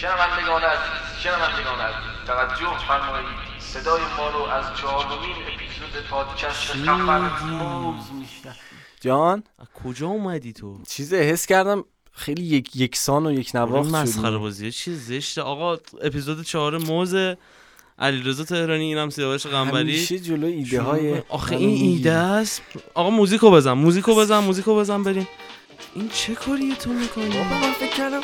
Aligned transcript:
شنوندگان 0.00 0.62
عزیز 0.62 1.22
شنوندگان 1.22 1.80
عزیز 1.80 2.26
توجه 2.26 2.78
فرمایید. 2.88 3.28
صدای 3.58 4.00
ما 4.16 4.30
رو 4.30 4.42
از 4.42 4.64
چهارمین 4.80 5.36
اپیزود 5.36 6.04
پادکست 6.10 6.76
موز 6.76 7.94
جان؟ 9.00 9.42
از 9.58 9.66
کجا 9.84 10.06
اومدی 10.06 10.52
تو؟ 10.52 10.78
چیز 10.88 11.14
حس 11.14 11.46
کردم 11.46 11.84
خیلی 12.12 12.42
یک 12.42 12.76
یکسان 12.76 13.26
و 13.26 13.32
یک 13.32 13.50
نواخت 13.54 13.90
مسخره 13.90 14.26
شدیم. 14.26 14.38
بازیه 14.38 14.70
چی 14.70 14.94
زشته. 14.94 15.42
آقا 15.42 15.76
اپیزود 16.02 16.44
چهار 16.44 16.78
موز 16.78 17.14
علیرضا 17.98 18.44
تهرانی 18.44 18.84
اینم 18.84 19.10
سیاوش 19.10 19.46
قنبری 19.46 19.96
همیشه 19.96 20.18
جلو 20.18 20.46
ایده 20.46 20.82
های 20.82 21.22
آخه 21.28 21.56
این 21.56 21.92
ایده 21.92 22.12
است. 22.12 22.62
آقا 22.94 23.10
موزیکو 23.10 23.50
بزن 23.50 23.72
موزیکو 23.72 24.14
بزن 24.14 24.38
موزیکو 24.38 24.76
بزن 24.76 25.02
بریم. 25.02 25.28
این 25.94 26.08
چه 26.08 26.34
کاریه 26.34 26.74
تو 26.74 26.90
می‌کنی؟ 26.90 27.38
من 27.38 27.72
فکر 27.72 27.96
کردم 27.96 28.20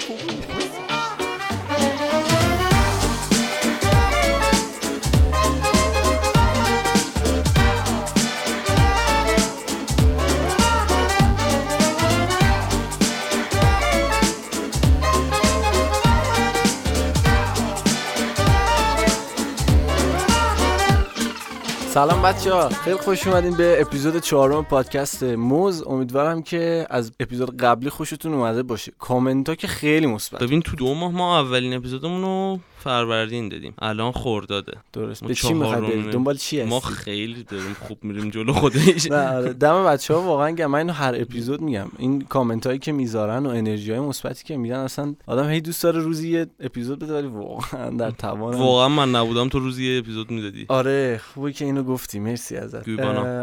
سلام 21.94 22.22
بچه 22.22 22.52
ها. 22.52 22.68
خیلی 22.68 22.96
خوش 22.96 23.26
اومدین 23.26 23.56
به 23.56 23.76
اپیزود 23.80 24.18
چهارم 24.18 24.64
پادکست 24.64 25.22
موز. 25.22 25.82
امیدوارم 25.86 26.42
که 26.42 26.86
از 26.90 27.12
اپیزود 27.20 27.56
قبلی 27.56 27.90
خوشتون 27.90 28.34
اومده 28.34 28.62
باشه. 28.62 28.92
کامنت 28.98 29.48
ها 29.48 29.54
که 29.54 29.66
خیلی 29.66 30.06
مثبت. 30.06 30.42
ببین 30.42 30.62
تو 30.62 30.76
دو 30.76 30.94
ماه 30.94 31.12
ما 31.12 31.40
اولین 31.40 31.74
اپیزودمون 31.74 32.22
رو 32.22 32.58
فروردین 32.78 33.48
دادیم. 33.48 33.74
الان 33.78 34.12
خورداده 34.12 34.72
درست. 34.92 35.22
ما 35.22 35.28
به 35.28 35.34
چی 35.34 35.54
برید 35.54 36.10
دنبال 36.10 36.36
چی 36.36 36.60
هستی؟ 36.60 36.70
ما 36.70 36.80
خیلی 36.80 37.42
داریم 37.42 37.76
خوب 37.88 37.98
میریم 38.02 38.30
جلو 38.30 38.52
خودش. 38.52 39.10
نه 39.10 39.28
آره. 39.36 39.52
دم 39.52 39.84
بچه 39.84 40.14
ها 40.14 40.22
واقعا 40.22 40.50
گم. 40.50 40.66
من 40.66 40.78
اینو 40.78 40.92
هر 40.92 41.14
اپیزود 41.18 41.60
میگم. 41.60 41.86
این 41.98 42.20
کامنت 42.20 42.66
هایی 42.66 42.78
که 42.78 42.92
می‌ذارن 42.92 43.46
و 43.46 43.48
انرژی 43.48 43.90
های 43.90 44.00
مثبتی 44.00 44.44
که 44.44 44.56
میدن 44.56 44.78
اصلا 44.78 45.14
آدم 45.26 45.50
هی 45.50 45.60
دوست 45.60 45.82
داره 45.82 46.00
روزی 46.00 46.30
یه 46.30 46.46
اپیزود 46.60 46.98
بده 46.98 47.14
ولی 47.14 47.26
واقعا 47.26 47.90
در 47.90 48.10
توان 48.10 48.56
واقعا 48.56 48.88
من 48.88 49.10
نبودم 49.14 49.48
تو 49.48 49.58
روزی 49.58 49.92
یه 49.92 49.98
اپیزود 49.98 50.30
می‌دادی. 50.30 50.66
آره. 50.68 51.20
خوبه 51.34 51.52
که 51.52 51.64
اینو 51.64 51.83
گفتی 51.84 52.20
مرسی 52.20 52.56
ازت. 52.56 52.88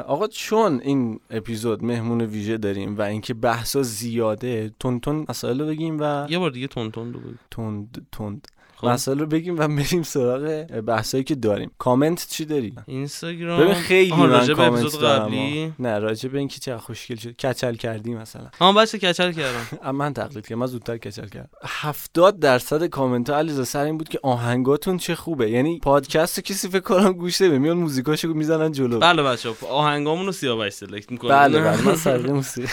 آقا 0.08 0.28
چون 0.28 0.80
این 0.84 1.20
اپیزود 1.30 1.84
مهمون 1.84 2.22
ویژه 2.22 2.58
داریم 2.58 2.98
و 2.98 3.02
اینکه 3.02 3.34
بحثا 3.34 3.84
زیاده 3.84 4.72
تون 4.80 5.00
تون 5.00 5.26
مسائل 5.30 5.62
رو 5.62 5.68
بگیم 5.68 5.98
و 6.00 6.26
یه 6.30 6.40
بار 6.40 6.50
دیگه 6.52 6.68
تون 6.68 6.92
تون 6.92 7.14
رو 7.14 7.20
بگو. 7.20 7.34
تند 7.52 8.08
تند. 8.12 8.48
مسائل 8.84 9.20
رو 9.20 9.26
بگیم 9.26 9.60
و 9.60 9.68
بریم 9.68 10.04
سراغ 10.04 10.42
بحثایی 10.82 11.24
که 11.24 11.36
داریم. 11.36 11.72
کامنت 11.78 12.28
چی 12.30 12.46
داری؟ 12.46 12.74
اینستاگرام. 12.88 13.62
ببین 13.62 13.74
خیلی 13.74 14.12
من 14.12 14.48
کامنت 14.48 14.96
قبلی. 14.96 15.74
نه 15.80 16.00
راجع 16.00 16.30
به 16.30 16.40
اینکه 16.40 16.60
چه 16.60 16.78
خوشگل 16.78 17.16
شد. 17.16 17.32
کچل 17.36 17.76
کردی 17.76 18.16
مثلا. 18.16 18.48
ها 18.60 18.74
بچه 18.74 18.98
کچل 18.98 19.32
کردم. 19.32 19.92
من 20.02 20.14
تقلید 20.14 20.48
کردم. 20.48 20.60
من 20.60 20.68
زودتر 20.68 20.98
کچل 20.98 21.28
کردم. 21.28 21.50
70 21.64 22.40
درصد 22.40 22.86
کامنت 22.86 23.30
ها 23.30 23.38
علیرضا 23.38 23.64
سر 23.64 23.84
این 23.84 23.98
بود 23.98 24.10
که 24.10 24.20
آهنگاتون 24.24 24.98
چه 24.98 25.16
خوبه. 25.16 25.50
یعنی 25.50 25.80
پادکست 25.80 26.38
رو 26.38 26.44
کسی 26.44 26.68
فکر 26.70 26.80
کنم 26.80 27.12
گوش 27.12 27.42
نمیده. 27.42 27.58
میان 27.58 27.78
موزیکاشو 27.78 28.34
می‌زنن 28.34 28.72
جلو. 28.72 29.00
بله 29.00 29.24
بچه 29.24 29.50
آهنگامون 29.70 30.26
رو 30.26 30.32
سیاوش 30.32 30.74
select 30.74 31.12
می‌کنه 31.12 31.30
بله 31.32 31.62
بله. 31.62 31.82
من 31.88 31.96
سرقه 31.96 32.32
موسیقی. 32.32 32.68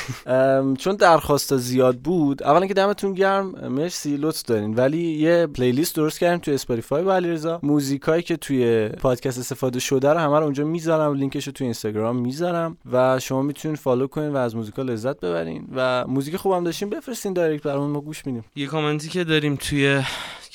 چون 0.79 0.97
درخواست 0.97 1.57
زیاد 1.57 1.99
بود 1.99 2.43
اولا 2.43 2.67
که 2.67 2.75
دمتون 2.75 3.13
گرم. 3.13 3.51
مرسی 3.69 4.17
لطف 4.17 4.43
دارین. 4.43 4.75
ولی 4.75 5.03
یه 5.03 5.47
playlist 5.47 5.98
درست 5.99 6.21
کردیم 6.21 6.39
توی 6.39 6.55
اسپاتیفای 6.55 7.03
با 7.03 7.15
علیرضا. 7.17 7.61
موزیکایی 7.63 8.23
که 8.23 8.37
توی 8.37 8.89
پادکست 8.89 9.39
استفاده 9.39 9.81
شده 9.81 10.13
رو 10.13 10.19
همه 10.19 10.39
رو 10.39 10.45
اونجا 10.45 10.65
می‌ذارم 10.65 11.15
لینکش 11.15 11.47
رو 11.47 11.53
توی 11.53 11.65
اینستاگرام 11.65 12.17
می‌ذارم 12.17 12.77
و 12.93 13.19
شما 13.19 13.43
می‌تونین 13.43 13.77
follow 13.77 14.07
کنین 14.07 14.29
و 14.29 14.37
از 14.37 14.57
موزیکا 14.57 14.83
لذت 14.83 15.21
ببرین. 15.21 15.69
و 15.77 16.05
موزیک 16.07 16.37
خوبم 16.37 16.65
داشتین 16.65 16.91
بفرستین 16.91 17.33
direct 17.33 17.63
برامون 17.63 17.91
ما 17.91 18.01
گوش 18.01 18.27
میدیم. 18.27 18.45
یه 18.57 18.67
کامنتی 18.67 19.09
که 19.09 19.25
داریم 19.25 19.57
توی 19.57 20.03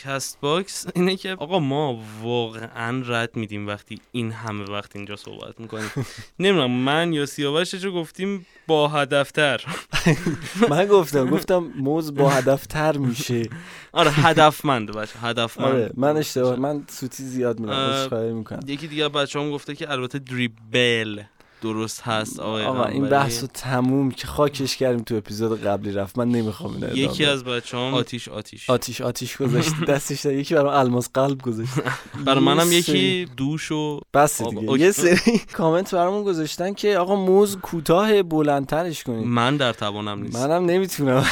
CastBox 0.06 0.85
اینه 0.96 1.16
که 1.16 1.31
آقا 1.34 1.59
ما 1.59 2.02
واقعا 2.22 3.03
رد 3.06 3.36
میدیم 3.36 3.68
وقتی 3.68 4.00
این 4.12 4.31
همه 4.31 4.64
وقت 4.64 4.96
اینجا 4.96 5.16
صحبت 5.16 5.59
می‌کنیم. 5.59 5.91
نمی‌دونم 6.40 6.72
من 6.72 7.14
یا 7.14 7.25
سیاوش 7.25 7.75
چه 7.75 7.90
گفتیم؟ 7.90 8.46
با 8.68 8.88
هدفتر. 8.88 9.62
من 10.69 10.86
گفتم 10.86 11.30
گفتم 11.30 11.72
موز 11.75 12.16
با 12.16 12.30
هدف 12.30 12.68
تر 12.68 12.97
میشه. 12.97 13.50
آره 13.91 14.12
هدفمند 14.12 14.91
بچه 14.91 15.19
هدفمند. 15.19 15.68
آره 15.68 15.91
من 15.97 16.18
اشتباه 16.18 16.59
من 16.59 16.84
سوتی 16.88 17.24
زیاد 17.24 17.59
میدم 17.59 18.44
یکی 18.68 18.88
دیگه 18.88 19.09
بچه 19.09 19.40
هم 19.40 19.52
گفته 19.52 19.75
که 19.75 19.91
البته 19.91 20.20
دریبل. 20.20 21.24
درست 21.63 22.01
هست 22.01 22.40
آقای 22.40 22.63
آقا 22.66 22.85
این. 22.85 23.09
بحث 23.09 23.41
رو 23.41 23.47
تموم 23.53 24.12
که 24.12 24.28
خاکش 24.28 24.78
کردیم 24.78 25.03
تو 25.03 25.16
اپیزود 25.16 25.62
قبلی 25.63 25.91
رفت. 25.91 26.18
من 26.18 26.29
نمی‌خوام 26.29 26.74
اینو 26.74 26.97
یکی. 26.97 27.25
از 27.25 27.44
بچه 27.44 27.78
هم 27.78 27.94
آتیش 27.94 28.28
آتیش. 28.28 28.69
آتیش 28.69 29.01
آتیش 29.01 29.38
گذاشت. 29.38 29.72
دستش 29.88 30.22
داد. 30.22 30.34
یکی 30.34 30.56
برام 30.56 30.73
الماس 30.73 31.09
قلب 31.13 31.41
گذاشت. 31.41 31.72
برای 32.25 32.40
منم 32.44 32.72
یکی 32.72 33.28
دوش 33.38 33.72
و 33.72 34.00
بس 34.13 34.41
دیگه. 34.41 34.79
یه 34.79 34.91
سری 35.02 35.41
کامنت 35.53 35.96
برامون 35.96 36.23
گذاشتن 36.23 36.73
که 36.73 36.97
آقا 36.97 37.16
موز 37.16 37.57
کوتاه 37.57 38.23
بلندترش 38.23 39.03
کنید. 39.03 39.28
من 39.28 39.57
در 39.57 39.73
توانم 39.73 40.22
نیست. 40.23 40.35
منم 40.46 40.66
نمی‌تونم. 40.66 41.25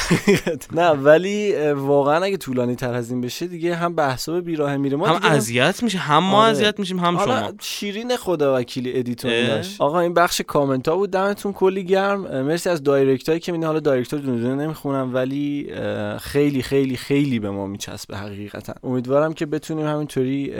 نه 0.72 0.88
ولی 0.90 1.70
واقعا 1.72 2.24
اگه 2.24 2.36
طولانی 2.36 2.76
تر 2.76 2.94
از 2.94 3.10
این 3.10 3.20
بشه 3.20 3.46
دیگه 3.46 3.76
هم 3.76 3.94
بحثا 3.94 4.32
به 4.32 4.40
بیراه 4.40 4.76
میره. 4.76 4.96
ما 4.96 5.06
هم 5.06 5.30
اذیت 5.30 5.82
میشه 5.82 5.98
هم 5.98 6.24
ما 6.24 6.42
آره. 6.42 6.50
اذیت 6.50 6.78
میشیم 6.78 6.98
هم 6.98 7.16
حالا 7.16 7.40
شما. 7.40 7.52
شیرین 7.60 8.16
خدا 8.16 8.56
وکیلی 8.56 8.98
ادیتور 8.98 9.64
آقا 9.78 10.00
این 10.00 10.14
بخش 10.22 10.40
کامنت 10.40 10.88
ها 10.88 10.96
بود. 10.96 11.10
دمتون 11.10 11.52
کلی 11.52 11.84
گرم. 11.84 12.42
مرسی 12.42 12.70
از 12.70 12.82
دایرکت 12.82 13.28
هایی 13.28 13.40
که 13.40 13.52
میدین 13.52 13.66
حالا 13.66 13.80
دایرکت 13.80 14.14
ها 14.14 14.20
دونه 14.20 14.40
دونه 14.40 14.54
نمی‌خونم 14.64 15.14
ولی 15.14 15.72
خیلی 16.20 16.62
خیلی 16.62 16.96
خیلی 16.96 17.38
به 17.38 17.50
ما 17.50 17.66
میچسبه 17.66 18.16
حقیقتا. 18.16 18.74
امیدوارم 18.84 19.32
که 19.32 19.46
بتونیم 19.46 19.86
همینطوری 19.86 20.54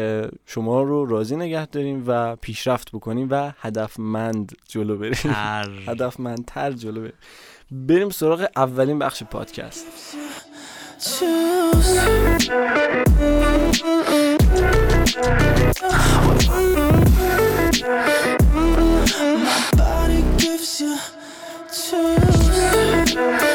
شما 0.46 0.82
رو 0.82 1.06
راضی 1.06 1.36
نگه 1.36 1.66
داریم 1.66 2.04
و 2.06 2.36
پیشرفت 2.36 2.92
بکنیم 2.92 3.28
و 3.30 3.52
هدفمند 3.60 4.52
جلو 4.68 4.96
بریم. 4.96 5.14
هر. 5.24 5.68
هدفمندتر 5.88 6.72
جلو 6.72 7.00
بریم. 7.00 7.14
بریم 7.70 8.10
سراغ 8.10 8.46
اولین 8.56 8.98
بخش 8.98 9.22
پادکست. 9.22 9.86
Gives 20.62 20.80
you 20.80 20.96
chills. 21.72 23.51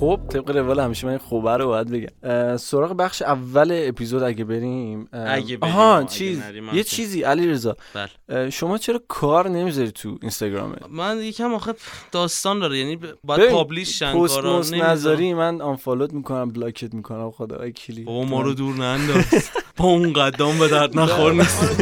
خب 0.00 0.20
طبق 0.28 0.50
روال 0.50 0.80
همیشه 0.80 1.06
من 1.06 1.18
خوبه 1.18 1.56
رو 1.56 1.66
باید 1.66 1.88
بگم. 1.90 2.56
سراغ 2.56 2.92
بخش 2.92 3.22
اول 3.22 3.82
اپیزود 3.88 4.22
اگه 4.22 4.44
بریم 4.44 5.08
اگه 5.12 5.56
بریم، 5.56 5.74
آها 5.74 6.04
چیز 6.04 6.42
یه 6.72 6.84
چیزی 6.84 7.22
علی 7.22 7.48
رضا 7.48 7.76
بله 7.94 8.50
شما 8.50 8.78
چرا 8.78 9.00
کار 9.08 9.48
نمی‌ذاری 9.48 9.90
تو 9.90 10.18
اینستاگرامت 10.22 10.78
من 10.90 11.18
یکم 11.18 11.54
آخه 11.54 11.74
داستان 12.12 12.58
داره 12.58 12.78
یعنی 12.78 12.96
باید 13.24 13.40
ببین، 13.40 13.52
publish 13.52 13.98
شن 13.98 14.26
کارا. 14.26 14.58
نظری 14.58 15.34
من 15.34 15.60
unfollow 15.60 16.06
ت 16.06 16.12
می‌کنم 16.12 16.50
block 16.50 16.87
ت 16.87 16.94
می‌کنم 16.94 17.30
خدا 17.30 17.58
وکیلی 17.60 18.04
بابا 18.04 18.24
ما 18.34 18.42
رو 18.42 18.54
دور 18.54 18.74
ننداز. 18.74 19.50
با 19.76 19.84
اون 19.84 20.12
قدام 20.12 20.58
به 20.58 20.68
درد 20.68 20.98
نخور 20.98 21.32
نیست. 21.32 21.80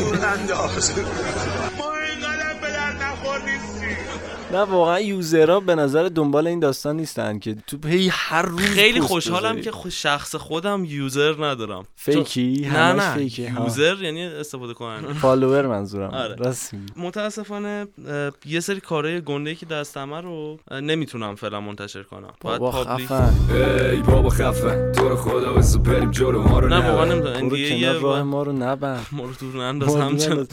نه 4.52 4.58
واقعا 4.58 5.00
user 5.00 5.48
ها 5.48 5.60
به 5.60 5.74
نظر 5.74 6.08
دنبال 6.08 6.46
این 6.46 6.60
داستان 6.60 6.96
نیستن 6.96 7.38
که 7.38 7.56
تو 7.66 7.88
هی 7.88 8.08
هر 8.12 8.42
روز 8.42 8.60
خیلی 8.60 9.00
خوشحالم. 9.00 9.60
که 9.60 9.70
خود 9.70 9.90
شخص 9.90 10.34
خودم 10.34 10.84
user 10.84 11.34
ندارم. 11.44 11.82
fake 11.96 12.39
ی؟ 12.39 12.60
نه 12.62 12.78
همش 12.78 13.02
نه 13.02 13.14
fake 13.14 13.43
ه 13.43 13.50
ها. 13.50 13.64
user 13.64 14.02
یعنی 14.02 14.24
استفاده 14.24 14.74
کننده. 14.74 15.12
follower 15.22 15.66
منظورم. 15.66 16.10
آره. 16.10 16.54
متاسفانه 16.96 17.86
یه 18.46 18.60
سری 18.60 18.80
کارهای 18.80 19.20
گنده 19.20 19.54
که 19.54 19.66
دستمه 19.66 20.20
رو 20.20 20.58
نمی‌تونم 20.82 21.34
فعلا 21.34 21.60
منتشر 21.60 22.02
کنم. 22.02 22.32
باید 22.40 22.62
خفن. 22.62 23.34
ای 23.90 23.96
بابا 23.96 24.28
خفه 24.28 24.92
تو 24.96 25.08
رو 25.08 25.16
خدا 25.16 25.52
بس 25.52 25.76
بریم 25.76 26.10
جلو 26.10 26.42
ما 26.42 26.58
رو 26.58 26.68
نه 26.68 26.90
واقعا 26.90 27.04
نبر. 27.04 27.14
نمی‌دونم 27.14 27.48
دیگه 27.48 27.92
راه 27.92 28.22
ما 28.22 28.42
رو 28.42 28.52
نبند 28.52 29.06
ما 29.12 29.24
رو 29.24 29.32
دور 29.40 29.64
ننداز 29.64 29.96
همچنان. 29.96 30.48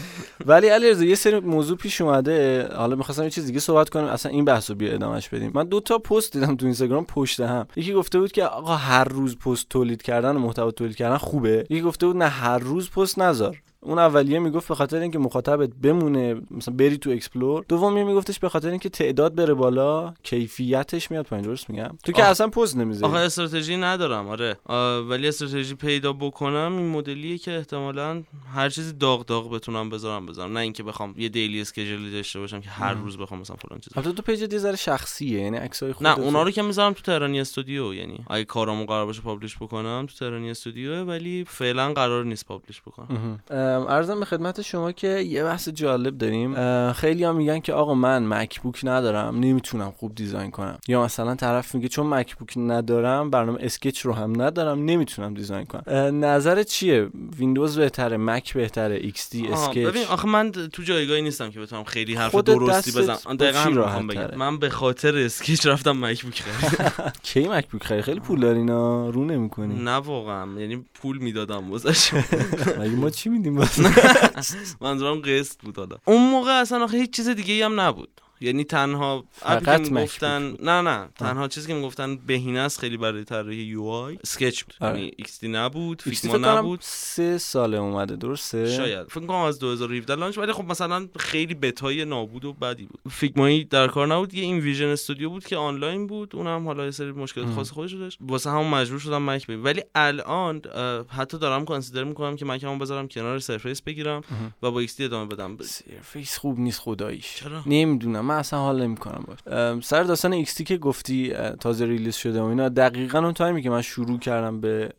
ولی 0.46 0.68
علیرضا 0.68 1.04
یه 1.04 1.16
سری 1.16 1.40
موضوع 1.40 1.78
پیش 1.78 2.02
اومده. 2.02 2.68
حالا 2.76 2.96
می‌خواستم 2.96 3.24
یه 3.24 3.30
چیز 3.30 3.46
دیگه 3.46 3.60
صحبت 3.60 3.89
کنیم 3.90 4.06
اصلا 4.06 4.32
این 4.32 4.46
بحث 4.46 4.70
رو 4.70 4.76
بیا 4.76 4.94
ادامش 4.94 5.30
بدیم. 5.30 5.52
من 5.54 5.64
دو 5.64 5.80
تا 5.80 5.98
پست 5.98 6.34
دیدم 6.34 6.56
تو 6.56 6.66
اینستاگرام 6.66 7.06
پشت 7.06 7.40
هم. 7.40 7.68
یکی 7.76 7.94
گفته 7.94 8.20
بود 8.20 8.32
که 8.32 8.46
آقا 8.46 8.76
هر 8.76 9.04
روز 9.04 9.38
پست 9.38 9.70
تولید 9.70 10.02
کردن 10.02 10.36
و 10.36 10.40
محتوا 10.40 10.72
تولید 10.72 10.96
کردن 10.96 11.18
خوبه. 11.18 11.66
یکی 11.70 11.82
گفته 11.82 12.08
بود 12.08 12.18
نه 12.18 12.28
هر 12.28 12.58
روز 12.58 12.90
پست 12.90 13.20
نذار. 13.20 13.62
اون 13.82 14.00
اولیه 14.00 14.40
می‌گفت 14.40 14.68
به 14.68 14.76
خاطر 14.76 14.98
اینکه 14.98 15.20
مخاطبت 15.20 15.70
بمونه 15.70 16.42
مثلا 16.52 16.76
بری 16.76 16.98
تو 16.98 17.10
اکسپلور. 17.10 17.66
دومی 17.68 18.04
میگفتش 18.04 18.40
به 18.40 18.50
خاطر 18.50 18.70
اینکه 18.70 18.90
تعداد 18.90 19.36
بره 19.36 19.54
بالا 19.54 20.14
کیفیتش 20.24 21.12
میاد 21.12 21.26
پایین. 21.26 21.46
درست 21.46 21.70
میگم؟ 21.70 21.98
تو 22.04 22.12
که 22.12 22.24
آخ. 22.24 22.30
اصلا 22.30 22.48
پوز 22.48 22.78
نمی‌ذاری. 22.78 23.14
آخه 23.14 23.26
استراتژی 23.26 23.78
ندارم 23.78 24.28
آره. 24.28 24.58
آه، 24.66 25.00
ولی 25.00 25.28
استراتژی 25.28 25.76
پیدا 25.76 26.14
بکنم 26.14 26.78
این 26.78 26.90
مدلیه 26.90 27.38
که 27.38 27.58
احتمالا 27.58 28.24
هر 28.54 28.70
چیزی 28.70 28.94
داغ 28.94 29.26
داغ 29.26 29.54
بتونم 29.54 29.90
بذارم 29.90 30.26
بذارم. 30.26 30.54
نه 30.54 30.60
اینکه 30.60 30.84
بخوام 30.84 31.14
یه 31.18 31.30
daily 31.30 31.62
schedule 31.62 32.06
ی 32.06 32.12
داشته 32.12 32.40
باشم 32.40 32.62
که 32.62 32.70
هر. 32.70 33.00
روز 33.00 33.18
بخوام 33.18 33.40
مثلا 33.40 33.56
فلان 33.56 33.80
چیز 33.80 33.98
البته 33.98 34.12
تو 34.12 34.22
page 34.22 34.54
یه 34.54 34.60
ذره 34.60 34.76
شخصیه 34.76 35.42
یعنی 35.42 35.58
عکسای 35.58 35.94
خودت 35.94 36.10
نه 36.10 36.20
اونا 36.20 36.44
رو 36.44 36.52
که 36.52 36.62
می‌ذارم 36.62 36.94
تو 36.94 37.02
تهرانی 37.02 37.40
استودیو 37.40 37.94
یعنی 37.94 38.26
اگه 38.30 38.46
کارامو 38.46 38.86
قرار 38.86 39.06
باشه 39.06 39.22
publish 39.22 39.58
بکنم 39.58 40.06
تو 40.10 40.16
تهرانی 40.16 40.50
استودیو 40.50 41.04
ولی 41.04 41.46
فعلا 41.48 41.94
قرار 41.94 42.26
نیست 42.26 42.46
publish 42.46 42.82
بکنم. 42.82 43.40
ارزم 43.90 44.20
به 44.20 44.26
خدمت 44.26 44.62
شما 44.62 44.92
که 44.92 45.08
یه 45.08 45.44
بحث 45.44 45.70
جالب 45.70 46.18
داریم. 46.18 46.54
خیلی 46.92 47.24
هم 47.24 47.36
میگن 47.36 47.60
که 47.60 47.74
آقا 47.74 47.94
من 47.94 48.28
مکبوک 48.28 48.82
ندارم 48.84 49.40
نمی‌تونم 49.40 49.92
خوب 49.92 50.16
design 50.16 50.52
کنم. 50.52 50.78
یا 50.88 51.04
مثلا 51.04 51.36
طرف 51.36 51.76
میگه 51.76 51.88
چون 51.88 52.08
مکبوک 52.08 52.54
ندارم 52.58 53.30
برنامه 53.30 53.58
اسکچ 53.62 54.00
رو 54.02 54.14
هم 54.14 54.42
ندارم 54.42 54.86
نمی‌تونم 54.86 55.34
design 55.34 55.66
کنم. 55.66 55.84
اه، 55.88 56.12
نظرت 56.12 56.68
چیه؟ 56.68 57.08
ویندوز 57.38 57.78
بهتره 57.80 58.18
مک 58.18 58.54
بهتره 58.54 58.96
XD 58.96 59.48
آها، 59.48 59.68
اسکچ 59.68 59.78
ببین 59.78 60.04
آخه 60.10 60.28
من 60.28 60.52
تو 60.52 60.84
جایگاهی 60.84 61.22
نیستم 61.22 61.50
که 61.50 61.60
بتونم 61.60 61.84
خیلی 61.84 62.16
حرف 62.16 62.36
درستی 62.36 62.92
بزنم. 62.92 63.36
دقیقا 63.40 63.70
می‌خوام 63.70 64.08
بگم؟ 64.08 64.38
من 64.38 64.58
به 64.58 64.70
خاطر 64.70 65.18
اسکچ 65.18 65.66
رفتم 65.68 66.06
مکبوک 66.06 66.42
خریدم 66.48 67.12
کی 67.24 67.48
مکبوک 67.48 67.84
خیلی 67.84 68.02
خیلی 68.02 68.20
پول 68.20 68.40
دارینا 68.40 69.10
رو 69.10 69.26
نمی‌کنی. 69.26 69.84
نه 69.84 69.92
واقعا. 69.96 70.60
یعنی 70.62 70.86
پول 70.94 71.18
می‌دادم 71.18 71.72
واسش 71.72 72.14
مگه 72.80 72.96
ما 72.96 73.10
چی 73.10 73.30
میدیم؟ 73.30 73.59
منظورم 74.82 75.22
قسط 75.22 75.62
بود 75.62 75.78
حالا. 75.78 75.98
اون 76.06 76.32
موقع 76.32 76.52
اصلا 76.52 76.84
آخه 76.84 76.98
هیچ 76.98 77.12
چیز 77.12 77.30
دیگه 77.30 77.66
هم 77.66 77.80
نبود. 77.80 78.22
یعنی 78.42 78.64
تنها 78.64 79.24
فقط 79.32 79.92
می‌گفتن 79.92 80.56
نه 80.62 80.82
نه 80.82 81.10
تنها 81.16 81.48
چیزی 81.48 81.68
که 81.68 81.74
می‌گفتن 81.74 82.16
بهینه 82.16 82.60
است 82.60 82.80
خیلی 82.80 82.98
برای 82.98 83.24
طراحی 83.24 83.58
UI. 83.58 84.18
اسکچ 84.24 84.64
بود. 84.64 84.74
آره. 84.82 85.00
یعنی 85.00 85.12
XD 85.18 85.48
نبود 85.48 86.02
فیگما 86.02 86.38
نبود. 86.38 86.80
سه 86.82 87.38
ساله 87.38 87.78
اومده 87.78 88.16
درسته؟ 88.16 88.76
شاید. 88.76 89.08
فکر 89.08 89.26
کنم 89.26 89.38
از 89.38 89.60
2017 89.60 90.16
launch 90.16 90.38
ولی 90.38 90.54
خب 90.54 90.64
مثلا 90.66 91.08
خیلی 91.20 91.54
بتای 91.54 92.06
نابود 92.06 92.46
و 92.46 92.54
بدی 92.54 92.86
بود. 92.86 93.00
فیگمایی 93.12 93.64
در 93.64 93.88
کار 93.88 94.08
نبود. 94.08 94.34
یه 94.34 94.44
InVision 94.44 94.88
استودیو 94.88 95.30
بود 95.30 95.46
که 95.46 95.58
آنلاین 95.58 96.08
بود. 96.08 96.36
اونم 96.36 96.66
حالا 96.66 96.86
یه 96.86 96.92
سری 96.92 97.12
مشکلات. 97.12 97.50
خاص 97.54 97.72
خودش 97.72 97.94
داشت. 97.94 98.18
واسه 98.22 98.50
همون 98.50 98.68
مجبور 98.68 99.00
شدم 99.00 99.22
مک 99.22 99.48
بگیرم. 99.48 99.64
ولی 99.64 99.84
الان 99.96 100.62
حتی 101.10 101.38
دارم 101.38 101.66
consider 101.66 102.04
می‌کنم 102.04 102.36
که 102.36 102.46
مکمو 102.46 102.78
بذارم 102.78 103.08
کنار 103.08 103.40
سرفیس 103.40 103.82
بگیرم. 103.82 104.22
و 104.64 104.72
با 104.72 104.80
XD 104.80 105.04
ادامه 105.04 105.26
بدم. 105.26 105.58
سرفیس 105.62 106.38
خوب 106.38 106.60
نیست 106.60 106.80
خداییش. 106.80 107.36
چرا؟ 107.36 107.64
نمی‌دونم. 107.66 108.29
من 108.30 108.36
اصلا 108.36 108.60
حال 108.60 108.82
نمی‌کنم 108.82 109.24
باش 109.28 109.38
سر 109.84 110.04
داستان 110.04 110.34
ایکس 110.34 110.62
که 110.62 110.78
گفتی 110.78 111.34
تازه 111.60 111.86
release 111.86 112.16
شده 112.16 112.42
و 112.42 112.44
اینا 112.44 112.70
دقیقا 112.70 113.20
اون 113.20 113.34
تایمی 113.34 113.62
که 113.62 113.70
من 113.70 113.82
شروع 113.82 114.20
کردم 114.20 114.62
به 114.62 114.90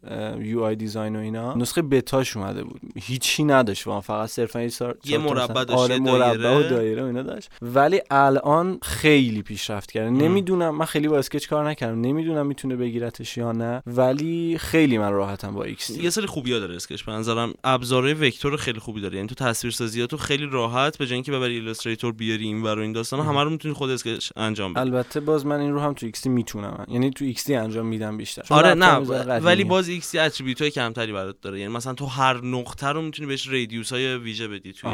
UI 0.41 0.61
design 0.61 1.17
و 1.17 1.19
اینا 1.19 1.55
نسخه 1.55 1.83
بتاش 1.83 2.37
اومده 2.37 2.65
بود. 2.65 2.81
هیچی 2.97 3.45
نداشت 3.45 3.87
واقعا 3.87 4.01
فقط 4.01 4.29
صرفا 4.29 4.63
یه, 4.63 4.69
سار... 4.69 4.99
یه 5.05 5.19
مربع 5.19 5.65
داشت، 5.65 5.81
آره 5.81 5.99
مربع 5.99 6.57
و 6.57 6.63
دایره. 6.63 7.03
و 7.03 7.07
اینا 7.07 7.23
داشت. 7.23 7.51
ولی 7.63 8.01
الان 8.11 8.79
خیلی 8.83 9.43
پیشرفت 9.43 9.93
کرده. 9.93 10.11
نمی‌دونم 10.11 10.77
من 10.77 10.85
خیلی 10.85 11.09
با 11.09 11.19
اسکچ 11.19 11.49
کار 11.49 11.69
نکردم. 11.69 12.01
نمی‌دونم 12.01 12.47
می‌تونه 12.47 12.77
بگیرتش 12.77 13.37
یا 13.37 13.53
نه. 13.53 13.83
ولی 13.87 14.59
خیلی 14.59 14.99
من 14.99 15.13
راحتم 15.13 15.55
با 15.55 15.65
ایکس 15.65 15.91
یه 15.91 16.11
سری 16.11 16.27
خوبی 16.27 16.53
ها 16.53 16.59
داره 16.59 16.77
اسکچ 16.77 17.03
به 17.03 17.13
نظرم 17.13 17.55
ابزارهای 17.65 18.15
vector 18.15 18.57
خیلی 18.57 18.79
خوبی 18.79 19.01
داره. 19.01 19.17
یعنی 19.17 19.29
تو 19.29 19.35
تصویرسازیاتو 19.35 20.17
خیلی 20.17 20.47
راحت 20.47 20.99
به 20.99 21.07
جای 21.07 21.15
اینکه 21.15 21.33
ببری 21.33 21.55
ایلاستریتور 21.55 22.13
بیاری 22.13 22.45
این 22.45 22.63
ور 22.63 22.79
و 22.79 22.81
داستانا 23.21 23.39
همه 23.39 23.45
رو 23.45 23.51
می‌تونی 23.51 23.75
خود 23.75 23.91
اسکچ 23.91 24.31
انجام 24.37 24.73
بدی. 24.73 24.81
البته 24.81 25.21
باز 25.21 25.47
من 25.47 25.61
این 25.61 25.73
رو 25.73 25.81
هم 25.81 25.93
تو 25.93 26.07
ایکس 26.07 26.27
می‌تونم. 26.27 26.85
یعنی 26.89 27.11
تو 27.11 27.25
ایکس 27.25 27.51
انجام 27.51 27.87
میدم 27.87 28.17
بیشتر. 28.17 28.43
آره 28.51 28.75
نه. 28.75 28.97
ولی 29.39 29.65
باز 29.65 29.89
ایکس 29.89 30.15
attribute 30.15 30.61
های 30.61 30.71
کمتری 30.71 31.13
برات 31.13 31.37
داره. 31.43 31.61
یعنی 31.61 31.73
مثلا 31.73 31.95
تو 31.95 32.07
هر 32.07 32.45
نقطه 32.45 32.87
رو 32.87 33.03
می‌تونی 33.03 33.29
بهش 33.29 33.49
radius 33.49 33.93
های 33.93 34.17
ویژه 34.17 34.49
بدی 34.49 34.73
توی 34.73 34.91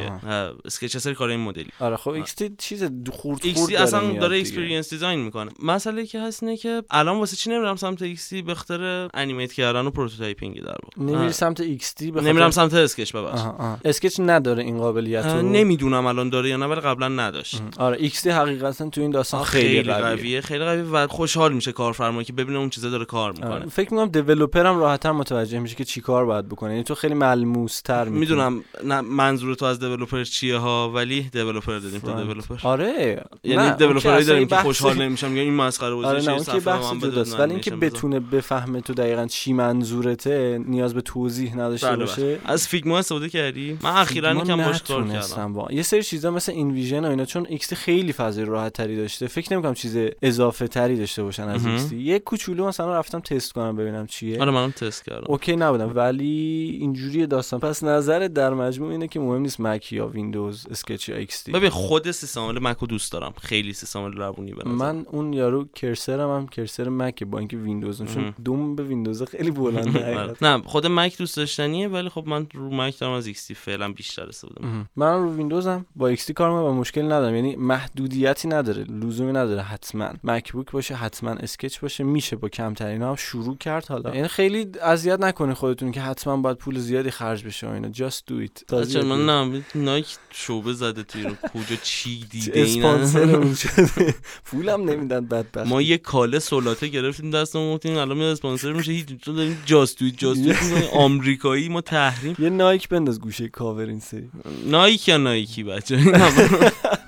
اسکچ 0.65 0.97
سری 0.97 1.15
کار 1.15 1.29
این 1.29 1.41
مدلی. 1.41 1.71
آره 1.81 1.97
خب 1.97 2.11
ایکس 2.11 2.35
چیز 2.59 2.85
خورد 3.13 3.41
ایکس 3.43 3.59
خورد 3.59 3.75
اصلا 3.75 4.13
داره. 4.13 4.39
اکسپریانس 4.39 4.91
دیزاین 4.91 5.21
می‌کنه. 5.21 5.51
مسئله 5.63 6.07
که 6.07 6.21
هست 6.21 6.43
اینه 6.43 6.57
که 6.57 6.83
الان 6.91 7.19
واسه 7.19 7.37
چی 7.37 7.51
نمیرم 7.51 7.77
سمت 7.77 8.03
ایکس 8.03 8.35
به 8.35 8.55
خاطر 8.55 9.09
animate 9.15 9.53
کردن 9.53 9.87
و 9.87 9.91
prototyping 9.91 10.63
در 10.63 10.77
واقع؟ 10.99 11.13
نمیری. 11.13 11.33
سمت 11.33 11.61
XD 11.61 12.11
نمیرم 12.11 12.51
سمت 12.51 12.75
اسکچ 12.75 13.15
آها. 13.15 13.79
اسکچ 13.85 14.21
نداره 14.21 14.63
این 14.63 14.79
قابلیت 14.79 15.27
رو. 15.27 15.43
نمی‌دونم 15.43 16.07
الان 16.07 16.29
داره 16.29 16.49
یا 16.49 16.57
نه 16.57 16.67
ولی 16.67 16.81
قبلا 16.81 17.09
نداشت. 17.09 17.63
آره 17.77 17.97
دی 18.23 18.31
حقیقتا 18.31 18.91
تو 18.91 19.01
این 19.01 19.11
داستان 19.11 19.45
خیلی, 19.45 19.69
خیلی 19.69 19.83
قویه. 19.93 20.17
قویه 20.17 20.41
خیلی 20.41 20.65
قویه 20.65 20.83
و 20.83 21.07
خوشحال 21.07 21.53
میشه 21.53 21.73
کارفرما 21.73 22.23
که 22.23 22.33
ببینه 22.33 22.59
اون 22.59 22.71
چیزا 22.71 22.91
داره 22.91 23.05
کار 23.05 23.31
آره. 23.31 23.39
می‌کنه 23.39 23.67
فکر 23.67 23.95
می‌کنم 23.95 24.09
دیولپر 24.09 24.67
هم 24.67 24.79
راحت‌تر 24.79 25.13
متوجه 25.13 25.59
میشه 25.59 25.75
که 25.75 25.85
چیکار 25.85 26.27
باید 26.27 26.49
بکنه. 26.49 26.71
یعنی 26.71 26.85
تو 26.85 26.95
خیلی 26.95 27.15
ملموس 27.15 27.81
تر 27.81 28.09
می‌دونم 28.09 28.65
نه 28.85 29.01
منظور 29.01 29.55
تو 29.55 29.65
از 29.65 29.81
دیولپر 29.81 30.25
چیه 30.25 30.57
ها 30.57 30.91
ولی 30.91 31.21
دیولپر 31.33 31.79
دادیم 31.79 32.01
تا 32.01 32.23
دیولپر 32.23 32.57
آره. 32.63 33.25
یعنی 33.45 33.77
دیولپرایی 33.77 34.25
داریم 34.25 34.49
که 34.49 34.57
خوشحال 34.57 35.03
نمیشم 35.03 35.31
میگن 35.31 35.43
این 35.43 35.55
مسخره 35.55 35.95
بازی 35.95 36.09
آره 36.09 36.23
نه 36.23 36.31
اون 36.31 36.45
که 36.45 36.61
بحث 36.61 36.93
نه، 36.93 37.37
ولی 37.39 37.53
اینکه. 37.53 37.71
بتونه 37.71 38.21
بفهمه 38.21 38.81
تو 38.81 38.95
دقیقا 38.95 39.27
چی 39.27 39.53
منظورته 39.53 40.61
نیاز 40.67 40.95
به 40.95 41.01
توضیح 41.01 41.55
نداشته 41.55 41.89
بله، 41.89 41.97
باشه. 41.97 42.23
بله. 42.23 42.41
از 42.45 42.69
فیگما 42.69 42.99
استفاده 42.99 43.29
کردی؟ 43.29 43.79
من 43.83 43.91
اخیرا 43.91 44.35
یکم 44.35 44.57
باش 44.57 44.83
کار 44.83 45.09
کردم. 45.09 45.67
یه 45.71 45.83
سری 45.83 46.03
چیزا 46.03 46.31
مثل 46.31 46.53
InVision 46.53 47.05
و 47.05 47.09
اینا 47.09 47.25
چون 47.25 47.47
ایکس 47.49 47.73
خیلی 47.73 48.06
فضای 48.13 48.45
راحت 48.45 48.73
تری 48.73 48.97
داشته. 48.97 49.27
فکر 49.27 49.53
نمی‌کنم 49.53 49.75
چیز 49.75 49.97
اضافه 50.23 50.69
تری 50.69 50.97
داشته 50.97 51.23
باشن 51.23 51.43
از 51.43 51.65
مهم. 51.65 51.75
ایکس 51.75 51.93
یه 51.93 52.19
کوچولو 52.19 52.67
مثلا 52.67 52.99
رفتم 52.99 53.21
تست 53.21 53.53
کنم 53.53 53.77
ببینم 53.77 54.07
چیه. 54.07 54.41
آره 54.41 54.51
منم 54.51 54.71
تست 54.71 55.05
کردم. 55.05 55.25
okay 55.27 55.57
نبودم. 55.57 55.93
ولی 55.95 56.79
اینجوری 56.81 57.27
داستان. 57.27 57.61
پس 57.61 57.85
نظر 57.85 58.29
در 58.29 58.55
مجموع 58.55 58.91
اینه 58.91 59.09
که 59.09 59.21
مهم 59.21 59.41
نیست 59.41 59.61
مک 59.61 59.93
یا 59.93 60.07
ویندوز 60.07 60.67
اسکچ 60.71 61.09
یا 61.09 61.17
ایکس 61.17 61.49
ببین 61.51 61.71
خود 61.71 62.11
سیستم 62.11 62.41
عامل 62.41 62.59
مک 62.59 62.77
رو 62.77 62.87
دوست 62.87 63.13
دارم. 63.13 63.33
خیلی 63.43 63.73
سیستم 63.73 63.99
عامل 63.99 64.17
روونی 64.17 64.53
به. 64.53 64.69
من 64.69 65.07
اون 65.11 65.33
یارو 65.33 65.65
cursor 65.75 66.23
م 66.23 66.31
هم 66.31 66.49
cursor 66.49 66.89
مک 66.89 67.25
با 67.25 67.39
اینکه 67.39 67.57
ویندوز 67.57 68.03
چون. 68.03 68.35
دوم 68.45 68.77
به 68.77 68.83
ویندوز 68.83 69.23
خیلی 69.23 69.51
بلنده 69.51 70.07
آره. 70.21 70.37
نه 70.43 70.63
خود 70.63 70.87
مک 70.87 71.19
دوست 71.19 71.37
داشتنیه 71.37 71.89
ولی 71.89 72.09
خب 72.09 72.25
من 72.27 72.47
رو 72.55 72.71
مک 72.75 72.99
دارم 72.99 73.13
از 73.13 73.27
ایکس 73.27 73.53
فعلا 73.53 73.93
بیشتر 73.93 74.23
استفاده 74.23 74.55
می‌کنم. 74.67 74.89
من 74.97 75.23
رو 75.23 75.35
ویندوزم 75.35 75.87
با 75.97 76.09
ایکس 76.09 76.31
کار 76.31 76.51
و 76.51 76.73
مشکل 76.73 77.03
ندارم. 77.03 77.35
یعنی 77.35 77.57
محدودیتی 78.01 78.49
نداره 78.49 78.85
لزومی 78.85 79.33
نداره 79.33 79.63
حتما. 79.63 80.09
مکبوک 80.25 80.71
باشه 80.71 80.95
حتما 80.95 81.31
اسکچ 81.31 81.79
باشه 81.81 82.05
میشه 82.05 82.37
با 82.37 82.49
کمترین 82.49 83.03
هم 83.03 83.15
شروع 83.15 83.57
کرد 83.57 83.87
حالا. 83.87 84.15
یعنی 84.15 84.29
خیلی 84.29 84.67
اذیت 84.83 85.21
نکنه 85.21 85.55
خودتون 85.55 85.93
که 85.93 86.01
حتما 86.01 86.37
باید 86.37 86.57
پول 86.57 86.79
زیادی 86.79 87.11
خرج 87.11 87.45
بشه 87.45 87.67
و 87.67 87.71
اینا. 87.71 87.89
Do 87.89 88.47
it. 88.47 88.75
بچه 88.75 89.03
من 89.03 89.27
نه 89.27 89.63
نایک 89.75 90.07
شعبه 90.31 90.73
زده 90.73 91.03
توی 91.03 91.23
رو. 91.23 91.31
کجا 91.35 91.77
چی 91.83 92.25
دیده 92.31 92.61
این 92.61 93.55
شده. 93.55 94.15
پولم 94.45 94.91
نمیدن 94.91 95.27
بدبخت. 95.27 95.67
ما 95.67 95.83
یه 95.83 95.99
کاله 95.99 96.39
سولاته 96.39 96.89
گرفتیم 96.89 97.31
دستمون 97.31 97.75
گفتیم 97.75 97.97
الان 97.97 98.17
میاد 98.17 98.31
اسپانسر 98.33 98.73
میشه. 98.73 98.93
هیچ 98.93 99.07
تو 99.07 99.33
داریم 99.33 99.59
جاستویت 99.67 100.19
جاستویت 100.19 100.63
می‌کنی. 100.63 100.89
آمریکایی 100.93 101.69
ما 101.69 101.81
تحریم. 101.81 102.37
یه 102.39 102.51
نایک 102.51 102.89
بنداز 102.89 103.21
گوشه 103.21 103.49
کاور 103.49 103.87
این 103.87 104.01
سری. 104.01 104.31
نایک 104.67 105.09
یا 105.09 105.17
نایکی 105.17 105.65
بچه 105.65 105.97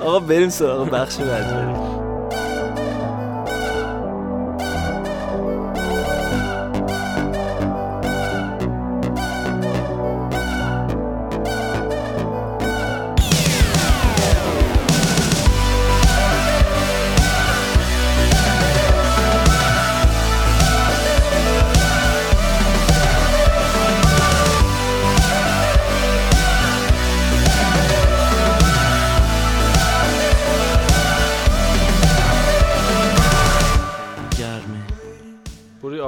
آقا 0.00 0.20
بریم 0.20 0.48
سراغ 0.48 0.90
بخش 0.90 1.16
بعدی. 1.16 2.11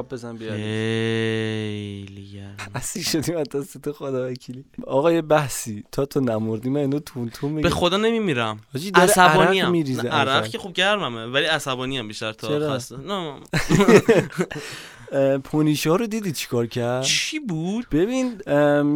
آب 0.05 0.13
بزن 0.13 0.37
بیا 0.37 0.51
خیلی 0.53 2.43
اصلی 2.75 3.03
شدیم 3.03 3.37
از 3.37 3.49
دست 3.49 3.79
تو 3.79 3.93
خدا 3.93 4.31
وکیلی. 4.31 4.65
آقا 4.87 5.13
یه 5.13 5.23
بحثی 5.23 5.85
تا 5.93 6.05
تو 6.05 6.21
نمردی 6.21 6.71
من 6.71 6.81
اینو 6.81 6.99
تون 6.99 7.31
تون 7.31 7.51
میگم. 7.51 7.63
به 7.63 7.71
خدا 7.71 7.97
نمیمیرم. 7.97 8.61
عصبانی 8.95 9.63
ام 9.63 9.75
عرق. 10.11 10.49
که 10.49 10.59
خب 10.59 10.73
گرممه 10.73 11.27
ولی 11.27 11.45
عصبانی 11.45 11.99
ام 11.99 12.09
بیشتر 12.09 12.33
تا؟ 12.33 12.75
خسته. 12.75 12.97
نه 12.97 13.35
پونیشا 15.44 15.97
رو 15.97 16.06
دیدی 16.06 16.33
چیکار 16.33 16.66
کرد؟ 16.66 17.02
چی 17.02 17.38
بود؟ 17.38 17.87
ببین 17.92 18.40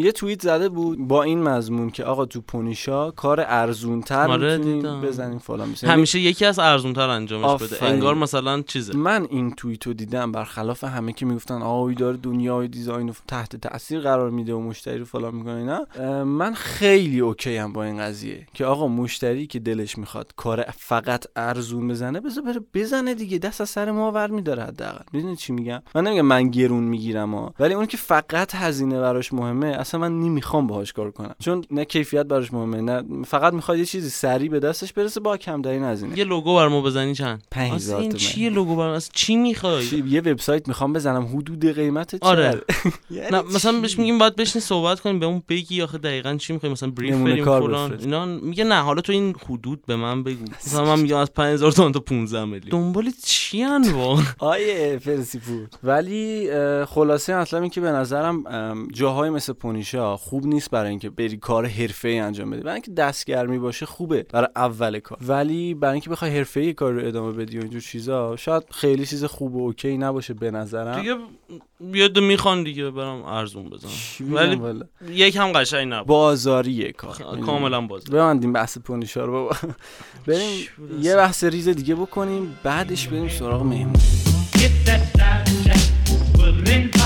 یه 0.00 0.12
توییت 0.12 0.42
زده 0.42 0.68
بود 0.68 1.08
با 1.08 1.22
این 1.22 1.42
مضمون 1.42 1.90
که 1.90 2.04
آقا 2.04 2.26
تو 2.26 2.40
پونیشا 2.40 3.10
کار 3.10 3.44
ارزون 3.46 4.02
تر 4.02 4.30
آره،. 4.30 4.58
بزنین 4.58 5.38
فلان. 5.38 5.74
یعنی 5.82 5.94
همیشه 5.94 6.18
یکی 6.18 6.44
از 6.44 6.58
ارزونتر 6.58 7.08
انجامش 7.08 7.44
بده. 7.44 7.76
آفرین. 7.76 7.92
انگار 7.92 8.14
مثلا 8.14 8.62
چیزه. 8.62 8.96
من 8.96 9.26
این 9.30 9.50
توییت 9.50 9.86
رو 9.86 9.92
دیدم 9.92 10.32
برخلاف 10.32 10.84
همه 10.84 11.12
که 11.12 11.26
می‌گفتن 11.26 11.62
آقا 11.62 11.92
داره 11.92 12.16
دنیای 12.16 12.68
دیزاین 12.68 13.08
رو 13.08 13.14
تحت 13.28 13.56
تاثیر 13.56 14.00
قرار 14.00 14.30
میده 14.30 14.54
و 14.54 14.60
مشتری 14.60 14.98
رو 14.98 15.04
فلان 15.04 15.34
می‌کنه 15.34 15.54
اینا. 15.54 15.86
اه، 15.98 16.24
من 16.24 16.54
خیلی 16.54 17.20
اوکی 17.20 17.56
هم 17.56 17.72
با 17.72 17.84
این 17.84 17.98
قضیه 17.98 18.46
که 18.54 18.64
آقا 18.64 18.88
مشتری 18.88 19.46
که 19.46 19.58
دلش 19.58 19.98
می‌خواد 19.98 20.32
کار 20.36 20.64
فقط 20.76 21.24
ارزون 21.36 21.88
بزنه 21.88 22.20
بذار 22.20 22.44
بره 22.44 22.60
بزنه 22.74 23.14
دیگه. 23.14 23.38
دست 23.38 23.60
از 23.60 23.70
سر 23.70 23.90
ما 23.90 24.12
ور 24.12 24.30
میداره 24.30 24.62
حداقل. 24.62 25.04
می‌دونی 25.12 25.36
چی 25.36 25.52
میگم؟ 25.52 25.82
من 25.94 26.06
نمیگم 26.08 26.26
من 26.26 26.48
گرون 26.48 26.84
می‌گیرم 26.84 27.34
ها 27.34 27.54
ولی 27.58 27.74
اون 27.74 27.86
که 27.86 27.96
فقط 27.96 28.54
هزینه 28.54 29.00
براش 29.00 29.32
مهمه 29.32 29.66
اصلا 29.66 30.00
من 30.00 30.20
نمی‌خوام 30.20 30.66
باهاش 30.66 30.92
کار 30.92 31.10
کنم 31.10 31.34
چون 31.38 31.64
نه 31.70 31.84
کیفیت 31.84 32.26
براش 32.26 32.52
مهمه 32.52 32.80
نه 32.80 33.24
فقط 33.24 33.52
می‌خواد 33.52 33.78
یه 33.78 33.84
چیزی 33.84 34.10
سریع 34.10 34.50
به 34.50 34.60
دستش 34.60 34.92
برسه 34.92 35.20
با 35.20 35.36
کم 35.36 35.62
ترین 35.62 35.84
هزینه 35.84 36.18
یه 36.18 36.24
لوگو 36.24 36.54
بر 36.54 36.68
ما 36.68 36.80
بزنی 36.80 37.14
چند 37.14 37.42
5000 37.50 37.74
اصلا 37.74 37.98
این. 37.98 38.12
چیه 38.12 38.50
لوگو 38.50 38.76
بر 38.76 38.88
از 38.88 39.10
چی 39.12 39.36
می‌خوای 39.36 39.84
یه 40.08 40.20
وبسایت 40.20 40.68
می‌خوام 40.68 40.92
بزنم 40.92 41.26
حدود 41.26 41.66
قیمت 41.66 42.16
چقدر؟ 42.16 42.28
آره. 42.28 42.60
یعنی 43.10 43.28
نه 43.30 43.42
مثلا؟ 43.42 43.80
بهش 43.80 43.98
میگیم 43.98 44.18
باید 44.18 44.36
بشین 44.36 44.60
صحبت 44.60 45.00
کنیم 45.00 45.18
به 45.20 45.26
اون 45.26 45.42
بگی 45.48 45.82
آخه 45.82 45.98
دقیقا 45.98 46.36
چی 46.36 46.52
می‌خوای 46.52 46.72
مثلا 46.72 46.90
بریف 46.90 47.16
بریم 47.16 47.44
فلان. 47.44 47.98
اینا 48.00 48.26
میگه 48.26 48.64
نه 48.64 48.80
حالا 48.82 49.00
تو 49.00 49.12
این 49.12 49.34
حدود 49.48 49.82
به 49.86 49.96
من 49.96 50.22
بگو 50.22 50.44
مثلا 50.66 50.84
من 50.84 51.00
میگم 51.00 51.16
از 51.16 51.32
5000 51.34 51.72
تومن 51.72 51.92
تا 51.92 52.00
15 52.00 52.44
میلیون 52.44 52.70
دنبال 52.70 53.10
چی 53.24 53.62
ان 53.62 53.92
واقعا 53.92 54.24
آیه 54.38 54.98
فرسی 55.04 55.38
پور 55.38 55.66
ولی 55.88 56.50
خلاصه 56.84 57.32
اصلا 57.32 57.60
این 57.60 57.70
که 57.70 57.80
به 57.80 57.90
نظرم 57.90 58.44
جاهای 58.92 59.30
مثل 59.30 59.52
پونیشا 59.52 60.16
خوب 60.16 60.46
نیست 60.46 60.70
برای 60.70 60.90
اینکه 60.90 61.10
بری 61.10 61.36
کار 61.36 61.66
حرفه‌ای 61.66 62.18
انجام 62.18 62.50
بدی 62.50 62.60
برای 62.60 62.74
اینکه 62.74 62.90
دستگرمی 62.90 63.58
باشه 63.58 63.86
خوبه 63.86 64.26
برای 64.32 64.48
اول 64.56 64.98
کار. 64.98 65.18
ولی 65.26 65.74
برای 65.74 65.92
اینکه 65.92 66.10
بخوای 66.10 66.36
حرفه‌ای 66.36 66.72
کار 66.72 66.92
رو 66.92 67.06
ادامه 67.06 67.32
بدی 67.32 67.58
و 67.58 67.60
اینجور 67.60 67.80
چیزا 67.80 68.36
شاید 68.36 68.62
خیلی 68.70 69.06
چیز 69.06 69.24
خوب 69.24 69.54
و 69.54 69.66
اوکی 69.66 69.98
نباشه 69.98 70.34
به 70.34 70.50
نظرم. 70.50 71.00
دیگه 71.00 71.16
یه 71.94 72.08
دو 72.08 72.20
می‌خوان 72.20 72.62
دیگه 72.62 72.90
برم 72.90 73.22
ارزون 73.22 73.70
بزنم 73.70 74.34
ولی 74.34 74.56
والا؟ 74.56 74.84
یک 75.10 75.36
هم 75.36 75.52
قشنگ 75.52 75.92
نبود. 75.92 76.06
بازاریه 76.06 76.92
کار. 76.92 77.40
کاملا 77.46 77.80
باز 77.80 78.04
ببندیم 78.04 78.52
بحث 78.52 78.78
پونیشا 78.78 79.24
رو 79.24 79.32
بابا. 79.32 79.56
بریم 80.26 80.66
یه 81.00 81.16
بحث 81.16 81.44
ریز 81.44 81.68
دیگه 81.68 81.94
بکنیم 81.94 82.58
بعدش 82.62 83.08
بریم 83.08 83.28
سراغ 83.28 83.62
مهمون. 83.62 83.96
Living 86.68 86.97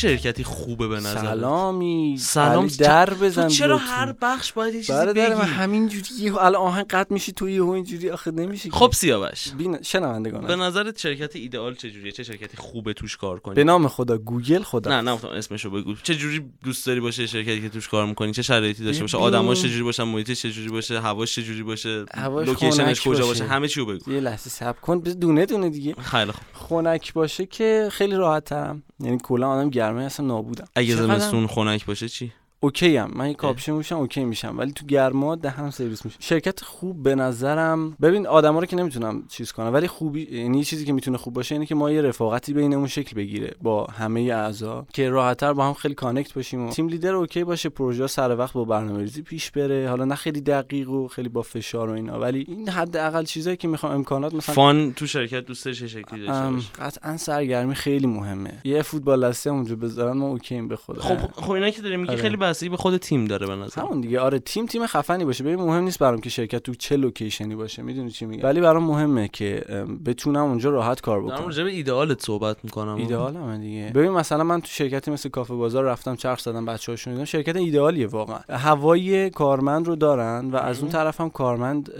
شرکتی 0.00 0.44
خوبه 0.44 0.88
به 0.88 0.96
نظر 0.96 1.20
سلامی 1.20 2.16
سلام 2.20 2.66
در 2.66 3.06
تو 3.06 3.14
بزن 3.14 3.48
چرا 3.48 3.76
لطفاً. 3.76 3.86
هر 3.86 4.14
بخش 4.22 4.52
باید 4.52 4.74
یه 4.74 4.82
چیزی 4.82 5.06
بگی؟ 5.06 5.20
همین 5.20 5.88
جوری 5.88 6.30
الان 6.30 6.54
آهنگ 6.54 6.86
قطع 6.90 7.14
میشی 7.14 7.32
تو 7.32 7.48
یهو 7.48 7.70
اینجوری 7.70 8.10
آخه 8.10 8.30
نمیشه 8.30 8.70
خب 8.70 8.90
سیاوش. 8.94 9.48
بین 9.58 9.82
شنوندگان. 9.82 10.46
به 10.46 10.56
نظرت 10.56 10.98
شرکت 10.98 11.36
ایدئال 11.36 11.74
چجوریه؟ 11.74 12.12
چه 12.12 12.22
شرکتی 12.22 12.56
خوبه 12.56 12.92
توش 12.92 13.16
کار 13.16 13.40
کنی؟ 13.40 13.54
به 13.54 13.64
نام 13.64 13.88
خدا 13.88 14.18
گوگل 14.18 14.62
خدا. 14.62 14.90
نه 14.90 15.00
نه 15.00 15.14
گفتم 15.14 15.28
اسمشو 15.28 15.70
بگو. 15.70 15.94
چه 16.02 16.14
جوری 16.14 16.40
دوست 16.64 16.86
داری 16.86 17.00
باشه 17.00 17.26
شرکتی 17.26 17.60
که 17.60 17.68
توش 17.68 17.88
کار 17.88 18.06
می‌کنی؟ 18.06 18.32
چه 18.32 18.42
شرایطی 18.42 18.84
داشته 18.84 19.02
باشه. 19.02 19.18
آدماش 19.18 19.62
چه 19.62 19.68
جوری 19.68 19.82
باشن 19.82 20.02
محیطش 20.02 20.42
چه 20.42 20.50
جوری 20.50 20.68
باشه؟ 20.68 21.00
هواش 21.00 21.34
چه 21.34 21.42
جوری 21.42 21.62
باشه 21.62 22.04
location 22.46 22.89
ش 22.89 23.00
کجا 23.08 23.26
باشه. 23.26 23.44
همه 23.44 23.68
چی 23.68 23.80
رو 23.80 23.86
بگو. 23.86 24.12
یه 24.12 24.20
لحظه 24.20 24.50
صبر 24.50 24.80
کن 24.80 24.98
دونه 24.98 25.46
دونه 25.46 25.70
دیگه. 25.70 25.94
خیلی 25.94 26.32
خوب. 26.32 26.44
خنک 26.54 27.12
باشه 27.12 27.46
که 27.46 27.88
خیلی 27.92 28.14
راحت 28.14 28.44
ترم 28.44 28.82
یعنی 29.00 29.18
کلا 29.22 29.48
آدم 29.48 29.70
گرمه 29.70 30.02
اصلا 30.02 30.26
نابودم 30.26 30.68
اگه 30.74 30.96
زمستون 30.96 31.46
خنک 31.46 31.86
باشه 31.86 32.08
چی؟ 32.08 32.32
اوکی 32.62 32.96
هم 32.96 33.10
من 33.14 33.28
یه 33.28 33.34
کاپشن 33.34 33.72
میپوشم 33.72 33.96
OK 33.96 34.24
میشم. 34.24 34.58
ولی 34.58 34.72
تو 34.72 34.86
گرما 34.86 35.36
دهنم 35.36 35.70
سرویس 35.70 36.04
میشه. 36.04 36.16
شرکت 36.20 36.60
خوب 36.60 37.02
به 37.02 37.14
نظرم 37.14 37.90
ببین 37.90 38.26
آدما 38.26 38.58
رو 38.58 38.66
که 38.66 38.76
نمی‌تونم 38.76 39.22
چیز 39.28 39.52
کنم 39.52 39.72
ولی 39.74 39.86
خوبی 39.86 40.22
یعنی 40.22 40.64
چیزی 40.64 40.84
که 40.84 40.92
می‌تونه 40.92 41.16
خوب 41.16 41.34
باشه 41.34 41.54
اینه 41.54 41.66
که 41.66 41.74
ما 41.74 41.90
یه 41.90 42.02
رفاقتی 42.02 42.52
بینمون 42.52 42.86
شکل 42.86 43.16
بگیره 43.16 43.54
با 43.62 43.84
همه 43.84 44.20
اعضا 44.20 44.86
که 44.92 45.10
راحتتر 45.10 45.52
با 45.52 45.66
هم 45.66 45.74
خیلی 45.74 45.94
connect 45.94 46.32
باشیم 46.32 46.66
و 46.66 46.70
team 46.70 46.88
leader 46.88 47.14
OK 47.14 47.44
باشه 47.44 47.68
پروژه 47.68 48.06
سر 48.06 48.36
وقت 48.38 48.52
با 48.52 48.64
برنامه‌ریزی 48.64 49.22
پیش 49.22 49.50
بره. 49.50 49.88
حالا 49.88 50.04
نه 50.04 50.14
خیلی 50.14 50.40
دقیق 50.40 50.90
و 50.90 51.08
خیلی 51.08 51.28
با 51.28 51.42
فشار 51.42 51.90
و 51.90 51.92
اینا 51.92 52.20
ولی 52.20 52.44
این 52.48 52.68
حداقل 52.68 53.24
چیزایی 53.24 53.56
که 53.56 53.68
می‌خوام 53.68 53.92
امکانات 53.92 54.34
مثلا 54.34 54.54
fun 54.54 54.92
تو 54.92 55.06
شرکت 55.06 55.44
دوست 55.44 55.64
داری 55.64 55.76
چه 55.76 55.88
شکلی 55.88 56.20
داشته 56.20 56.34
ام، 56.34 56.54
باشه 56.54 56.68
قطعا 56.78 57.16
سرگرمی 57.16 57.74
خیلی 57.74 58.06
مهمه. 58.06 58.52
یه 58.64 58.82
فوتبال 58.82 59.28
دسته 59.28 59.50
اونجا 59.50 59.76
بذارن 59.76 60.16
ما 60.16 60.28
OK 60.28 60.55
م 60.55 60.68
به 60.68 60.76
خدا. 60.76 61.02
خب 61.02 61.16
خب 61.32 61.50
اینا 61.50 61.70
که 61.70 61.82
داری 61.82 61.96
میگی 61.96 62.12
آره. 62.12 62.22
خیلی 62.22 62.36
بستگی 62.50 62.68
به 62.68 62.76
خود 62.76 62.96
تیم 62.96 63.24
داره 63.24 63.46
به 63.46 63.56
نظر. 63.56 63.82
همون 63.82 64.00
دیگه. 64.00 64.20
آره 64.20 64.38
تیم 64.38 64.66
تیم 64.66 64.86
خفنی 64.86 65.24
باشه. 65.24 65.44
ببین 65.44 65.56
مهم 65.56 65.84
نیست 65.84 65.98
برام 65.98 66.20
که 66.20 66.30
شرکت 66.30 66.62
تو 66.62 66.74
چه 66.74 66.96
لوکیشنی 66.96 67.54
باشه. 67.54 67.82
می‌دونی 67.82 68.10
چی 68.10 68.26
میگم؟ 68.26 68.44
ولی 68.44 68.60
برام 68.60 68.84
مهمه 68.84 69.28
که 69.28 69.64
بتونم 70.06 70.44
اونجا 70.44 70.70
راحت 70.70 71.00
کار 71.00 71.22
بکنم. 71.22 71.46
راجع 71.46 71.64
به 71.64 71.70
ایدئالت 71.70 72.22
صحبت 72.22 72.56
می‌کنم. 72.64 72.94
ایدئال 72.94 73.36
همه 73.36 73.58
دیگه. 73.58 73.92
ببین 73.94 74.10
مثلا 74.10 74.44
من 74.44 74.60
تو 74.60 74.66
شرکتی 74.66 75.10
مثل 75.10 75.28
کافه 75.28 75.54
بازار 75.54 75.84
رفتم 75.84 76.16
چرخ 76.16 76.38
زدم 76.38 76.64
بچه‌هاشون 76.64 77.12
دیدم. 77.12 77.24
شرکت 77.24 77.56
ایدئالیه 77.56 78.06
واقعا. 78.06 78.38
هوای 78.48 79.30
کارمند 79.30 79.86
رو 79.86 79.96
دارن 79.96 80.50
و 80.50 80.56
از 80.56 80.80
اون 80.80 80.90
طرف 80.90 81.20
هم 81.20 81.30
کارمند 81.30 81.92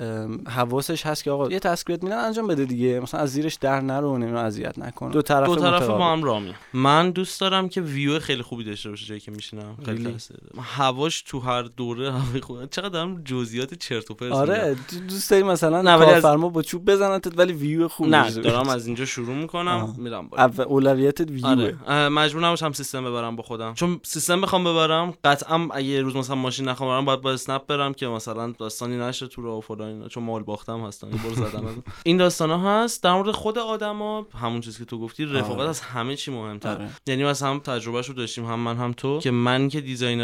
حواسش 0.49 1.07
هست 1.07 1.25
که 1.25 1.30
آقا 1.30 1.50
یه 1.50 1.59
task 1.59 1.84
ریت 1.84 2.02
میدن 2.02 2.19
انجام 2.19 2.47
بده 2.47 2.64
دیگه. 2.64 3.00
مثلا 3.00 3.21
از 3.21 3.33
زیرش 3.33 3.54
در 3.54 3.80
نرو 3.80 4.19
نمی‌دونم 4.19 4.45
اذیت 4.45 4.78
نکن. 4.78 5.11
دو 5.11 5.23
طرف 5.23 5.47
دو 5.47 5.57
طرف. 5.57 5.87
با 5.87 6.12
هم 6.12 6.25
راه 6.25 6.40
میان 6.40 6.54
من 6.73 7.11
دوست 7.11 7.40
دارم 7.40 7.69
که 7.69 7.80
ویو 7.80 8.19
خیلی 8.19 8.42
خوبی 8.42 8.64
داشته 8.64 8.90
باشه 8.90 9.07
جایی 9.07 9.21
که 9.21 9.30
میشینم. 9.30 9.76
خیلی. 9.85 10.16
هواش 10.62 11.23
تو 11.23 11.40
هر 11.40 11.62
دوره 11.62 12.12
هوای 12.12 12.40
خوب 12.40 12.66
چقدر 12.70 12.88
دارم 12.88 13.23
جزئیات 13.25 13.75
چرت 13.75 14.11
و 14.11 14.14
پرت 14.14 14.32
آره 14.32 14.76
دوست 15.09 15.30
داری 15.30 15.42
مثلا 15.42 15.82
نه، 15.82 15.94
ولی 15.94 16.04
از- 16.04 16.23
کارفرما 16.23 16.49
با 16.49 16.62
چوب 16.62 16.90
بزننت 16.90 17.38
ولی 17.38 17.52
ویو 17.52 17.88
خوب 17.88 18.06
نه 18.09 18.30
دارم. 18.30 18.68
از 18.68 18.87
اینجا 18.87 19.04
شروع 19.04 19.35
می‌کنم 19.35 19.68
آه. 19.68 19.97
میرم 19.99 20.28
بالا 20.28 20.42
اول 20.42 20.64
اولویتت 20.64 21.30
ویوه 21.30 21.49
آره 21.49 22.09
مجبور 22.09 22.47
نباشم 22.47 22.73
سیستم 22.73 23.04
ببرم 23.04 23.37
با 23.37 23.42
خودم 23.42 23.75
چون 23.75 24.00
سیستم 24.02 24.40
بخوام 24.40 24.64
ببرم 24.64 25.14
قطعا 25.25 25.68
اگه 25.73 26.02
روز 26.02 26.16
مثلا 26.16 26.37
ماشین 26.37 26.68
نخوام 26.68 26.90
برم 26.90 27.04
باید 27.04 27.20
با 27.20 27.32
اسنپ 27.32 27.66
برم 27.66 27.94
که 27.94 28.06
مثلا 28.06 28.54
داستانی 28.59 28.97
نشه 28.97 29.26
تو 29.26 29.42
راه 29.42 29.61
فلان 29.61 29.88
اینا 29.88 30.09
چون 30.09 30.23
مال 30.25 30.42
باختم 30.42 30.80
هستن 30.87 31.11
زدن 31.35 31.44
ازم. 31.66 31.82
این 32.04 32.16
داستان 32.16 32.50
ها 32.50 32.85
هست 32.85 33.02
در 33.02 33.12
مورد 33.12 33.30
خود 33.30 33.59
آدما 33.59 34.26
همون 34.42 34.61
چیزی 34.61 34.78
که 34.78 34.85
تو 34.85 34.99
گفتی 34.99 35.25
رفاقت 35.25 35.59
آره. 35.61 35.68
از 35.68 35.80
همه 35.80 36.16
چی 36.16 36.30
مهمتر 36.30 36.68
آره. 36.75 36.88
یعنی 37.06 37.25
مثلا 37.25 37.50
هم 37.50 37.59
تجربهش 37.59 38.06
رو 38.09 38.14
داشتیم 38.14 38.44
هم 38.47 38.59
من 38.61 38.76
هم 38.76 38.92
تو 38.92 39.18
که 39.18 39.30
من 39.30 39.68
که 39.68 39.80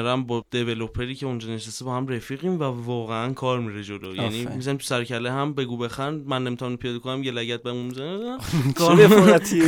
designer 0.06 0.24
م 0.24 0.26
با 0.26 0.44
developer 0.50 1.08
ی 1.08 1.14
که 1.14 1.26
اونجا 1.26 1.48
نشسته 1.48 1.84
با 1.84 1.96
هم 1.96 2.08
رفیقیم 2.08 2.60
و 2.60 2.62
واقعا 2.62 3.32
کار 3.32 3.60
میره 3.60 3.82
جلو. 3.82 4.14
یعنی. 4.14 4.46
می‌زنیم 4.46 4.76
تو 4.76 4.84
سرکله 4.84 5.32
هم 5.32 5.54
بگو 5.54 5.76
بخند 5.76 6.26
من 6.26 6.44
نمی‌تونم 6.44 6.76
پیاده 6.76 6.98
کنم 6.98 7.22
یه 7.22 7.32
لگت 7.32 7.62
بهمون 7.62 7.86
می‌زنه 7.86 8.38
چه 8.78 9.04
رفاقتی. 9.04 9.60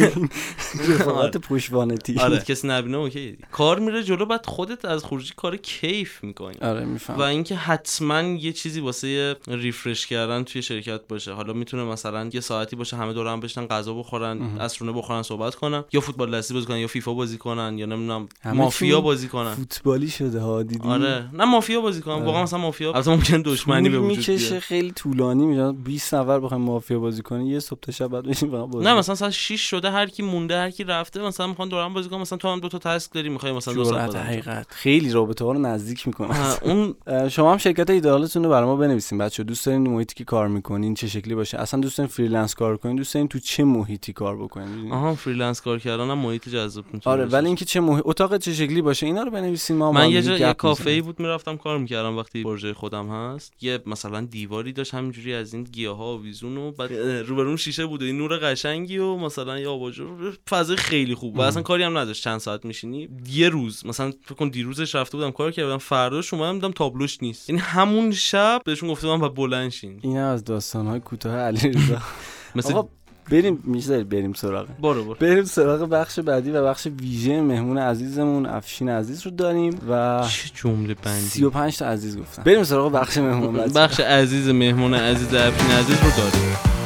رفاقت 0.88 1.36
پشوانتی 1.36 2.18
آره 2.18 2.38
کسی 2.38 2.68
نبینه 2.68 2.96
OK. 2.96 3.38
کار 3.52 3.78
میره 3.78 4.02
جلو 4.02 4.26
بعد 4.26 4.46
خودت 4.46 4.84
از 4.84 5.04
خروجی 5.04 5.32
کار 5.36 5.56
کیف 5.56 6.24
می‌کنی. 6.24 6.56
آره 6.62 6.84
و 6.84 6.86
میفهم 6.86 7.20
اینکه 7.20 7.56
حتما 7.56 8.20
یه 8.20 8.52
چیزی 8.52 8.80
واسه 8.80 9.36
refresh 9.48 10.06
کردن 10.06 10.44
توی 10.44 10.62
شرکت 10.62 11.00
باشه. 11.08 11.32
حالا 11.32 11.52
می‌تونه 11.52 11.84
مثلا 11.84 12.30
یه 12.32 12.40
ساعتی 12.40 12.76
باشه 12.76 12.96
همه 12.96 13.12
دور 13.12 13.26
هم 13.26 13.40
بشنن 13.40 13.66
غذا 13.66 13.94
بخورن 13.94 14.42
عصرونه 14.60 14.92
بخورن 14.92 15.22
صحبت 15.22 15.54
کنن. 15.54 15.84
یا 15.92 16.00
فوتبال 16.00 16.36
دستی 16.38 16.54
بازی 16.54 16.66
کنن 16.66 16.78
یا 16.78 16.86
فیفا 16.86 17.14
بازی 17.14 17.38
کنن 17.38 17.78
یا 17.78 17.86
نمی‌دونم 17.86 18.28
مافیا 18.44 19.00
بازی 19.00 19.28
کنن. 19.28 19.54
فوتبالی 19.54 20.08
شده 20.28 20.40
ها 20.40 20.62
دیدی؟ 20.62 20.88
آره. 20.88 21.28
نه 21.32 21.44
مافیا 21.44 21.80
بازی 21.80 22.00
کنن 22.00 22.24
واقعا 22.24 22.42
مثلا 22.42 22.58
مافیا. 22.58 22.92
البته 22.92 23.10
ممکن 23.10 23.42
دشمنی 23.42 23.88
به 23.88 23.98
وجود 23.98 24.26
بیاد 24.36 24.58
خیلی 24.58 24.90
طولانی 24.90 25.46
میشه 25.46 25.72
20 25.72 26.14
نفر 26.14 26.40
بخوایم 26.40 26.62
مافیا 26.62 26.98
بازی 26.98 27.22
کنی 27.22 27.48
یه 27.48 27.58
صبح 27.58 27.78
تا 27.80 27.92
شب 27.92 28.06
بعد 28.06 28.24
بشین 28.24 28.50
فقط 28.50 28.68
بازی 28.70 28.84
نه 28.86 28.94
مثلا 28.94 29.14
ساعت 29.14 29.32
6 29.32 29.60
شده 29.60 29.90
هر 29.90 30.06
کی 30.06 30.22
مونده 30.22 30.58
هر 30.58 30.70
کی 30.70 30.84
رفته 30.84 31.22
مثلا 31.22 31.46
می‌خوان 31.46 31.68
دور 31.68 31.84
هم 31.84 31.94
بازی 31.94 32.08
کنن. 32.08 32.20
مثلا 32.20 32.38
تو 32.38 32.48
هم 32.48 32.60
دو 32.60 32.68
تا 32.68 32.78
task 32.78 33.12
داری 33.12 33.28
می‌خوای 33.28 33.52
مثلا 33.52 33.74
دو 33.74 33.84
ساعت. 33.84 34.16
حقیقت. 34.16 34.66
خیلی 34.70 35.12
رابطه 35.12 35.44
ها 35.44 35.52
رو 35.52 35.58
نزدیک 35.58 36.06
می‌کنه 36.06 36.28
اون 36.68 36.94
شما 37.28 37.52
هم 37.52 37.58
شرکت 37.58 37.90
ایدئالتون 37.90 38.44
رو 38.44 38.50
برای 38.50 38.66
ما 38.66 38.76
بنویسین. 38.76 39.18
بچه 39.18 39.42
دوست 39.42 39.66
دارین 39.66 39.88
محیطی 39.90 40.14
که 40.14 40.24
کار 40.24 40.48
می‌کنین 40.48 40.94
چه 40.94 41.08
شکلی 41.08 41.34
باشه؟ 41.34 41.58
اصلا 41.58 41.80
دوست 41.80 41.98
دارین 41.98 42.08
freelance 42.08 42.54
کار 42.54 42.76
کنین؟ 42.76 42.96
دوست 42.96 43.14
دارین 43.14 43.28
تو 43.28 43.38
چه 43.38 43.64
محیطی 43.64 44.12
کار 44.12 44.36
بکنین؟ 44.36 44.92
آها 44.92 45.14
freelance 45.14 45.60
کار 45.60 45.78
کردن 45.78 46.10
هم 46.10 46.18
محیط 46.18 46.48
جذاب 46.48 46.84
می‌تونه 46.92 47.16
آره. 47.16 47.24
ولی 47.24 47.46
اینکه 47.46 47.64
چه 47.64 47.80
محیط 47.80 48.02
اتاق 48.06 48.36
چه 48.36 48.52
شکلی 48.54 48.82
باشه 48.82 49.06
اینا 49.06 49.22
رو 49.22 49.30
بنویسین 49.30 49.76
ما 49.76 49.92
من 49.92 50.10
یه 50.26 50.32
یه 50.32 50.38
جا 50.38 50.46
یه. 50.46 50.52
کافه 50.52 50.90
ای 50.90 51.00
بود 51.00 51.20
می‌رفتم 51.20 51.56
کار 51.56 51.78
می‌کردم 51.78 52.16
وقتی 52.16 52.42
پروژه 52.42 52.74
خودم 52.74 53.08
هست. 53.08 53.52
یه 53.60 53.78
مثلا 53.86 54.20
دیواری 54.20 54.72
داشت 54.72 54.94
همینجوری 54.94 55.34
از 55.34 55.54
این 55.54 55.64
گیاه 55.64 55.96
ها 55.96 56.04
آویزون 56.04 56.56
و 56.56 56.72
بعد 56.72 56.92
روبرون 56.92 57.56
شیشه 57.56 57.86
بود 57.86 58.02
و 58.02 58.04
این 58.04 58.18
نور 58.18 58.38
قشنگی 58.38 58.98
و 58.98 59.16
مثلا 59.16 59.58
یه 59.58 59.68
آباژور 59.68 60.38
فضای 60.50 60.76
خیلی 60.76 61.14
خوب 61.14 61.38
و 61.38 61.40
اصلا 61.40 61.62
کاری 61.62 61.82
هم 61.82 61.98
نداشت 61.98 62.24
چند 62.24 62.38
ساعت 62.38 62.64
میشینی. 62.64 63.08
یه 63.30 63.48
روز 63.48 63.86
مثلا 63.86 64.12
فکر 64.24 64.34
کن 64.34 64.48
دیروزش 64.48 64.94
رفته 64.94 65.16
بودم 65.16 65.30
کار 65.30 65.52
کردم 65.52 65.78
فرداش 65.78 66.34
اومدم 66.34 66.54
دیدم 66.54 66.72
تابلوش 66.72 67.22
نیست. 67.22 67.50
یعنی 67.50 67.60
همون 67.60 68.12
شب 68.12 68.62
بهشون 68.64 68.88
گفته 68.88 69.06
بودم 69.06 69.22
و 69.22 69.28
بلند 69.28 69.70
شین. 69.70 70.00
این 70.02 70.18
از 70.18 70.44
داستانهای 70.44 71.00
کوتاه 71.00 71.36
علیرضا. 71.36 71.98
مثل 72.56 72.74
آقا 72.74 72.88
بریم 73.30 73.62
میشه 73.64 74.04
بریم 74.04 74.32
سراغ. 74.32 74.66
برو 74.82 75.04
برو. 75.04 75.14
بریم 75.14 75.44
سراغ 75.44 75.88
بخش 75.88 76.18
بعدی 76.18 76.50
و 76.50 76.64
بخش 76.64 76.86
ویژه 77.00 77.40
مهمون 77.40 77.78
عزیزمون 77.78 78.46
افشین 78.46 78.88
عزیز 78.88 79.22
رو 79.22 79.30
داریم 79.30 79.80
و 79.90 80.24
چه 80.28 80.50
جمله 80.54 80.94
بندی. 80.94 81.20
35 81.20 81.78
تا 81.78 81.86
عزیز 81.86 82.18
گفتم 82.18 82.42
بریم 82.42 82.64
سراغ 82.64 82.92
بخش 82.92 83.18
مهمون. 83.18 83.56
بخش 83.56 84.00
عزیز 84.00 84.48
مهمون 84.48 84.94
عزیز 84.94 85.34
افشین 85.34 85.70
عزیز 85.70 85.96
رو 86.02 86.10
داریم. 86.16 86.77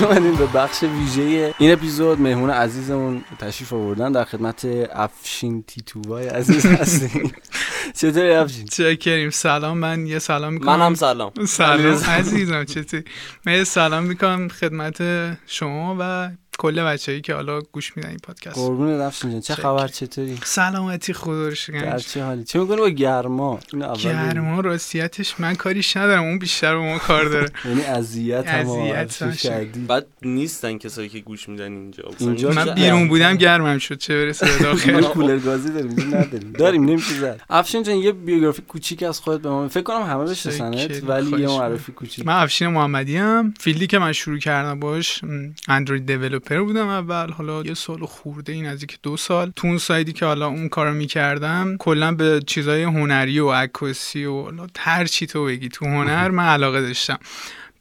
خوش 0.00 0.08
اومدین 0.08 0.34
به 0.34 0.46
بخش 0.46 0.82
ویژه 0.82 1.54
این 1.58 1.72
اپیزود. 1.72 2.20
مهمون 2.20 2.50
عزیزمون 2.50 3.24
تشریف 3.38 3.72
آوردن 3.72 4.12
در 4.12 4.24
خدمت 4.24 4.64
افشین 4.92 5.62
تیتوبای 5.62 6.28
عزیز 6.28 6.66
هستیم. 6.66 7.32
چطوری 7.98 8.32
افشین؟ 8.32 8.66
چکریم. 8.66 9.30
سلام. 9.30 9.78
من 9.78 10.06
یه 10.06 10.18
سلام 10.18 10.52
می‌کنم. 10.52 10.76
منم 10.76 10.94
سلام. 10.94 11.32
سلام. 11.46 11.96
عزیزم 11.96 12.64
چطوری؟ 12.64 13.04
من 13.46 13.52
یه 13.52 13.64
سلام 13.64 14.02
می‌کنم 14.02 14.48
خدمت 14.48 15.02
شما 15.46 15.96
و 16.00 16.30
کل 16.60 16.82
بچه‌ای 16.82 17.20
که 17.20 17.34
حالا 17.34 17.60
گوش 17.60 17.96
میدن 17.96 18.08
این 18.08 18.18
پادکست. 18.18 18.56
قربون 18.56 19.10
جان 19.22 19.40
چه. 19.40 19.54
خبر؟ 19.54 19.88
چطوری؟ 19.88 20.38
سلامتی 20.44 21.12
خدا 21.12 21.48
رو 21.48 21.54
شکر. 21.54 21.80
در 21.80 21.98
چه 21.98 22.24
حالی؟ 22.24 22.44
چه 22.44 22.58
می‌کنی 22.58 22.76
با 22.76 22.88
گرما؟ 22.88 23.60
این 23.72 23.82
اول 23.82 23.94
بگو. 23.94 24.08
گرما 24.08 24.60
راستیتش 24.60 25.40
من 25.40 25.54
کاریش 25.54 25.96
ندارم 25.96 26.22
اون 26.22 26.38
بیشتر 26.38 26.74
به 26.74 26.80
ما 26.80 26.98
کار 26.98 27.24
داره. 27.24 27.48
یعنی 27.68 27.82
اذیت 27.82 28.48
هم. 28.48 29.32
شدید. 29.32 29.86
بعد 29.86 30.06
نیستن 30.22 30.78
کسایی 30.78 31.08
که 31.08 31.18
گوش 31.18 31.48
میدن 31.48 31.72
اینجا. 31.72 32.04
اینجا 32.18 32.48
اینجا 32.48 32.64
من 32.64 32.74
بیرون 32.74 33.08
بودم 33.08 33.36
گرمم 33.36 33.78
شد 33.78 33.98
چه 33.98 34.14
برسه 34.14 34.46
به 34.46 34.52
ما 34.52 34.62
داخل 34.62 35.02
کولر 35.02 35.38
گازی 35.38 35.70
داریم 35.70 36.14
نداریم. 36.14 36.52
داریم 36.52 36.84
نمیشه 36.84 37.14
زد. 37.14 37.40
افشین 37.50 37.82
جان 37.82 37.96
یه 37.96 38.12
بیوگرافی 38.12 38.62
کوچیک 38.62 39.02
از 39.02 39.20
خودت 39.20 39.42
به 39.42 39.48
ما 39.48 39.68
فکر 39.68 39.82
کنم 39.82 40.02
همه 40.02 40.24
بشناسنت. 40.24 41.02
ولی 41.06 41.40
یه. 41.40 41.48
معرفی 41.48 41.92
کوچیک. 41.92 42.26
من 42.26 42.42
افشین 42.42 42.68
محمدی 42.68 43.18
ام. 43.18 43.54
field 43.60 43.82
ی 43.82 43.86
که 43.86 43.98
من 43.98 44.12
شروع 44.12 44.38
کردم 44.38 44.80
باش 44.80 45.24
م، 45.24 45.54
Android 45.68 46.06
developer 46.50 46.66
بودم 46.66 46.88
اول. 46.88 47.30
حالا 47.30 47.62
یه 47.62 47.74
سال 47.74 48.06
خورده 48.06 48.52
این 48.52 48.66
نزدیک 48.66 48.98
دو 49.02 49.16
سال 49.16 49.52
تو 49.56 49.66
اون 49.66 49.78
side 49.78 50.05
ی 50.05 50.12
که 50.12 50.26
حالا 50.26 50.46
اون 50.46 50.68
کارو 50.68 50.92
می‌کردم 50.92 51.76
کلا 51.78 52.12
به 52.12 52.40
چیزای 52.46 52.82
هنری 52.82 53.38
و 53.38 53.50
عکاسی 53.50 54.24
و 54.24 54.42
حالا 54.42 54.66
هر 54.78 55.04
چی 55.04 55.26
تو 55.26 55.44
بگی 55.44 55.68
تو 55.68 55.84
هنر 55.84 56.28
من 56.38 56.44
علاقه 56.44 56.80
داشتم. 56.80 57.18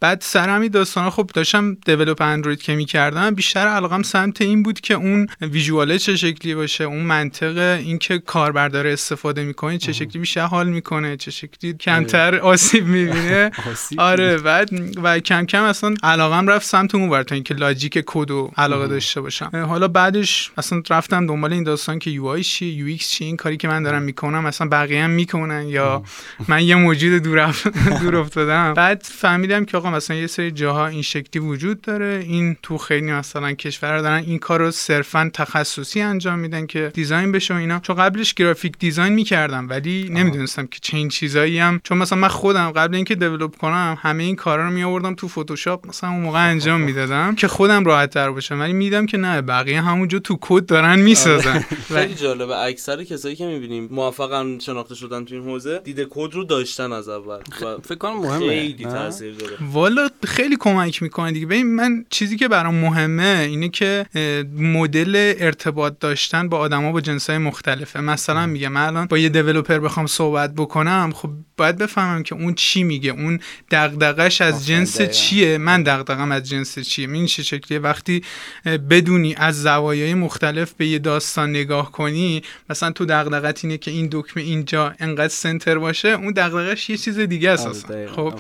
بعد 0.01 0.21
سر 0.21 0.49
همین 0.49 0.71
داستانا 0.71 1.09
خب 1.09 1.29
داشتم 1.33 1.77
develop 1.85 2.21
Android 2.21 2.61
که 2.61 2.75
می‌کردم 2.75 3.35
بیشتر 3.35 3.67
علاقم 3.67 4.03
سمت 4.03 4.41
این 4.41 4.63
بود 4.63 4.79
که 4.79 4.93
اون 4.93 5.27
visual 5.41 5.91
ه 5.91 5.99
چه 5.99 6.15
شکلی 6.15 6.55
باشه 6.55 6.83
اون 6.83 7.01
منطق 7.01 7.57
اینکه 7.57 8.19
کاربر 8.19 8.67
داره 8.67 8.93
استفاده 8.93 9.43
می‌کنه 9.43 9.77
چه 9.77 9.93
شکلی 9.93 10.19
بیشتر 10.19 10.41
حال 10.41 10.69
می‌کنه 10.69 11.17
چه 11.17 11.31
شکلی 11.31 11.73
کمتر 11.73 12.35
آسیب 12.35 12.85
می‌بینه. 12.85 13.51
آره 13.97 14.37
بعد 14.37 14.69
و 15.03 15.19
کم 15.19 15.45
کم 15.45 15.63
اصلا 15.63 15.93
علاقم 16.03 16.47
رفت 16.47 16.65
سمت 16.65 16.95
اون 16.95 17.09
ور 17.09 17.23
تا 17.23 17.35
اینکه 17.35 17.53
logic 17.53 18.03
code 18.05 18.31
و 18.31 18.51
علاقه 18.57 18.87
داشته 18.87 19.21
باشم. 19.21 19.65
حالا 19.69 19.87
بعدش 19.87 20.51
اصلا 20.57 20.81
رفتم 20.89 21.27
دنبال 21.27 21.53
این 21.53 21.63
داستان 21.63 21.99
که 21.99 22.09
UI 22.09 22.43
چیه 22.43 22.73
UX 22.73 23.09
چیه 23.09 23.27
این 23.27 23.37
کاری 23.37 23.57
که 23.57 23.67
من 23.67 23.83
دارم 23.83 24.01
می‌کنم 24.01 24.45
اصلا 24.45 24.67
بقیه 24.67 25.03
هم 25.03 25.09
می‌کنن 25.09 25.67
یا 25.67 26.03
من 26.47 26.63
یه 26.63 26.75
موجود 26.75 27.23
دور 27.23 27.55
دور 28.01 28.15
افتادم. 28.15 28.73
بعد 28.73 29.01
فهمیدم 29.05 29.65
که 29.65 29.77
آقا 29.77 29.88
مثلا 29.89 30.17
یه 30.17 30.27
سری 30.27 30.51
جاها 30.51 30.87
این 30.87 31.01
شکلی 31.01 31.41
وجود 31.41 31.81
داره. 31.81 32.23
این 32.27 32.57
تو 32.63 32.77
خیلی 32.77 33.11
مثلا 33.11 33.53
کشورها 33.53 34.01
دارن 34.01 34.23
این 34.27 34.39
کار 34.39 34.59
رو 34.59 34.71
صرفا 34.71 35.31
تخصصی 35.33 36.01
انجام 36.01 36.39
میدن 36.39 36.65
که 36.65 36.91
دیزاین 36.93 37.31
بشه 37.31 37.53
و 37.53 37.57
اینا. 37.57 37.79
چون 37.79 37.95
قبلش 37.95 38.33
گرافیک 38.33 38.73
دیزاین 38.79 39.13
می‌کردم 39.13 39.69
ولی 39.69 40.09
نمی‌دونستم 40.09 40.67
که 40.67 40.79
چه 40.81 40.97
این 40.97 41.09
چیزایی 41.09 41.59
هم. 41.59 41.81
چون 41.83 41.97
مثلا 41.97 42.19
من 42.19 42.27
خودم 42.27 42.71
قبل 42.71 42.95
اینکه 42.95 43.15
دیولپ 43.15 43.55
کنم 43.55 43.97
همه 44.01 44.23
این 44.23 44.35
کارا 44.35 44.67
رو 44.67 44.73
میآوردم 44.73 45.15
تو 45.15 45.27
فتوشاپ 45.27 45.87
مثلا 45.87 46.09
اون 46.09 46.21
موقع 46.21 46.49
انجام 46.49 46.81
می‌دادم 46.81 47.35
که 47.35 47.47
خودم 47.47 47.85
راحت 47.85 48.09
تر 48.09 48.31
باشم. 48.31 48.59
ولی 48.59 48.73
میدم 48.73 49.05
که 49.05 49.17
نه 49.17 49.41
بقیه 49.41 49.81
همونجا 49.81 50.19
تو 50.19 50.37
کد 50.41 50.65
دارن 50.65 50.99
می‌سازن. 50.99 51.59
خیلی 51.87 52.15
جالبه. 52.15 52.57
اکثر 52.57 53.03
کسایی 53.03 53.35
که 53.35 53.45
می‌بینیم 53.45 53.87
موفقا 53.91 54.57
شناخته 54.61 54.95
شدن 54.95 55.25
تو 55.25 55.35
این 55.35 55.43
حوزه 55.43 55.81
دیده 55.83 56.07
کد 56.09 56.33
رو 56.33 56.43
داشتن 56.43 56.91
از 56.91 57.09
اول. 57.09 57.37
و 57.61 57.77
فکر 57.83 57.95
کنم 57.95 58.17
مهمه 58.17 58.49
خیلی؟ 58.49 58.83
تاثیر 58.83 59.33
داره. 59.33 59.57
والا 59.79 60.09
خیلی 60.27 60.57
کمک 60.59 61.03
می‌کنه 61.03 61.31
دیگه. 61.31 61.45
ببین 61.45 61.75
من 61.75 62.05
چیزی 62.09 62.37
که 62.37 62.47
برام 62.47 62.75
مهمه 62.75 63.45
اینه 63.49 63.69
که 63.69 64.05
مدل 64.57 65.33
ارتباط 65.39 65.93
داشتن 65.99 66.49
با 66.49 66.57
آدما 66.57 66.91
با 66.91 67.01
جنسای 67.01 67.37
مختلفه. 67.37 68.01
مثلا 68.01 68.45
میگم 68.45 68.71
من 68.71 68.85
الان 68.85 69.05
با 69.05 69.17
یه 69.17 69.29
دیولپر 69.29 69.79
بخوام 69.79 70.07
صحبت 70.07 70.53
بکنم 70.55 71.11
خب 71.15 71.29
باید 71.57 71.77
بفهمم 71.77 72.23
که 72.23 72.35
اون 72.35 72.53
چی 72.53 72.83
میگه. 72.83 73.11
اون 73.11 73.39
دغدغش 73.71 74.41
از 74.41 74.67
جنس. 74.67 75.01
چیه؟ 75.01 75.57
من 75.57 75.83
دغدغم 75.83 76.31
از 76.31 76.49
جنس 76.49 76.79
چیه؟ 76.79 77.09
این 77.09 77.25
چه 77.25 77.43
شکلیه؟ 77.43 77.79
وقتی 77.79 78.23
بدونی 78.65 79.35
از 79.35 79.61
زوایای 79.61 80.13
مختلف 80.13 80.73
به 80.73 80.87
یه 80.87 80.99
داستان 80.99 81.49
نگاه 81.49 81.91
کنی 81.91 82.43
مثلا 82.69 82.91
تو 82.91 83.05
دغدغت 83.05 83.65
اینه 83.65 83.77
که 83.77 83.91
این 83.91 84.09
دکمه 84.11 84.43
اینجا 84.43 84.93
انقدر 84.99 85.27
center 85.27 85.77
باشه 85.77 86.07
اون 86.07 86.33
دغدغش 86.33 86.89
یه 86.89 86.97
چیز 86.97 87.19
دیگه 87.19 87.49
است 87.49 87.91
آره،. 87.91 88.07
خب. 88.07 88.33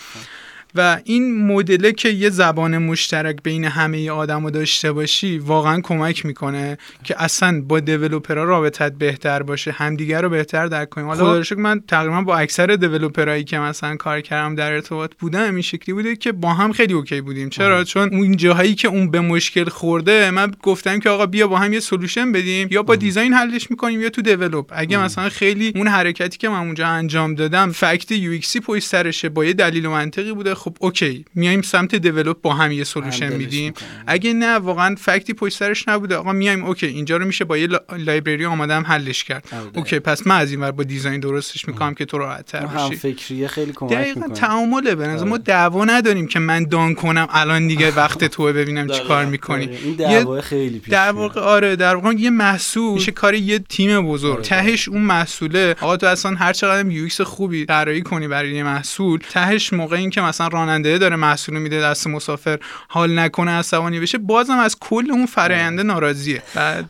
و 0.75 0.99
این 1.03 1.47
مدله 1.47 1.91
که 1.91 2.09
یه 2.09 2.29
زبان 2.29 2.77
مشترک 2.77 3.43
بین 3.43 3.65
همه 3.65 4.11
آدم 4.11 4.43
رو 4.43 4.51
داشته 4.51 4.91
باشی 4.91 5.37
واقعا 5.37 5.81
کمک 5.81 6.25
می‌کنه 6.25 6.77
که 7.03 7.23
اصلا 7.23 7.61
با 7.61 7.79
developer 7.79 8.37
ها 8.37 8.43
رابطت 8.43 8.91
بهتر 8.91 9.43
باشه 9.43 9.71
همدیگر 9.71 10.21
رو 10.21 10.29
بهتر 10.29 10.67
درک 10.67 10.89
کنیم. 10.89 11.07
حالا 11.07 11.43
شکر 11.43 11.55
من 11.55 11.81
تقریبا 11.87 12.21
با 12.21 12.37
اکثر 12.37 12.65
developer 12.65 13.24
هایی 13.24 13.43
که 13.43 13.59
مثلا 13.59 13.95
کار 13.95 14.21
کردم 14.21 14.55
در 14.55 14.71
ارتباط 14.71 15.11
بودم 15.19 15.53
این 15.53 15.61
شکلی 15.61 15.93
بوده 15.93 16.15
که 16.15 16.31
با 16.31 16.53
هم 16.53 16.71
خیلی 16.71 16.93
OK 16.93 17.21
بودیم. 17.21 17.49
چرا؟ 17.49 17.83
چون 17.83 18.09
اون 18.13 18.37
جاهایی 18.37 18.75
که 18.75 18.87
اون 18.87 19.11
به 19.11 19.21
مشکل 19.21 19.69
خورده 19.69 20.31
من 20.31 20.51
گفتم 20.63 20.99
که 20.99 21.09
آقا 21.09 21.25
بیا 21.25 21.47
با 21.47 21.57
هم 21.57 21.73
یه 21.73 21.79
solution 21.79 22.31
بدیم 22.31 22.67
یا 22.71 22.83
با 22.83 22.95
design 22.95 23.33
حلش 23.33 23.71
می‌کنیم 23.71 24.01
یا 24.01 24.09
تو 24.09 24.21
develop 24.21 24.65
اگه 24.75 24.97
مثلا 24.97 25.29
خیلی 25.29 25.71
اون 25.75 25.87
حرکتی 25.87 26.37
که 26.37 26.49
من 26.49 26.59
اونجا 26.59 26.87
انجام 26.87 27.35
دادم 27.35 27.71
fact 27.71 28.11
UX 28.11 28.31
ی 28.31 28.59
پشت 28.59 28.83
سرشه 28.83 29.29
با 29.29 29.45
یه 29.45 29.53
دلیل 29.53 29.85
و 29.85 29.91
منطقی 29.91 30.33
بوده 30.33 30.55
خب 30.59 30.77
OK 30.79 31.25
میایم 31.35 31.61
سمت 31.61 31.95
develop 31.95 32.41
با 32.41 32.53
هم 32.53 32.71
یه 32.71 32.83
solution 32.83 33.33
میدیم. 33.33 33.73
اگه 34.07 34.33
نه 34.33 34.55
واقعا 34.55 34.95
fact 34.95 35.26
ی 35.26 35.33
پشت 35.33 35.57
سرش 35.57 35.87
نبوده 35.87 36.15
آقا 36.15 36.33
میایم 36.33 36.65
OK 36.65 36.87
اینجا 36.87 37.17
رو 37.17 37.25
میشه 37.25 37.45
با 37.45 37.57
یه 37.57 37.67
لا- 37.67 37.79
library 37.97 38.45
آماده 38.45 38.73
هم 38.75 38.83
حلش 38.85 39.23
کرد 39.23 39.47
آره، 39.51 39.61
دقیقاً. 39.61 39.79
OK 39.79 39.99
پس 39.99 40.27
من 40.27 40.37
از 40.39 40.51
این 40.51 40.59
ور 40.61 40.71
با 40.71 40.83
design 40.83 41.19
درستش 41.19 41.67
می‌کنم 41.67 41.93
که 41.93 42.05
تو 42.05 42.17
راحت 42.17 42.45
تر 42.45 42.57
اون 42.65 42.67
هم 42.77 42.89
فکریه 42.89 43.47
خیلی 43.47 43.71
کمک 43.75 43.91
دقیقا 43.91 44.27
تعامله 44.27 44.95
به 44.95 45.07
نظر 45.07 45.25
ما 45.25 45.33
آره. 45.33 45.43
دعوا 45.43 45.85
نداریم 45.85 46.27
که 46.27 46.39
من 46.39 46.63
down 46.63 46.95
کنم 46.95 47.27
الان 47.29 47.67
دیگه 47.67 47.91
وقت 47.91 48.25
تو 48.25 48.43
ببینم 48.43 48.87
چی 48.87 48.99
کار 49.03 49.07
دقیقاً. 49.17 49.31
می‌کنی 49.31 49.65
این 49.65 49.89
یه- 49.89 49.95
دعوا 49.95 50.41
خیلی 50.41 50.79
پیش 50.79 50.93
در. 50.93 51.11
واقع 51.11 51.41
آره 51.41 51.75
در 51.75 51.95
واقع 51.95 52.13
یه 52.17 52.29
محصول 52.29 52.93
میشه 52.93 53.11
کار 53.11 53.33
یه 53.33 53.59
تیم 53.59 54.01
بزرگ 54.07 54.33
آره. 54.33 54.41
تهش 54.41 54.87
اون 54.89 55.01
محصوله 55.01 55.75
آقا 55.81 55.97
تو 55.97 56.07
اصلا 56.07 56.35
هر 56.35 56.53
چقدر 56.53 56.91
یو 56.91 57.09
خوبی 57.25 57.65
طراحی 57.65 58.01
کنی 58.01 58.27
برای 58.27 58.51
یه 58.55 58.63
محصول 58.63 59.19
تهش 59.29 59.73
موقع 59.73 59.97
این 59.97 60.09
که 60.09 60.21
مثلا 60.21 60.47
راننده 60.49 60.97
داره 60.97 61.15
محصول 61.15 61.59
میده 61.59 61.81
دست 61.81 62.07
مسافر 62.07 62.59
حال 62.87 63.19
نکنه 63.19 63.51
عصبانی 63.51 63.99
بشه. 63.99 64.17
بازم 64.17 64.57
از 64.57 64.75
کل 64.79 65.11
اون 65.11 65.25
فراینده 65.25 65.83
ناراضیه. 65.83 66.43
بعد 66.55 66.89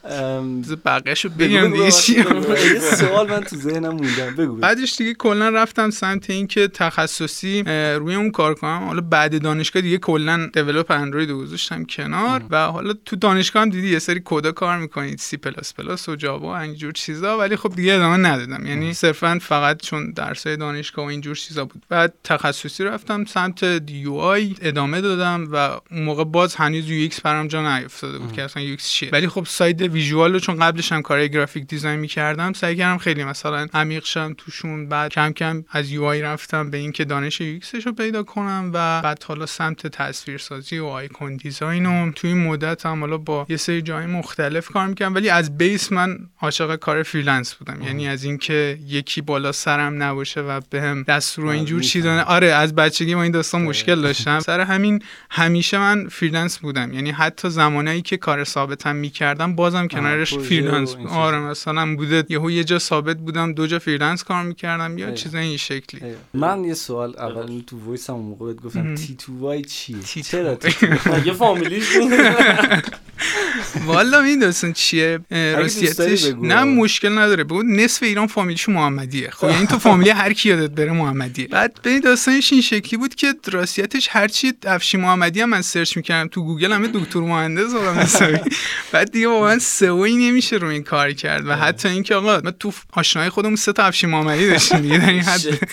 بقیه‌شو 0.86 1.30
بگم 1.30 1.74
دیگه 1.74 1.92
چی؟ 1.92 2.24
سوال 2.80 3.30
من 3.30 3.42
تو 3.42 3.56
ذهنم 3.56 3.90
موندم. 3.90 4.36
بگو 4.38 4.56
بعدش 4.56 4.96
دیگه 4.96 5.14
کلا 5.14 5.50
رفتم 5.50 5.90
سمت 5.90 6.30
اینکه 6.30 6.68
تخصصی 6.68 7.64
روی 7.98 8.16
اون 8.16 8.32
کار 8.32 8.54
کنم. 8.54 8.84
حالا 8.88 9.02
بعد 9.02 9.42
دانشگاه 9.42 9.82
دیگه 9.82 9.98
کلا 9.98 10.50
develop 10.54 10.92
Android 10.92 11.30
رو 11.30 11.38
گذاشتم 11.38 11.84
کنار 11.84 12.42
و 12.50 12.66
حالا 12.66 12.94
تو 13.06 13.16
دانشگاه 13.16 13.62
هم 13.62 13.70
دیدی 13.70 13.90
یه 13.90 14.00
سری 14.00 14.22
کدا 14.26 14.52
کار 14.52 14.78
می‌کنید. 14.78 15.20
سی 15.20 15.38
پلاس 15.38 15.74
پلاس 15.74 16.10
و 16.10 16.16
جاوا 16.16 16.48
و 16.48 16.52
اینجور 16.52 16.92
چیزا 16.92 17.38
ولی 17.38 17.56
خب 17.56 17.76
دیگه 17.76 17.94
ادامه 17.94 18.18
ندادم. 18.18 18.66
یعنی 18.66 18.94
صرفا 18.94 19.40
فقط 19.42 19.82
چون 19.82 20.12
درسای 20.12 20.58
دانشگاه 20.58 21.06
و 21.06 21.08
اینجور 21.08 21.36
چیزا 21.36 21.66
بود. 21.66 21.84
بعد 21.90 22.14
تخصصی 22.24 22.84
رفتم 22.84 23.26
سمت 23.26 23.49
سمت 23.50 23.92
UI 23.92 24.56
ادامه 24.62 25.02
دادم 25.02 25.48
و 25.52 25.56
اون 25.92 26.04
موقع 26.04 26.24
باز 26.24 26.56
هنوز 26.56 26.90
UX 26.90 27.22
برام 27.22 27.48
جا 27.48 27.78
نیافتاده 27.78 28.18
بود 28.18 28.34
که 28.34 28.44
اصلا 28.44 28.64
UX 28.64 28.90
چیه. 28.90 29.10
ولی 29.12 29.28
خب 29.28 29.46
side 29.48 29.82
visual 29.82 30.34
رو 30.34 30.40
چون 30.40 30.60
قبلش 30.60 30.92
هم 30.92 31.02
کارهای 31.02 31.30
graphic 31.30 31.68
design 31.68 32.00
می‌کردم 32.00 32.54
سعی 32.54 32.76
کردم 32.76 32.98
خیلی 32.98 33.24
مثلا 33.24 33.68
عمیق 33.74 34.06
شم 34.06 34.34
توشون 34.38 34.90
بعد 34.90 35.12
کم 35.12 35.32
کم 35.32 35.64
از 35.72 35.92
UI 35.92 36.22
رفتم 36.22 36.70
به 36.70 36.78
اینکه 36.78 37.06
دانش 37.06 37.42
UX 37.42 37.48
ش 37.48 37.86
رو 37.86 37.92
پیدا 37.92 38.24
کنم 38.24 38.72
و 38.74 39.02
بعد 39.02 39.24
حالا 39.24 39.46
سمت 39.46 39.88
تصویرسازی 39.88 40.80
و 40.80 40.86
icon 40.86 41.36
design 41.36 41.86
و 41.86 42.12
توی 42.12 42.30
این 42.30 42.48
مدت 42.48 42.86
هم 42.86 43.00
حالا 43.00 43.18
با 43.18 43.46
یه 43.50 43.58
سری 43.58 43.82
جای 43.82 44.06
مختلف 44.06 44.68
کار 44.68 44.88
می‌کنم 44.88 45.16
ولی 45.16 45.30
از 45.30 45.58
base 45.58 45.92
من 45.92 46.20
عاشق 46.42 46.76
کار 46.76 47.04
freelance 47.04 47.54
بودم. 47.54 47.82
یعنی 47.82 48.08
از 48.08 48.24
اینکه 48.24 48.78
یکی 48.88 49.22
بالا 49.22 49.52
سرم 49.52 50.04
نباشه 50.04 50.42
و 50.42 50.62
بهم 50.70 51.04
دستور 51.04 51.46
و 51.46 51.48
اینجور 51.48 51.82
چیزا 51.82 52.22
آره 52.22 52.48
از 52.48 52.76
بچگی 52.76 53.16
با 53.16 53.24
این 53.24 53.32
داستان 53.40 53.62
مشکل 53.62 54.02
داشتم. 54.02 54.40
سر 54.40 54.60
همین 54.60 55.02
همیشه 55.32 55.78
من 55.78 56.08
freelance 56.08 56.58
بودم. 56.58 56.94
یعنی 56.94 57.12
حتی 57.12 57.50
زمانایی 57.50 58.02
که 58.02 58.18
کار 58.18 58.44
ثابتم 58.44 58.96
می‌کردم 58.96 59.56
بازم 59.56 59.88
کنارش 59.88 60.34
freelance 60.34 60.96
آره 61.10 61.40
مثلا 61.40 61.96
بوده 61.96 62.24
یهو 62.30 62.52
یه 62.52 62.64
جا 62.64 62.80
ثابت 62.80 63.18
بودم 63.18 63.54
دو 63.54 63.68
جا 63.68 63.80
freelance 63.80 64.24
کار 64.24 64.44
می‌کردم 64.44 64.98
یا. 64.98 65.12
چیزای 65.12 65.48
این 65.48 65.58
شکلی. 65.58 66.02
من 66.34 66.64
یه 66.64 66.74
سوال 66.74 67.16
اول 67.18 67.62
تو 67.68 67.80
voice 67.86 68.10
هم 68.10 68.16
موقع 68.16 68.46
بهت 68.46 68.62
گفتم. 68.64 68.96
T2Y 68.96 69.62
چیه؟ 69.62 69.98
T2Y 69.98 70.30
چرا 70.30 70.58
مگه 71.18 71.34
فامیلیش 71.34 71.98
بود 71.98 72.12
والا 73.88 74.36
داستان 74.42 74.74
چیه؟ 74.74 75.20
راستیتش. 75.32 76.26
نه 76.42 76.64
مشکل 76.64 77.18
نداره. 77.18 77.44
بگو 77.44 77.64
نصف 77.64 78.04
ایران 78.04 78.28
فامیلیش 78.28 78.70
محمدیه. 78.70 79.30
خب 79.30 79.50
یعنی 79.50 79.68
تو 79.68 79.80
فامیلی 79.88 80.10
هر 80.10 80.34
کی 80.34 80.50
یادت 80.50 80.72
بره 80.72 80.92
محمدیه. 80.92 81.48
بعد 81.48 81.80
به 81.84 81.90
این 81.90 82.00
داستانش 82.00 82.52
این 82.54 82.62
شکلی 82.62 82.98
بود 82.98 83.16
که 83.16 83.29
راستیتش 83.52 84.08
هر 84.12 84.28
چی 84.28 84.54
افشین 84.66 84.98
محمدی 84.98 85.42
هم 85.42 85.50
من 85.50 85.62
search 85.62 85.98
می‌کردم 85.98 86.28
تو 86.30 86.44
گوگل 86.44 86.72
همه 86.72 86.88
دکتر 86.94 87.20
مهندس 87.20 87.74
بودم 87.74 88.00
حسابی. 88.00 88.40
بعد 88.92 89.12
دیگه 89.12 89.28
واقعا 89.28 89.60
سئویی 89.60 90.16
نمیشه 90.16 90.56
رو 90.56 90.68
این 90.68 90.84
کار 90.84 91.12
کرد 91.12 91.48
و 91.48 91.56
حتی 91.56 91.88
اینکه 91.88 92.16
آقا 92.16 92.42
ما 92.44 92.52
تو 92.52 92.74
آشنای 92.94 93.30
خودمون 93.30 93.56
سه 93.56 93.74
تا 93.74 93.84
افشی 93.84 94.08
محمدی 94.08 94.50
داشتیم 94.50 94.80
دیگه 94.80 94.98
در 94.98 95.10
این 95.10 95.22
حد. 95.22 95.70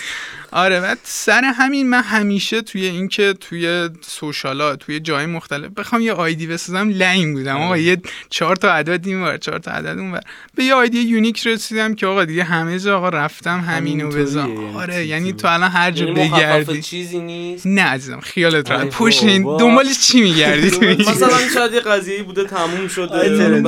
آره 0.51 0.79
بعد 0.79 0.99
سر 1.03 1.41
همین 1.43 1.89
من 1.89 2.01
همیشه 2.01 2.61
توی 2.61 2.85
اینکه 2.85 3.33
توی 3.33 3.89
سوشالا 4.01 4.75
توی 4.75 4.99
جای 4.99 5.25
مختلف 5.25 5.71
بخوام 5.71 6.01
یه 6.01 6.13
آیدی 6.13 6.47
بسازم 6.47 6.89
لنگ 6.89 7.37
بودم. 7.37 7.57
آقا 7.57 7.77
یه 7.77 7.97
چهار 8.29 8.55
تا 8.55 8.73
عدد 8.73 9.07
این 9.07 9.21
ور 9.21 9.37
چهار 9.37 9.59
تا 9.59 9.71
عدد 9.71 9.99
اون 9.99 10.11
ور. 10.11 10.21
به 10.55 10.63
یه 10.63 10.73
آیدی 10.73 10.99
یونیک 10.99 11.47
رسیدم 11.47 11.95
که 11.95 12.07
آقا 12.07 12.25
دیگه 12.25 12.43
همه 12.43 12.79
جا 12.79 12.97
آقا 12.97 13.09
رفتم 13.09 13.59
همینو 13.59 14.09
بذار. 14.09 14.49
یعنی 14.49 14.75
آره 14.75 15.05
یعنی 15.05 15.33
تو. 15.33 15.47
الان 15.47 15.71
هر 15.71 15.91
جا 15.91 16.05
یعنی 16.05 16.29
بگردی. 16.29 16.81
چیزی 16.81 17.19
نیست؟ 17.51 17.67
نه 17.67 17.81
عزیزم 17.81 18.19
خیالت 18.19 18.71
راحت. 18.71 18.97
بابا. 19.43 19.57
دنبالش 19.57 19.99
چی 19.99 20.21
میگردی؟ 20.21 20.67
مثلا 21.11 21.29
شاید 21.53 21.73
یه 21.73 21.79
قضیه 21.79 22.23
بوده 22.23 22.43
تموم 22.43 22.87
شده؟ 22.87 23.61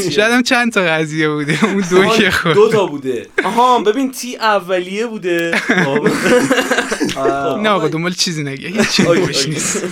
شاید 0.16 0.32
هم 0.32 0.42
چند 0.42 0.72
تا 0.72 0.80
قضیه 0.80 1.28
بوده. 1.28 1.64
اون 1.64 1.84
دو 1.90 2.04
که 2.06 2.30
خود 2.30 2.54
دو 2.54 2.68
تا 2.68 2.86
بوده. 2.86 3.26
آها 3.44 3.78
ببین 3.78 4.10
تی 4.12 4.36
اولیه 4.36 5.06
بوده. 5.06 5.60
آه، 7.16 7.60
نه 7.60 7.68
آقا 7.68 7.88
دنبال 7.88 8.12
چیزی 8.12 8.42
نگه. 8.42 8.68
هیچ. 8.68 9.00
نیست. 9.48 9.84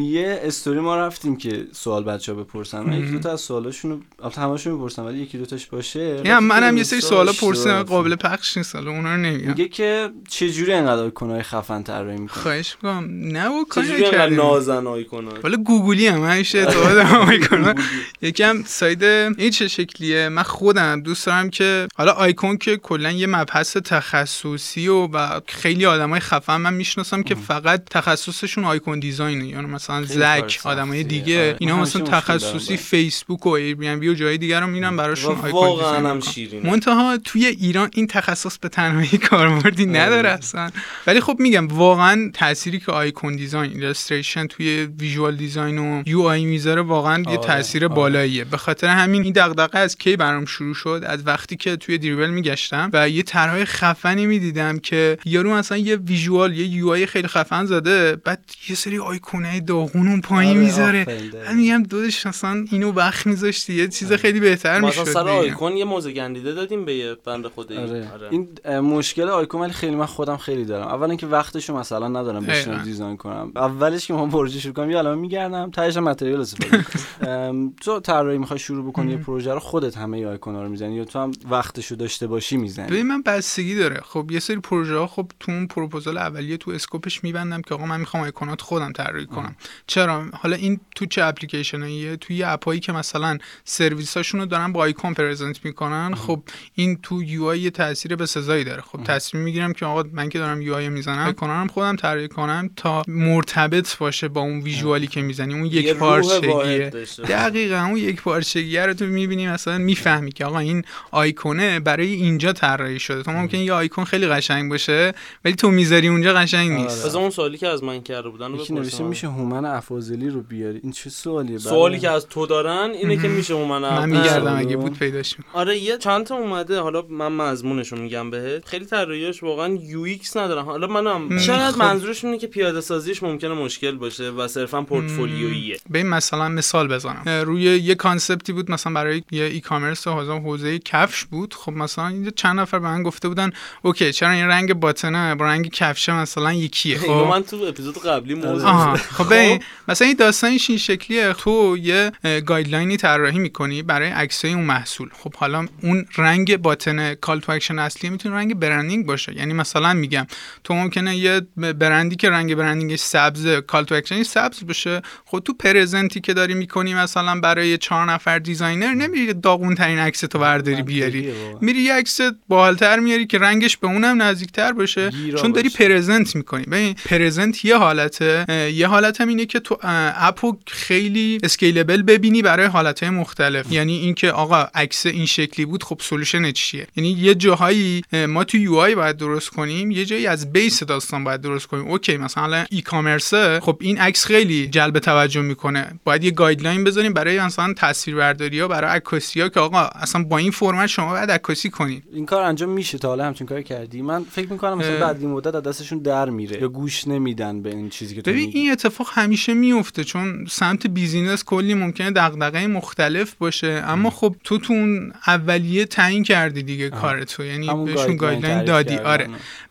یه 0.00 0.40
استوری 0.42 0.80
ما 0.80 0.96
رفتیم 0.96 1.36
که 1.36 1.66
سوال 1.72 2.04
بچه 2.04 2.32
ها 2.32 2.42
بپرسن. 2.42 2.80
من 2.80 2.98
یکی 2.98 3.10
دو 3.10 3.18
تا 3.18 3.32
از 3.32 3.40
سوالاشونو 3.40 3.98
البته 4.22 4.40
همشون 4.40 4.72
می‌پرسم 4.72 5.04
ولی 5.04 5.18
یکی 5.18 5.38
دو 5.38 5.46
تاش 5.46 5.66
باشه 5.66 6.20
نه 6.24 6.40
منم 6.40 6.76
یه 6.76 6.82
سری 6.82 7.00
سوالا 7.00 7.32
پرسیدم. 7.32 7.82
قابل 7.82 8.16
پخش 8.16 8.56
نیست 8.56 8.76
حالا 8.76 8.90
اونا 8.90 9.14
رو 9.14 9.20
نمیگم. 9.20 9.48
میگه 9.48 9.68
که 9.68 10.10
چه 10.28 10.50
جوری 10.50 10.72
انقدر 10.72 11.02
آیکونای 11.02 11.42
خفن 11.42 11.82
طراحی 11.82 12.16
می‌کنه 12.16 12.42
خواهش 12.42 12.76
می‌کنم. 12.82 13.08
نه 13.10 13.48
و 13.48 13.64
کاری 13.64 13.86
چجوری 13.86 14.04
انقدر 14.04 14.18
نکردیم. 14.18 14.38
نازن 14.38 14.86
آیکونا 14.86 15.30
حالا 15.42 15.56
گوگلی 15.56 16.06
هم 16.06 16.24
همیشه 16.24 16.58
اعتقاد 16.58 16.98
هم 16.98 17.28
می‌کنم 17.28 17.74
یکم 18.22 18.62
ساید 18.66 19.04
این 19.04 19.50
چه 19.50 19.68
شکلیه؟ 19.68 20.28
من 20.28 20.42
خودم 20.42 21.00
دوست 21.00 21.26
دارم 21.26 21.50
که 21.50 21.88
حالا 21.96 22.12
آیکون 22.12 22.56
که 22.56 22.76
کلا 22.76 23.10
یه 23.10 23.26
مبحث 23.26 23.76
تخصصی 23.76 24.88
و 24.88 25.06
و 25.06 25.40
خیلی 25.46 25.86
آدمای 25.86 26.20
خفن 26.20 26.56
من 26.56 26.74
می‌شناسم 26.74 27.22
که 27.22 27.34
فقط 27.34 27.84
تخصصشون 27.90 28.64
icon 28.64 29.00
design 29.00 29.29
ه. 29.29 29.39
یعنی 29.48 29.66
مثلا 29.66 30.04
زک 30.04 30.60
آدمای 30.64 31.02
سختیه. 31.02 31.20
دیگه. 31.20 31.38
آره. 31.38 31.56
اینا 31.60 31.76
مثلا 31.76 32.02
تخصصی 32.02 32.76
فیسبوک 32.76 33.46
و 33.46 33.48
Airbnb 33.48 34.08
و 34.08 34.14
جای 34.14 34.38
دیگه 34.38 34.60
رو 34.60 34.66
میرن 34.66 34.96
براشون 34.96 35.34
و 35.34 35.44
آیکون 35.44 35.60
واقعا 35.60 36.10
هم. 36.10 36.20
شیرینه. 36.20 36.70
منتها 36.70 37.18
توی 37.24 37.46
ایران 37.46 37.90
این 37.94 38.06
تخصص 38.06 38.58
به 38.58 38.68
تنهایی 38.68 39.18
کاربردی 39.30 39.82
آره. 39.82 40.00
نداره 40.00 40.28
اصلا. 40.28 40.70
ولی 41.06 41.20
خب 41.20 41.36
میگم 41.38 41.68
واقعا 41.68 42.30
تأثیری 42.34 42.80
که 42.80 42.92
icon 42.92 43.36
design 43.36 43.72
illustration 43.72 44.46
توی 44.46 44.88
visual 44.98 45.36
design 45.36 45.78
و 45.78 46.02
UI 46.06 46.44
می‌ذاره 46.44 46.82
واقعا 46.82 47.22
یه 47.22 47.28
آره، 47.28 47.36
تاثیر 47.36 47.84
آره. 47.84 47.94
بالاییه. 47.94 48.44
به 48.44 48.56
خاطر 48.56 48.86
همین 48.86 49.22
این 49.22 49.32
دغدغه 49.32 49.78
از 49.78 49.96
کی 49.96 50.16
برام 50.16 50.44
شروع 50.44 50.74
شد؟ 50.74 51.02
از 51.06 51.26
وقتی 51.26 51.56
که 51.56 51.76
توی 51.76 51.98
Dribbble 51.98 52.30
میگشتم 52.30 52.90
و 52.92 53.08
یه 53.08 53.22
طرحهای 53.22 53.64
خفنی 53.64 54.26
می‌دیدم 54.26 54.78
که 54.78 55.18
یارو 55.24 55.54
مثلا 55.54 55.78
یه 55.78 55.96
visual 55.96 56.58
یه 56.58 56.66
UI 56.66 57.06
خیلی 57.06 57.28
خفن 57.28 57.66
زده 57.66 58.16
بعد 58.16 58.44
یه 58.68 58.76
سری 58.76 58.98
آیکونه 59.30 59.60
داغون 59.60 60.08
اون 60.08 60.20
پایین 60.20 60.56
آره، 60.56 60.64
می‌ذاره. 60.64 61.06
من 61.46 61.56
میگم 61.56 61.82
داداش 61.82 62.26
مثلا 62.26 62.64
اینو 62.70 62.92
وقت 62.92 63.26
میذاشتی 63.26 63.74
یه 63.74 63.88
چیز 63.88 64.12
خیلی 64.12 64.40
بهتر 64.40 64.80
مثلا 64.80 65.02
می‌شد 65.02 65.12
سر 65.12 65.28
آیکون 65.28 65.76
یه 65.76 65.84
موز 65.84 66.12
گندیده 66.12 66.52
دادیم 66.52 66.84
به 66.84 66.94
یه 66.94 67.16
بند 67.24 67.46
خود 67.46 67.72
آره. 67.72 68.08
این 68.30 68.48
اه، 68.64 68.80
مشکل 68.80 69.28
آیکون 69.28 69.60
ولی 69.60 69.72
خیلی 69.72 69.96
من 69.96 70.06
خودم 70.06 70.36
خیلی 70.36 70.64
دارم. 70.64 70.86
اولا 70.86 71.14
که 71.14 71.26
وقتشو 71.26 71.76
مثلا 71.76 72.08
ندارم 72.08 72.46
بشینم. 72.46 72.82
design 72.82 73.16
کنم. 73.16 73.52
اولش 73.56 74.06
که 74.06 74.14
من 74.14 74.30
پروژه 74.30 74.60
شروع 74.60 74.74
کنم 74.74 74.90
یه 74.90 74.96
عالمه 74.96 75.20
میگردم 75.20 75.70
تهش 75.70 75.96
material 75.96 76.40
استفاده 76.40 76.76
می‌کنم. 76.76 77.02
ام، 77.30 77.74
تو 77.80 78.00
طراحی 78.00 78.38
می‌خوای 78.38 78.58
شروع 78.58 78.88
بکنی 78.88 79.10
یه 79.10 79.16
پروژه 79.16 79.54
رو 79.54 79.60
خودت 79.60 79.96
همه 79.96 80.26
آیکونا 80.26 80.62
رو 80.62 80.68
می‌زنی 80.68 80.94
یا 80.94 81.04
تو 81.04 81.18
هم 81.18 81.32
وقتشو 81.50 81.94
داشته 81.94 82.26
باشی 82.26 82.56
می‌زنی؟ 82.56 82.86
ببین 82.90 83.06
من 83.06 83.22
بستگی 83.22 83.74
داره. 83.74 84.00
خب 84.04 84.30
یه 84.30 84.40
سری 84.40 84.56
پروژه 84.56 84.96
ها 84.96 85.06
خب 85.06 85.30
تو 85.40 85.52
اون 85.52 85.66
پروپوزال 85.66 86.18
اولیه 86.18 86.56
تو 86.56 86.70
scope 86.70 87.09
ش 87.09 87.24
میبندم 87.24 87.62
که 87.62 87.74
آقا 87.74 87.86
من 87.86 88.00
می‌خوام 88.00 88.22
آیکونات 88.22 88.60
خودم 88.60 88.92
طراحی 88.92 89.19
کنم. 89.26 89.56
چرا؟ 89.86 90.24
حالا 90.32 90.56
این 90.56 90.80
تو 90.94 91.06
چه 91.06 91.24
اپلیکیشناییه؟ 91.24 92.16
توی 92.16 92.36
یه 92.36 92.48
app 92.48 92.67
ایی 92.67 92.80
که 92.80 92.92
مثلا 92.92 93.38
سرویس 93.64 94.16
رو 94.16 94.46
دارن 94.46 94.72
با 94.72 94.80
icon 94.80 95.14
present 95.14 95.64
می‌کنن 95.64 96.14
خب 96.14 96.42
این 96.74 96.98
تو 97.02 97.22
UI 97.22 97.60
یه 97.60 97.70
تاثیر 97.70 98.16
به 98.16 98.26
سزایی 98.26 98.64
داره. 98.64 98.82
خب 98.82 99.04
تصمیم 99.04 99.42
می‌گیرم 99.42 99.72
که 99.72 99.86
آقا 99.86 100.04
من 100.12 100.28
که 100.28 100.38
دارم 100.38 100.62
UI 100.62 100.88
می‌زنم 100.88 101.34
رو 101.40 101.68
خودم 101.68 101.96
طراحی 101.96 102.28
کنم 102.28 102.70
تا 102.76 103.02
مرتبط 103.08 103.96
باشه 103.96 104.28
با 104.28 104.40
اون 104.40 104.60
visual 104.60 104.99
ی 104.99 105.06
که 105.06 105.22
می‌زنی. 105.22 105.54
اون 105.54 105.66
یک 105.66 105.94
پارچگیه. 105.94 106.90
دقیقا 107.28 107.76
اون 107.76 107.96
یک 107.96 108.22
پارچگیه 108.22 108.86
رو 108.86 108.94
تو 108.94 109.04
می‌بینی 109.04 109.48
مثلا 109.48 109.78
می‌فهمی 109.78 110.32
که 110.32 110.44
آقا 110.44 110.58
این 110.58 110.84
آیکونه 111.10 111.80
برای 111.80 112.12
اینجا 112.12 112.52
طراحی 112.52 112.98
شده. 112.98 113.22
تو 113.22 113.30
ممکن 113.30 113.58
یه 113.58 113.72
آیکون 113.72 114.04
خیلی 114.04 114.26
قشنگ 114.26 114.70
باشه 114.70 115.12
ولی 115.44 115.54
تو 115.54 115.70
می‌ذاری 115.70 116.08
اونجا 116.08 116.34
قشنگ 116.34 116.70
نیست. 116.70 117.04
از 117.04 117.14
اون 117.14 117.30
سوالی 117.30 117.58
که 117.58 117.68
از 117.68 117.84
من 117.84 118.02
کرده 118.02 118.28
بودن 118.28 118.52
بپرسم. 118.52 119.09
میشه 119.10 119.28
هومن 119.28 119.64
افاضلی 119.64 120.28
رو 120.28 120.42
بیاری؟ 120.42 120.80
این 120.82 120.92
چه 120.92 121.10
سوالیه 121.10 121.58
سوالی. 121.58 121.98
که 121.98 122.10
از 122.10 122.26
تو 122.26 122.46
دارن 122.46 122.90
اینه 122.90 123.16
که 123.16 123.28
میشه 123.28 123.54
من 123.54 123.78
من 123.78 124.10
میگردم 124.10 124.58
اگه 124.58 124.76
بود 124.76 124.98
پیداش 124.98 125.38
می‌کنم. 125.38 125.54
آره 125.54 125.78
یه 125.78 125.98
چند 125.98 126.26
تا 126.26 126.34
اومده 126.34 126.80
حالا 126.80 127.02
من 127.10 127.32
مضمونش 127.32 127.92
رو 127.92 127.98
میگم 127.98 128.30
بهت. 128.30 128.64
خیلی 128.68 128.84
طراحیاش 128.84 129.42
واقعا 129.42 129.78
UX 129.82 130.36
ندارن. 130.36 130.64
حالا 130.64 130.86
منم 130.86 131.38
شاید 131.38 131.70
خب. 131.70 131.78
منظورش 131.78 132.24
اینه 132.24 132.38
که 132.38 132.46
پیاده 132.46 132.80
سازیش 132.80 133.22
ممکنه 133.22 133.54
مشکل 133.54 133.96
باشه 133.96 134.30
و 134.30 134.48
صرفا 134.48 134.82
پورتفولیویه 134.82 135.76
به 135.90 135.98
این 135.98 136.08
مثلا 136.08 136.48
مثال 136.48 136.88
بزنم. 136.88 137.22
روی 137.46 137.62
یه 137.62 137.94
concept 137.94 138.45
ی 138.45 138.52
بود 138.52 138.70
مثلا 138.70 138.92
برای 138.92 139.22
یه 139.30 139.44
e-commerce 139.44 140.08
حوزه 140.08 140.32
حوزه 140.32 140.78
کفش 140.78 141.24
بود. 141.24 141.54
خب 141.54 141.72
مثلا 141.72 142.10
یه 142.10 142.30
چند 142.30 142.60
نفر 142.60 142.78
به 142.78 142.88
من 142.88 143.02
گفته 143.02 143.28
بودن 143.28 143.50
OK 143.82 144.12
چرا 144.12 144.30
این 144.30 144.44
رنگ 144.44 144.74
button 144.74 145.25
ه 145.25 145.34
با 145.34 145.44
رنگ 145.44 145.70
کفشه 145.70 146.12
مثلا 146.12 146.52
یکیه 146.52 146.98
خب؟ 146.98 147.10
من 147.10 147.42
تو 147.42 147.56
اپیزود 147.56 147.98
قبلی 147.98 148.34
موضوع 148.34 148.89
آها 148.90 148.96
شد. 148.96 149.04
خب. 149.22 149.26
ببین 149.34 149.62
مثلا 149.88 150.08
این 150.08 150.16
داستانش 150.16 150.70
این 150.70 150.78
شکلیه. 150.78 151.32
تو 151.32 151.76
یه 151.80 152.12
guideline 152.46 152.91
ی 152.91 152.96
طراحی 152.96 153.38
می‌کنی 153.38 153.82
برای 153.82 154.08
عکسای 154.08 154.52
اون 154.52 154.64
محصول. 154.64 155.08
خب 155.12 155.34
حالا 155.34 155.66
اون 155.82 156.06
رنگ 156.16 156.56
button 156.56 157.14
call 157.14 157.40
to 157.40 157.52
action 157.52 157.78
اصلی 157.78 158.10
می‌تونه 158.10 158.34
رنگ 158.34 158.54
branding 158.54 159.06
باشه. 159.06 159.36
یعنی 159.36 159.52
مثلا 159.52 159.92
میگم 159.92 160.26
تو 160.64 160.74
ممکنه 160.74 161.16
یه 161.16 161.40
برندی 161.56 162.16
که 162.16 162.30
رنگ 162.30 162.54
branding 162.54 162.91
ش 162.91 163.00
سبز 163.00 163.46
call 163.46 163.84
to 163.84 163.94
action 163.94 164.18
ش 164.18 164.26
سبز 164.26 164.66
باشه. 164.66 165.02
خب 165.24 165.42
تو 165.44 165.52
present 165.52 166.12
ی 166.12 166.20
که 166.20 166.34
داری 166.34 166.54
می‌کنی 166.54 166.94
مثلا 166.94 167.40
برای 167.40 167.78
چهار 167.78 168.12
نفر 168.12 168.38
designer 168.38 168.94
نمیری 168.94 169.34
داغون 169.34 169.74
ترین 169.74 169.98
عکس 169.98 170.20
تو 170.20 170.38
برداری 170.38 170.82
بیاری. 170.82 171.32
میری 171.60 171.80
یه 171.82 171.94
عکس 171.94 172.20
باحالتر 172.48 172.98
میاری 172.98 173.26
که 173.26 173.38
رنگش 173.38 173.76
به 173.76 173.86
اونم 173.86 174.22
نزدیکتر 174.22 174.72
باشه. 174.72 175.10
چون 175.40 175.52
داری. 175.52 175.70
present 175.70 176.36
می‌کنی. 176.36 176.64
ببین 176.64 176.94
present 176.94 177.64
یه 177.64 177.76
حالته 177.76 178.44
یه 178.80 178.86
حالت 178.86 179.20
هم 179.20 179.28
اینه 179.28 179.46
که 179.46 179.60
تو 179.60 179.78
app 179.82 180.38
و 180.38 180.56
خیلی 180.66 181.38
scalable 181.42 182.02
ببینی 182.02 182.42
برای 182.42 182.66
حالتهای 182.66 183.10
مختلف. 183.10 183.72
یعنی 183.72 183.96
اینکه 183.96 184.30
آقا 184.30 184.66
عکس 184.74 185.06
این 185.06 185.26
شکلی 185.26 185.66
بود 185.66 185.84
خب 185.84 186.00
solution 186.00 186.52
چیه؟ 186.52 186.86
یعنی 186.96 187.10
یه 187.10 187.34
جاهایی 187.34 188.02
اه، 188.12 188.26
ما 188.26 188.44
تو 188.44 188.56
UI 188.56 188.94
باید 188.94 189.16
درست 189.16 189.48
کنیم 189.48 189.90
یه 189.90 190.04
جایی 190.04 190.26
از 190.26 190.52
base 190.52 190.82
داستان 190.82 191.24
باید 191.24 191.40
درست 191.40 191.66
کنیم. 191.66 191.88
OK 191.88 192.16
مثلا 192.16 192.64
e-commerce 192.70 192.80
ه 192.80 193.60
خب 193.60 193.78
این 193.80 193.98
عکس 193.98 194.24
خیلی 194.24 194.66
جلب 194.66 194.98
توجه 194.98 195.40
می‌کنه. 195.40 196.00
باید 196.04 196.24
یه 196.24 196.30
guideline 196.30 196.84
بذاریم 196.84 197.12
برای 197.12 197.40
مثلا 197.40 197.74
تصویربرداری 197.76 198.60
ها 198.60 198.68
برای 198.68 198.90
عکاسی 198.90 199.40
ها 199.40 199.48
که 199.48 199.60
آقا 199.60 199.80
اصلا 199.80 200.24
با 200.24 200.38
این 200.38 200.50
فرمت 200.50 200.86
شما 200.86 201.10
باید 201.10 201.30
عکاسی 201.30 201.70
کنید 201.70 202.02
این 202.12 202.26
کار 202.26 202.42
انجام 202.42 202.68
میشه 202.68 202.98
تا 202.98 203.08
حالا 203.08 203.24
همچین 203.24 203.46
کاری 203.46 203.64
کردی؟ 203.64 204.02
من 204.02 204.24
فکر 204.30 204.52
می‌کنم 204.52 204.78
مثلا. 204.78 205.00
بعد 205.00 205.20
این 205.20 205.30
مدت 205.30 205.54
از 205.54 205.62
دستشون 205.62 205.98
در 205.98 206.30
میره 206.30 206.60
یا 206.60 206.68
گوش 206.68 207.08
نمیدن 207.08 207.62
به 207.62 207.70
این 207.70 207.90
چیزی 207.90 208.14
که 208.14 208.22
تو 208.22 208.30
میگی. 208.30 208.69
این 208.70 208.72
اتفاق 208.72 209.08
همیشه 209.12 209.54
میفته 209.54 210.04
چون 210.04 210.46
سمت 210.50 210.86
business 210.86 211.44
کلی 211.44 211.74
ممکنه 211.74 212.10
دغدغه 212.10 212.66
مختلف 212.66 213.34
باشه. 213.34 213.82
اما 213.86 214.10
خب 214.10 214.36
تو 214.44 214.58
تو 214.58 214.72
اون 214.72 215.12
اولیه 215.26 215.84
تعیین 215.84 216.22
کردی 216.22 216.62
دیگه 216.62 216.90
کار 216.90 217.24
تو 217.24 217.44
یعنی 217.44 217.84
بهشون 217.84 218.16
guideline 218.16 218.64
دادی. 218.64 218.96
کردن. 218.96 219.06
آره. 219.06 219.28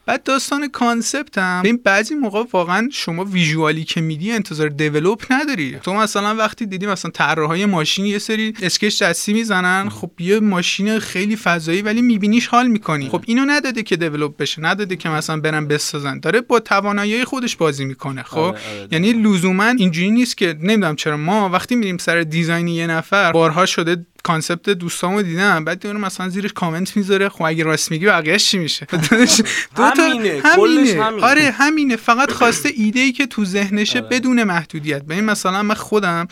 بعد 0.10 0.24
داستان 0.24 0.68
concept 0.68 1.38
هم 1.38 1.62
ببین 1.62 1.80
بعضی 1.84 2.16
موقع 2.16 2.44
واقعا 2.54 2.90
شما 2.92 3.26
visual 3.26 3.76
ی 3.76 3.84
که 3.84 4.02
میدی 4.02 4.32
انتظار 4.32 4.70
develop 4.70 5.26
نداری. 5.30 5.78
تو 5.84 5.94
مثلا 5.94 6.36
وقتی 6.36 6.66
دیدی 6.66 6.88
مثلا 6.88 7.12
طراحای 7.12 7.66
ماشین 7.66 8.06
یه 8.06 8.20
سری 8.20 8.54
sketch 8.62 9.04
دستی 9.04 9.34
می‌زنن 9.34 9.90
خب 9.90 10.12
یه 10.20 10.40
ماشین 10.40 11.00
خیلی 11.00 11.36
فضایی 11.36 11.82
ولی 11.82 12.02
میبینیش 12.02 12.48
حال 12.48 12.68
می‌کنی. 12.68 13.10
خب 13.10 13.24
اینو 13.26 13.46
نداده 13.48 13.84
که 13.84 13.96
develop 13.96 14.38
بشه 14.38 14.62
نداده 14.62 14.96
که 14.96 15.10
مثلا 15.10 15.40
برن 15.40 15.68
بسازن. 15.68 16.20
داره 16.20 16.42
با 16.42 16.60
توانایی 16.60 17.26
خودش 17.26 17.56
بازی 17.56 17.86
می‌کنه 17.86 18.24
خب؟ 18.24 18.38
آره، 18.38 18.48
آره، 18.48 18.88
یعنی 18.92 19.14
لزوما 19.14 19.66
اینجوری 19.66 20.12
نیست 20.12 20.38
که 20.38 20.56
نمی‌دونم 20.60 20.96
چرا 20.96 21.18
ما 21.18 21.50
وقتی 21.50 21.76
میریم 21.76 21.98
سر 21.98 22.22
design 22.22 22.68
یه 22.68 22.88
نفر 22.88 23.32
بارها 23.32 23.66
شده 23.66 24.06
concept 24.24 24.70
دوستامو 24.70 25.22
دیدم. 25.22 25.66
بعد 25.66 25.88
اون 25.88 25.98
مثلا 25.98 26.30
زیرش 26.30 26.54
کامنت 26.54 26.98
می‌ذاره. 26.98 27.30
خب 27.30 27.44
اگه 27.44 27.64
راست 27.64 27.92
میگی 27.92 28.06
بقیه‌اش 28.06 28.46
چی 28.46 28.58
میشه؟ 28.58 28.88
دو 29.76 29.92
تا- 29.92 30.04
همینه، 30.04 30.42
کلش 30.56 30.90
همینه. 30.90 31.26
آره 31.26 31.52
همینه. 31.52 31.96
فقط 31.96 32.32
خواسته 32.32 32.70
ایده 32.76 33.00
ای 33.00 33.12
که 33.12 33.26
تو 33.26 33.46
ذهنشه 33.46 34.00
آره. 34.00 34.10
بدون 34.10 34.44
محدودیت. 34.44 35.04
ببین 35.04 35.24
مثلا 35.24 35.64
من 35.64 35.76
خودم 35.76 36.28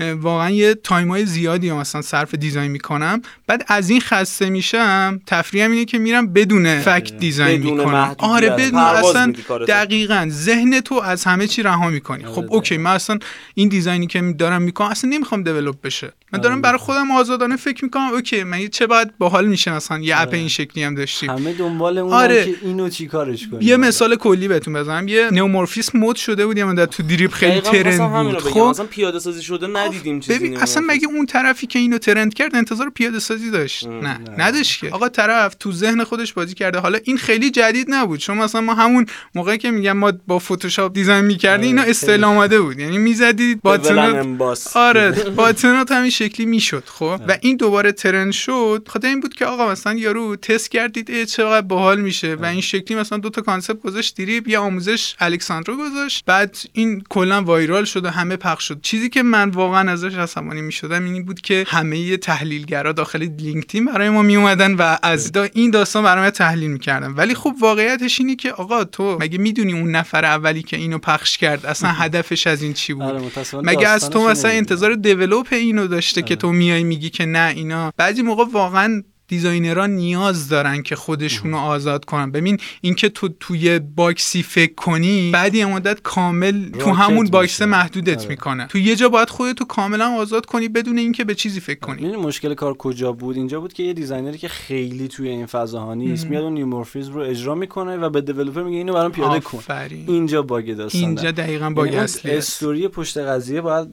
واقعا 0.00 0.50
یه 0.50 0.74
تایمای 0.74 1.26
زیادی 1.26 1.70
رو 1.70 1.78
مثلا 1.78 2.02
صرف 2.02 2.34
design 2.34 2.70
می‌کنم. 2.70 3.22
بعد 3.46 3.64
از 3.68 3.90
این 3.90 4.00
خسته 4.00 4.50
میشم 4.50 5.20
تفریحم 5.26 5.70
اینه 5.70 5.84
که 5.84 5.98
میرم 5.98 6.32
بدون 6.32 6.80
fact 6.80 7.16
design 7.16 7.62
می‌کنم. 7.62 8.14
آره 8.18 8.50
بدون 8.50 8.80
اصلا. 8.80 9.32
دقیقا 9.68 10.28
ذهن 10.30 10.80
تو 10.80 10.94
از 10.94 11.24
همه 11.24 11.46
چی 11.46 11.62
رها 11.62 11.90
می‌کنی. 11.90 12.26
خب 12.26 12.44
OK 12.48 12.76
من 12.76 12.90
اصلا 12.90 13.18
این 13.54 13.68
دیزاینی 13.68 14.06
که 14.06 14.34
دارم 14.38 14.62
می‌کنم 14.62 14.88
اصلا 14.88 15.10
نمی‌خوام 15.10 15.42
دیولپ 15.42 15.80
بشه. 15.82 16.12
من 16.32 16.40
دارم 16.40 16.62
برای 16.62 16.78
خودم 16.78 17.10
آزادانه 17.10 17.56
فکر 17.56 17.84
می‌کنم 17.84 18.08
اوکی 18.12 18.44
من 18.44 18.68
چه 18.68 18.86
باید 18.86 19.18
باحال 19.18 19.46
میشه 19.46 19.74
مثلا 19.74 19.98
یه 19.98 20.20
اپ 20.20 20.34
این 20.34 20.48
شکلی 20.48 20.82
هم 20.82 20.94
داشتیم. 20.94 21.30
همه 21.30 21.52
دنبال 21.52 21.98
اون 21.98 22.12
آره. 22.12 22.44
که 22.44 22.54
اینو 22.62 22.88
چیکارش 22.88 23.48
کنیم. 23.48 23.62
یه 23.62 23.76
مثال 23.76 24.16
کلی 24.16 24.48
بهتون 24.48 24.74
بزنم. 24.74 25.08
یه 25.08 25.28
نئومورفیسم 25.32 25.98
مود 25.98 26.16
شده 26.16 26.46
بود 26.46 26.58
یه 26.58 26.86
تو 26.86 27.02
دریپ 27.02 27.32
خیلی 27.32 27.60
ترند 27.60 28.30
بود. 28.30 28.38
خب؟ 28.38 28.58
اصلا 28.58 28.86
پیاده 28.86 29.18
سازی 29.18 29.42
شده 29.42 29.66
ندیدیم 29.66 30.20
چیزی 30.20 30.38
ببین. 30.38 30.56
اصلا 30.56 30.82
مگه 30.86 31.08
اون 31.08 31.26
طرفی 31.26 31.66
که 31.66 31.78
اینو 31.78 31.98
ترند 31.98 32.34
کرد 32.34 32.56
انتظار 32.56 32.90
پیاده 32.90 33.18
سازی 33.18 33.50
داشت 33.50 33.86
نه 33.86 34.20
نداشت 34.38 34.80
که. 34.80 34.90
آقا 34.90 35.08
طرف 35.08 35.54
تو 35.54 35.72
ذهن 35.72 36.04
خودش 36.04 36.32
بازی 36.32 36.54
کرده. 36.54 36.78
حالا 36.78 36.98
این 37.04 37.18
خیلی 37.18 37.50
جدید 37.50 37.86
نبود. 37.90 38.18
چون 38.18 38.38
مثلا 38.38 38.60
ما 38.60 38.74
همون 38.74 39.06
موقعی 39.34 39.58
که 39.58 39.70
میگم 39.70 39.92
ما 39.92 40.12
با 40.26 40.38
فتوشاپ 40.38 40.92
دیزاین 40.92 41.24
می‌کردیم 41.24 41.66
اینا 41.66 41.82
استعلام 41.82 42.46
بود. 42.46 42.78
یعنی 42.78 42.98
می‌زدی 42.98 43.50
ولن 43.52 43.60
باتنات 43.62 44.14
امباس. 44.14 44.76
آره 44.76 45.10
باتنات 45.10 45.92
همین 45.92 46.10
شکلی 46.22 46.46
می‌شد 46.46 46.84
خب؟ 46.86 47.20
و 47.28 47.38
این 47.40 47.56
دوباره 47.56 47.92
ترند 47.92 48.32
شد. 48.32 48.86
خاطر 48.88 49.08
این 49.08 49.20
بود 49.20 49.34
که 49.34 49.46
آقا 49.46 49.70
مثلا 49.70 49.94
یارو 49.94 50.36
تست 50.36 50.70
کردید 50.70 51.10
اه، 51.10 51.24
چقدر 51.24 51.66
باحال 51.66 52.00
میشه. 52.00 52.34
و 52.34 52.44
این 52.44 52.60
شکلی 52.60 52.96
مثلا 52.98 53.18
دو 53.18 53.30
تا 53.30 53.40
کانسپت 53.42 53.80
گذاشت 53.82 54.16
دیریب 54.16 54.48
یه 54.48 54.58
آموزش 54.58 55.14
الکساندرو 55.18 55.76
گذاشت. 55.76 56.24
بعد 56.26 56.56
این 56.72 57.04
کلا 57.08 57.42
وایرال 57.42 57.84
شد 57.84 58.04
و 58.04 58.08
همه 58.08 58.36
پخش 58.36 58.68
شد. 58.68 58.80
چیزی 58.82 59.08
که 59.08 59.22
من 59.22 59.50
واقعا 59.50 59.92
ازش 59.92 60.14
عصبانی 60.14 60.62
می‌شدم 60.62 61.04
این 61.04 61.24
بود 61.24 61.40
که 61.40 61.64
همه 61.68 62.16
تحلیلگرا 62.16 62.92
داخل 62.92 63.22
لینکدین 63.22 63.84
برای 63.84 64.10
ما 64.10 64.22
می 64.22 64.36
اومدن 64.36 64.74
و 64.74 64.96
از 65.02 65.32
دا 65.32 65.42
این 65.42 65.70
داستان 65.70 66.04
برای 66.04 66.24
ما 66.24 66.30
تحلیل 66.30 66.70
می‌کردن. 66.70 67.10
ولی 67.10 67.34
خب 67.34 67.54
واقعیتش 67.60 68.20
اینه 68.20 68.36
که 68.36 68.52
آقا 68.52 68.84
تو 68.84 69.18
مگه 69.20 69.38
می‌دونی 69.38 69.72
اون 69.72 69.90
نفر 69.90 70.24
اولی 70.24 70.62
که 70.62 70.76
اینو 70.76 70.98
پخش 70.98 71.38
کرد 71.38 71.66
اصلا 71.66 71.90
هدفش 72.02 72.46
از 72.46 72.62
این 72.62 72.72
چی 72.72 72.94
بود؟ 72.94 73.02
آره، 73.02 73.20
مگه 73.62 73.88
از 73.88 74.10
تو 74.10 74.28
مثلا. 74.28 74.50
انتظار 74.50 74.94
develop 74.94 75.48
اینو 75.50 75.86
داشته 76.12 76.28
که 76.28 76.36
تو 76.36 76.52
میای 76.52 76.84
میگی 76.84 77.10
که 77.10 77.26
نه 77.26 77.52
اینا. 77.56 77.92
بعضی 77.96 78.22
موقع 78.22 78.44
واقعا 78.52 79.02
designer 79.32 79.80
ها 79.80 79.86
نیاز 79.86 80.48
دارن 80.48 80.82
که 80.82 80.96
خودشونو 80.96 81.56
آزاد 81.56 82.04
کنن. 82.04 82.30
ببین 82.30 82.58
اینکه 82.80 83.08
تو 83.08 83.28
توی 83.40 83.78
باکسی 83.78 84.42
فکر 84.42 84.74
کنی 84.74 85.30
بعد 85.30 85.54
یه 85.54 85.66
مدت 85.66 86.02
کامل 86.02 86.70
تو 86.70 86.90
همون 86.90 87.26
باکس. 87.26 87.62
محدودت 87.62 88.18
آره. 88.18 88.28
می‌کنه. 88.28 88.66
تو 88.66 88.78
یه 88.78 88.96
جا 88.96 89.08
باید 89.08 89.30
خودتو 89.30 89.64
کاملا 89.64 90.10
آزاد 90.10 90.46
کنی 90.46 90.68
بدون 90.68 90.98
اینکه 90.98 91.24
به 91.24 91.34
چیزی 91.34 91.60
فکر 91.60 91.78
کنی. 91.78 92.02
می‌دونی 92.02 92.22
مشکل 92.22 92.54
کار 92.54 92.74
کجا 92.74 93.12
بود؟ 93.12 93.36
اینجا 93.36 93.60
بود 93.60 93.72
که 93.72 93.82
یه 93.82 93.92
designer 93.92 94.33
ی 94.33 94.38
که 94.38 94.48
خیلی 94.48 95.08
توی 95.08 95.28
این 95.28 95.46
فضاها 95.46 95.94
نیست 95.94 96.26
میاد 96.26 96.42
اون 96.42 96.52
neumorphism 96.52 97.12
رو 97.12 97.20
اجرا 97.20 97.54
می‌کنه 97.54 97.96
و 97.96 98.10
به 98.10 98.20
developer 98.20 98.62
میگه 98.62 98.76
اینو 98.76 98.92
برام 98.92 99.12
پیاده 99.12 99.40
کن. 99.40 99.62
اینجا 100.06 100.42
باگ 100.42 100.74
داستان 100.74 101.00
اینجا 101.00 101.30
دقیقا 101.30 101.64
یعنی 101.64 101.74
باگ 101.74 101.88
اون 101.88 101.98
اصلی 101.98 102.30
است. 102.30 102.38
استوری 102.38 102.88
پشت 102.88 103.18
قضیه 103.18 103.60
باید 103.60 103.88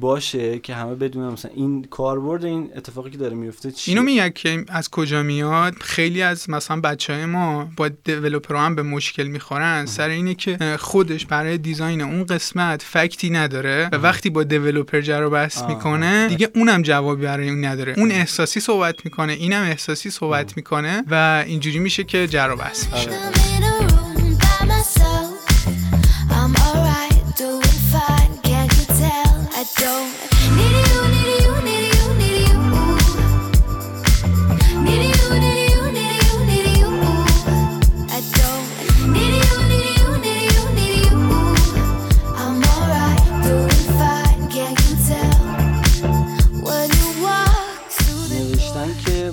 باشه 0.00 0.58
که 0.58 0.74
همه 0.74 0.94
بدونن 0.94 1.28
مثلا 1.28 1.50
این 1.54 1.84
کاربرد 1.84 2.44
این 2.44 2.70
اتفاقی 2.76 3.10
که 3.10 3.18
داره 3.18 3.34
میفته 3.34 3.72
چیه. 3.72 3.94
اینو 3.94 4.04
میگه 4.04 4.30
که 4.30 4.64
از 4.80 4.90
کجا 4.90 5.22
میاد؟ 5.22 5.74
خیلی 5.80 6.22
از 6.22 6.50
مثلا 6.50 6.80
بچه 6.80 7.14
های 7.14 7.24
ما 7.24 7.68
با 7.76 7.88
دیولپر 7.88 8.56
هم 8.56 8.74
به 8.74 8.82
مشکل 8.82 9.22
می‌خورن. 9.22 9.86
سر 9.86 10.08
اینه 10.08 10.34
که 10.34 10.76
خودش 10.78 11.26
برای 11.26 11.58
دیزاین 11.58 12.00
اون 12.00 12.24
قسمت 12.24 12.82
فکتی 12.82 13.30
نداره 13.30 13.88
و 13.92 13.96
وقتی 13.96 14.30
با 14.30 14.42
دیولپر 14.42 15.00
جر 15.00 15.28
بحث. 15.28 15.62
می‌کنه 15.62 16.28
دیگه 16.28 16.48
اونم 16.54 16.82
جوابی 16.82 17.22
برای 17.22 17.48
اون 17.48 17.64
نداره. 17.64 17.94
اون 17.96 18.10
احساسی 18.10 18.60
صحبت 18.60 19.04
می‌کنه 19.04 19.32
اینم 19.32 19.62
احساسی 19.62 20.10
صحبت 20.10 20.56
می‌کنه 20.56 21.04
و 21.10 21.44
اینجوری 21.46 21.78
میشه 21.78 22.04
که 22.04 22.28
جر 22.28 22.54
بحث 22.54 22.92
میشه. 22.92 23.10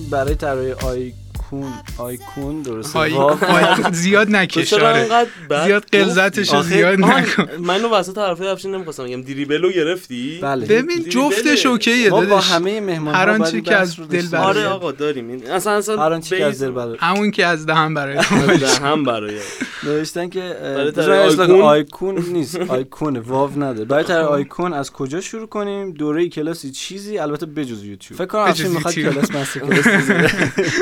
برای 0.10 0.36
طراحی 0.36 1.13
آیکون 1.52 1.74
آیکون 1.98 2.62
درسته؟ 2.62 3.00
های 3.00 3.14
واو. 3.14 3.30
های- 3.38 3.94
زیاد 3.94 4.28
تو 4.28 4.34
نکش 4.34 4.70
چرا. 4.70 4.90
انقدر 4.90 5.30
بد 5.50 5.66
زیاد؟ 5.66 5.84
قلزتش 5.92 6.56
زیاد 6.56 7.00
نکن. 7.00 7.46
منو 7.60 7.90
وسط 7.90 8.18
حرفای 8.18 8.48
افشین 8.48 8.76
نمی‌خواستم 8.76 9.04
بگم. 9.06 9.22
دریبلو 9.22 9.72
گرفتی؟ 9.72 10.40
بله. 10.42 10.66
ببین 10.66 11.04
جفتش 11.10 11.66
اوکیه 11.66 12.10
ما 12.10 12.22
با 12.22 12.40
همه 12.40 12.82
مهمان 12.82 13.16
هر 13.16 13.30
آنچه 13.30 13.62
که 13.62 13.76
از 13.76 13.96
دل 14.10 14.28
برای 14.28 14.46
آره 14.46 14.66
آقا 14.68 14.92
داریم. 14.92 15.30
این 15.30 15.52
اصلا 15.52 15.74
اصلا 15.74 16.04
هر 16.06 16.14
آنچه 16.14 16.38
که 16.38 16.46
از 16.46 16.62
دل 16.64 16.72
برای 16.72 16.98
همون 17.00 17.32
که 17.32 17.46
از 17.46 17.66
دهن 17.66 17.94
برای 17.94 18.18
ده 18.58 18.68
هم 18.82 19.04
برای 19.04 19.40
نوشتن 19.84 20.30
که 20.30 20.42
آیکون؟ 20.42 21.62
آیکون 21.62 22.26
نیست. 22.32 22.56
آیکونه 22.56 23.20
واو 23.20 23.64
نداره 23.64 23.86
برای 23.86 24.24
آیکون. 24.24 24.74
از 24.74 24.92
کجا 24.92 25.22
شروع 25.22 25.48
کنیم؟ 25.48 25.92
دوره 25.92 26.30
کلاسی 26.30 26.72
چیزی 26.72 27.18
البته 27.18 27.46
بجز 27.46 27.84
یوتیوب. 27.84 28.18
فکر 28.18 28.26
کنم 28.26 28.70
می‌خواد. 28.74 28.94
کلاس 28.94 29.32
مستر 29.32 29.60
کلاس 29.60 29.88
بذاره. 29.98 30.32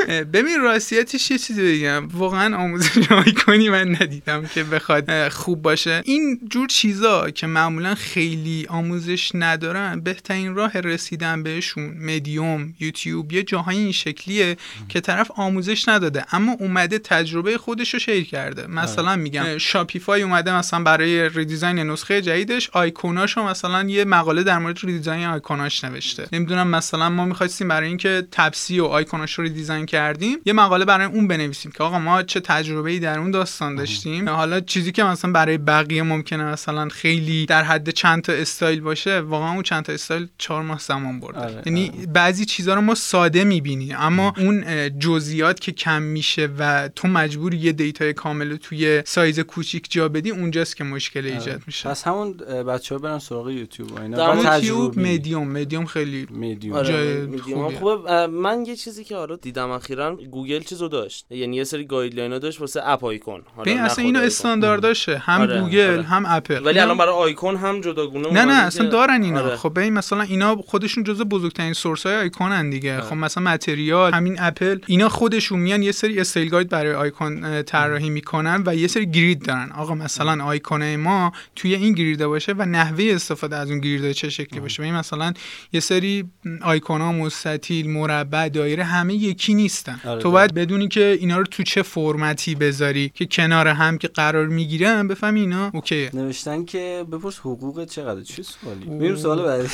اه، 0.08 0.24
ببین 0.56 0.68
راستیتش 0.68 1.30
یه 1.30 1.38
چیزی 1.38 1.78
بگم. 1.78 2.08
واقعا 2.08 2.56
آموزش 2.56 3.12
آیکونی 3.26 3.68
من 3.68 3.88
ندیدم 3.88 4.46
که 4.46 4.64
بخواد 4.64 5.28
خوب 5.28 5.62
باشه. 5.62 6.02
این 6.04 6.40
جور 6.50 6.66
چیزا 6.68 7.30
که 7.30 7.46
معمولا 7.46 7.94
خیلی 7.94 8.66
آموزش 8.68 9.30
ندارن 9.34 10.00
بهترین 10.00 10.54
راه 10.54 10.80
رسیدن 10.80 11.42
بهشون 11.42 11.96
مدیوم 12.00 12.74
یوتیوب 12.80 13.32
یه 13.32 13.42
جاهای 13.42 13.76
این 13.76 13.92
شکلیه 13.92 14.56
که 14.88 15.00
طرف 15.00 15.30
آموزش 15.36 15.88
نداده 15.88 16.24
اما 16.32 16.52
اومده 16.60 16.98
تجربه 16.98 17.58
خودش 17.58 17.94
رو 17.94 18.00
share 18.00 18.24
کرده. 18.24 18.66
مثلا 18.66 19.16
میگم 19.16 19.58
شاپیفای 19.58 20.22
اومده 20.22 20.56
مثلا 20.56 20.82
برای 20.82 21.28
redesign 21.28 21.78
نسخه 21.78 22.22
جدیدش 22.22 22.70
آیکوناشو 22.70 23.42
مثلا 23.42 23.82
یه 23.88 24.04
مقاله 24.04 24.42
در 24.42 24.58
مورد 24.58 24.78
redesign 24.82 25.26
icon 25.26 25.65
اش 25.65 25.84
نوشته. 25.84 26.28
نمی‌دونم 26.32 26.68
مثلا 26.68 27.08
ما 27.08 27.24
می‌خواستیم 27.24 27.68
برای 27.68 27.88
اینکه 27.88 28.26
تپسی 28.32 28.80
و 28.80 28.84
آیکوناش 28.84 29.34
رو 29.34 29.44
redesign 29.44 29.86
کردیم. 29.86 30.38
یه 30.46 30.52
مقاله 30.52 30.84
برای 30.84 31.06
اون 31.06 31.28
بنویسیم 31.28 31.72
که 31.72 31.84
آقا 31.84 31.98
ما 31.98 32.22
چه 32.22 32.40
تجربه 32.40 32.90
ای 32.90 32.98
در 32.98 33.18
اون 33.18 33.30
داستان 33.30 33.74
داشتیم. 33.74 34.28
حالا 34.28 34.60
چیزی 34.60 34.92
که 34.92 35.04
مثلا 35.04 35.32
برای 35.32 35.58
بقیه 35.58 36.02
ممکنه 36.02 36.44
مثلا 36.44 36.88
خیلی 36.88 37.46
در 37.46 37.62
حد 37.62 37.90
چند 37.90 38.22
تا 38.22 38.32
استایل 38.32 38.80
باشه 38.80 39.20
واقعا 39.20 39.52
اون 39.52 39.62
چند 39.62 39.84
تا 39.84 39.92
استایل 39.92 40.28
چهار 40.38 40.62
ماه 40.62 40.78
زمان 40.78 41.20
برده. 41.20 41.40
آره، 41.40 41.62
یعنی 41.66 41.92
بعضی 42.14 42.44
چیزا 42.44 42.74
رو 42.74 42.80
ما 42.80 42.94
ساده 42.94 43.44
می‌بینیم 43.44 43.96
اما 43.98 44.34
اون 44.38 44.64
جزئیات 44.98 45.60
که 45.60 45.72
کم 45.72 46.02
میشه 46.02 46.48
و 46.58 46.88
تو 46.88 47.08
مجبوری 47.08 47.56
یه 47.56 47.72
data 47.72 48.04
ی 48.04 48.12
کامل 48.12 48.50
رو 48.50 48.56
توی 48.56 49.02
سایز 49.06 49.40
کوچیک 49.40 49.86
جا 49.90 50.08
بدی 50.08 50.30
اونجاست 50.30 50.76
که 50.76 50.84
مشکل 50.84 51.26
ایجاد 51.26 51.62
میشه. 51.66 51.88
پس 51.88 52.06
همون 52.06 52.32
بچه 52.66 52.94
ها 52.94 52.98
برن 52.98 53.18
سراغ 53.18 53.50
یوتیوب 53.50 53.92
و 53.92 54.00
اینا. 54.00 54.34
یوتیوب 54.34 54.90
تجربی. 54.92 55.14
مدیوم 55.14 55.48
مدیوم 55.48 55.86
خیلی 55.86 56.26
میدیوم 56.30 56.76
آره 56.76 56.88
جای. 56.88 57.76
خوبه 57.76 58.10
اه، 58.12 58.26
من 58.26 58.64
یه 58.66 58.76
چیزی 58.76 59.04
که 59.04 59.16
آره 59.16 59.36
دیدم 59.36 59.70
اخیرا 59.70 60.18
گوگل 60.36 60.60
چیزو 60.60 60.88
داشت. 60.88 61.26
یعنی 61.30 61.56
یه 61.56 61.64
سری 61.64 61.84
guideline 61.84 62.32
ها 62.32 62.38
داشت 62.38 62.60
واسه 62.60 62.80
app 62.84 63.04
icon. 63.04 63.42
حالا 63.56 63.74
نه 63.74 63.80
اصلا 63.80 64.04
اینو 64.04 64.18
آیکون. 64.18 64.26
استاندارداشه 64.26 65.18
هم 65.18 65.40
آره، 65.40 65.60
گوگل 65.60 65.90
آره. 65.90 66.02
هم 66.02 66.24
اپل. 66.28 66.64
ولی 66.64 66.78
الان 66.78 66.96
برای 66.96 67.14
آیکون 67.14 67.56
هم 67.56 67.80
جداگونه 67.80 68.32
نه 68.32 68.44
نه 68.44 68.52
اصلا 68.52 68.88
دارن 68.88 69.22
اینا. 69.22 69.40
آره. 69.40 69.56
خب 69.56 69.72
ببین 69.76 69.92
مثلا 69.92 70.22
اینا 70.22 70.56
خودشون 70.56 71.04
جزو 71.04 71.24
بزرگترین 71.24 71.72
source 71.72 72.06
های 72.06 72.16
آیکونن 72.16 72.70
دیگه. 72.70 73.00
خب 73.00 73.14
مثلا 73.14 73.42
Material 73.42 74.14
همین 74.14 74.36
اپل 74.38 74.78
اینا 74.86 75.08
خودشون 75.08 75.58
میان 75.58 75.82
یه 75.82 75.92
سری 75.92 76.20
style 76.20 76.48
guide 76.48 76.68
برای 76.68 76.94
آیکون 76.94 77.62
طراحی 77.62 78.10
می‌کنن 78.10 78.62
و 78.66 78.74
یه 78.74 78.86
سری 78.86 79.10
grid 79.10 79.46
دارن. 79.46 79.72
آقا 79.72 79.94
مثلا 79.94 80.44
آیکون 80.44 80.96
ما 80.96 81.32
توی 81.56 81.74
این 81.74 81.92
grid 81.92 82.24
باشه 82.24 82.52
و 82.52 82.64
نحوه 82.64 83.04
استفاده 83.04 83.56
از 83.56 83.70
اون 83.70 83.80
grid 83.80 84.12
چه 84.12 84.28
شکلی 84.28 84.60
باشه. 84.60 84.82
ببین 84.82 84.94
مثلا 84.94 85.32
یه 85.72 85.80
سری 85.80 86.24
آیکون 86.62 87.00
ها 87.00 87.12
مستطیل 87.12 87.90
مربع 87.90 88.48
دایره 88.48 88.84
همه 88.84 89.14
یکی 89.14 89.54
نیستن. 89.54 90.00
آره، 90.04 90.22
تو 90.26 90.32
باید 90.32 90.54
بدونی 90.54 90.88
که 90.88 91.16
اینا 91.20 91.38
رو 91.38 91.44
تو 91.44 91.62
چه 91.62 91.82
فرمتی 91.82 92.54
بذاری 92.54 93.12
که 93.14 93.26
کنار 93.26 93.68
هم 93.68 93.98
که 93.98 94.08
قرار 94.08 94.46
می‌گیرن 94.46 95.08
بفهمی 95.08 95.40
اینا؟ 95.40 95.70
okay 95.74 96.03
ه 96.03 96.10
نوشتن 96.14 96.64
که 96.64 97.04
بپرس 97.12 97.38
حقوق 97.38 97.84
چقدر 97.84 98.22
چه 98.22 98.42
سوالی؟ 98.42 98.84
میریم 98.84 99.16
سوال 99.16 99.42
بعدی. 99.42 99.68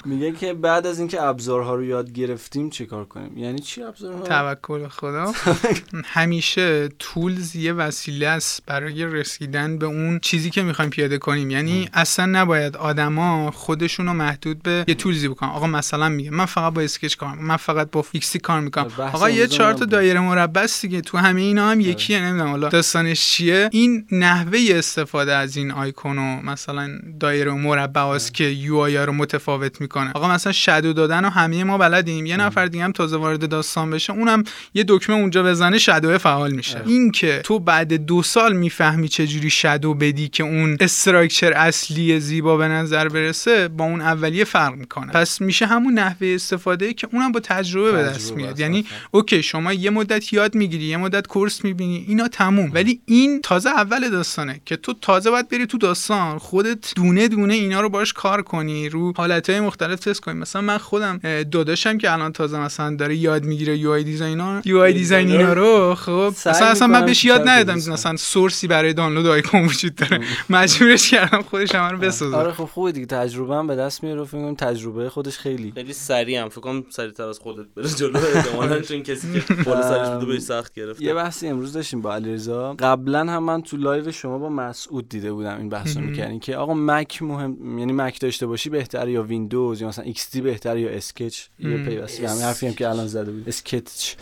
میگه 0.04 0.32
که 0.32 0.54
بعد 0.54 0.86
از 0.86 0.98
اینکه 0.98 1.22
ابزارها 1.22 1.74
رو 1.74 1.84
یاد 1.84 2.12
گرفتیم 2.12 2.70
چه 2.70 2.86
کار 2.86 3.04
کنیم؟ 3.04 3.38
یعنی 3.38 3.58
چی 3.58 3.82
ابزارها؟ 3.82 4.22
توکل 4.22 4.88
خدا. 4.88 5.32
همیشه 6.04 6.88
تولز 6.98 7.56
یه 7.56 7.72
وسیله 7.72 8.28
است 8.28 8.62
برای 8.66 9.04
رسیدن 9.04 9.78
به 9.78 9.86
اون 9.86 10.18
چیزی 10.18 10.50
که 10.50 10.62
می‌خوایم 10.62 10.90
پیاده 10.90 11.18
کنیم. 11.18 11.50
یعنی 11.50 11.88
اصلا 11.92 12.26
نباید 12.26 12.76
آدما 12.76 13.50
خودشون 13.50 14.06
رو 14.06 14.12
محدود 14.12 14.62
به 14.62 14.84
یه 14.88 14.94
تولزی 14.94 15.28
بکنن. 15.28 15.48
آقا 15.48 15.66
مثلا 15.66 16.08
میگه 16.08 16.30
من 16.30 16.46
فقط 16.46 16.72
با 16.72 16.80
اسکچ 16.82 17.16
کار 17.16 17.34
من 17.34 17.56
فقط 17.56 17.90
با 17.90 18.02
فیکسی 18.02 18.38
کار 18.38 18.60
می‌کنم. 18.60 18.90
آقا 19.12 19.30
یه 19.30 19.46
چهار 19.66 19.78
تا. 19.78 19.84
دایره 19.84 20.20
مربع 20.20 20.60
است 20.60 20.82
دیگه. 20.82 21.00
تو 21.00 21.18
همه 21.18 21.40
اینا 21.40 21.70
هم 21.70 21.80
یکیه 21.80 22.20
نمی‌دونم 22.20 22.50
حالا 22.50 22.68
داستانش 22.68 23.20
چیه. 23.20 23.68
این 23.72 24.06
نحوه 24.12 24.58
استفاده 24.70 25.34
از 25.34 25.56
این 25.56 25.70
آیکون 25.70 26.18
و 26.18 26.42
مثلا 26.42 26.88
دایره 27.20 27.52
مربع 27.52 28.00
است 28.00 28.34
که 28.34 28.44
UI 28.44 28.96
رو 28.96 29.12
متفاوت 29.12 29.80
می‌کنه. 29.80 30.10
آقا 30.14 30.28
مثلا 30.28 30.52
shadow 30.52 30.92
دادن 30.92 31.24
و 31.24 31.28
همه 31.28 31.64
ما 31.64 31.78
بلدیم. 31.78 32.26
یه 32.26 32.36
نفر 32.36 32.66
دیگه 32.66 32.84
هم 32.84 32.92
تازه 32.92 33.16
وارد 33.16 33.48
داستان 33.48 33.90
بشه 33.90 34.12
اونم 34.12 34.44
یه 34.74 34.84
دکمه 34.88 35.16
اونجا 35.16 35.42
بزنه 35.42 35.78
shadow 35.78 36.18
فعال 36.18 36.52
میشه. 36.52 36.82
این 36.86 37.10
که 37.10 37.40
تو 37.44 37.58
بعد 37.58 37.92
دو 37.92 38.22
سال 38.22 38.56
می‌فهمی 38.56 39.08
چجوری 39.08 39.50
shadow 39.50 39.94
بدی 39.94 40.28
که 40.28 40.42
اون 40.42 40.76
structure 40.80 41.52
اصلی 41.52 42.20
زیبا 42.20 42.56
به 42.56 42.68
نظر 42.68 43.08
برسه 43.08 43.68
با 43.68 43.84
اون 43.84 44.00
اولیه 44.00 44.44
فرق 44.44 44.74
می‌کنه. 44.74 45.12
پس 45.12 45.40
میشه 45.40 45.66
همون 45.66 45.94
نحوه 45.94 46.28
استفاده 46.28 46.94
که 46.94 47.08
اونم 47.12 47.32
با 47.32 47.40
تجربه 47.40 47.92
به 47.92 48.02
دست 48.02 48.18
تجربه 48.18 48.42
میاد 48.42 48.60
یعنی. 48.60 48.86
okay 49.10 49.42
شما 49.56 49.72
یه 49.72 49.90
مدت 49.90 50.32
یاد 50.32 50.54
می‌گیری 50.54 50.84
یه 50.84 50.96
مدت 50.96 51.26
course 51.26 51.64
می‌بینی 51.64 52.04
اینا 52.08 52.28
تموم. 52.28 52.70
ولی 52.74 53.00
این 53.06 53.40
تازه 53.42 53.70
اول 53.70 54.10
داستانه 54.10 54.60
که 54.64 54.76
تو 54.76 54.92
تازه 54.92 55.30
باید 55.30 55.48
بری 55.48 55.66
تو 55.66 55.78
داستان 55.78 56.38
خودت 56.38 56.94
دونه 56.96 57.28
دونه 57.28 57.54
اینا 57.54 57.80
رو 57.80 57.88
باش 57.88 58.12
کار 58.12 58.42
کنی 58.42 58.88
رو 58.88 59.12
حالتهای 59.16 59.60
مختلف 59.60 60.00
تست 60.00 60.20
کنی. 60.20 60.34
مثلا 60.40 60.62
من 60.62 60.78
خودم 60.78 61.20
داداشم 61.52 61.98
که 61.98 62.12
الان 62.12 62.32
تازه 62.32 62.58
مثلا 62.58 62.96
داره 62.96 63.16
یاد 63.16 63.44
می‌گیره 63.44 63.78
UI 63.78 63.90
designer 63.90 64.60
UI 64.64 64.78
design 64.78 65.30
اینا 65.30 65.52
رو 65.52 65.94
خب 65.94 66.32
مثلا 66.36 66.66
اصلا 66.66 66.86
من 66.88 67.06
بهش 67.06 67.24
یاد 67.24 67.48
ندادم 67.48 67.74
مثلا 67.74 68.16
source 68.16 68.59
ی 68.59 68.66
برای 68.66 68.92
دانلود 68.92 69.26
آیکون 69.26 69.64
وجود 69.64 69.94
داره. 69.94 70.20
مجبورش 70.50 71.10
کردم 71.10 71.42
خودش 71.42 71.74
همه 71.74 71.90
رو 71.90 71.98
بسازه 71.98 72.36
آره 72.36 72.52
خب 72.52 72.64
خوبه 72.64 72.92
دیگه. 72.92 73.06
تجربه 73.06 73.54
هم 73.54 73.66
به 73.66 73.76
دست 73.76 74.02
میاره. 74.02 74.20
و 74.20 74.24
فکر 74.24 74.54
تجربه 74.54 75.08
خودش 75.08 75.38
خیلی 75.38 75.72
خیلی 75.74 75.92
سریع 75.92 76.42
هم. 76.42 76.48
فکر 76.48 76.60
کنم 76.60 76.84
سریعتر 76.90 77.22
از 77.22 77.38
خودت 77.38 77.66
بره 77.76 77.88
جلو 77.88 78.18
احتمالاً 78.34 78.80
چون 78.88 79.02
کسی 79.02 79.32
که 79.32 79.45
بالا 79.64 79.82
سرش 79.82 80.08
بوده 80.08 80.26
بهش 80.26 80.42
سخت 80.42 80.72
گرفته. 80.74 81.04
یه 81.04 81.14
بحثی 81.14 81.48
امروز 81.48 81.72
داشتیم 81.72 82.00
با 82.00 82.14
علیرضا. 82.14 82.74
قبلا 82.78 83.20
هم 83.20 83.42
من 83.42 83.62
تو 83.62 83.76
live 83.76 84.12
شما 84.12 84.38
با 84.38 84.48
مسعود 84.48 85.08
دیده 85.08 85.32
بودم 85.32 85.56
این 85.58 85.68
بحث 85.68 85.96
رو 85.96 86.02
می‌کردین 86.02 86.40
که 86.40 86.56
آقا 86.56 86.74
Mac 86.74 87.22
مهم 87.22 87.78
یعنی 87.78 87.92
Mac 87.92 88.20
داشته 88.20 88.46
باشی 88.46 88.70
بهتره 88.70 89.12
یا 89.12 89.22
ویندوز 89.22 89.80
یا 89.80 89.88
مثلا 89.88 90.04
XD 90.04 90.40
بهتره 90.40 90.80
یا 90.80 90.90
Sketch؟ 90.90 91.38
یه. 91.58 91.84
پیوستی 91.84 92.22
به 92.22 92.30
همین 92.30 92.42
حرفی 92.42 92.66
هم 92.66 92.74
که 92.74 92.88
الان 92.88 93.06
زده 93.06 93.32
بود. 93.32 93.48
Sketch. 93.48 94.14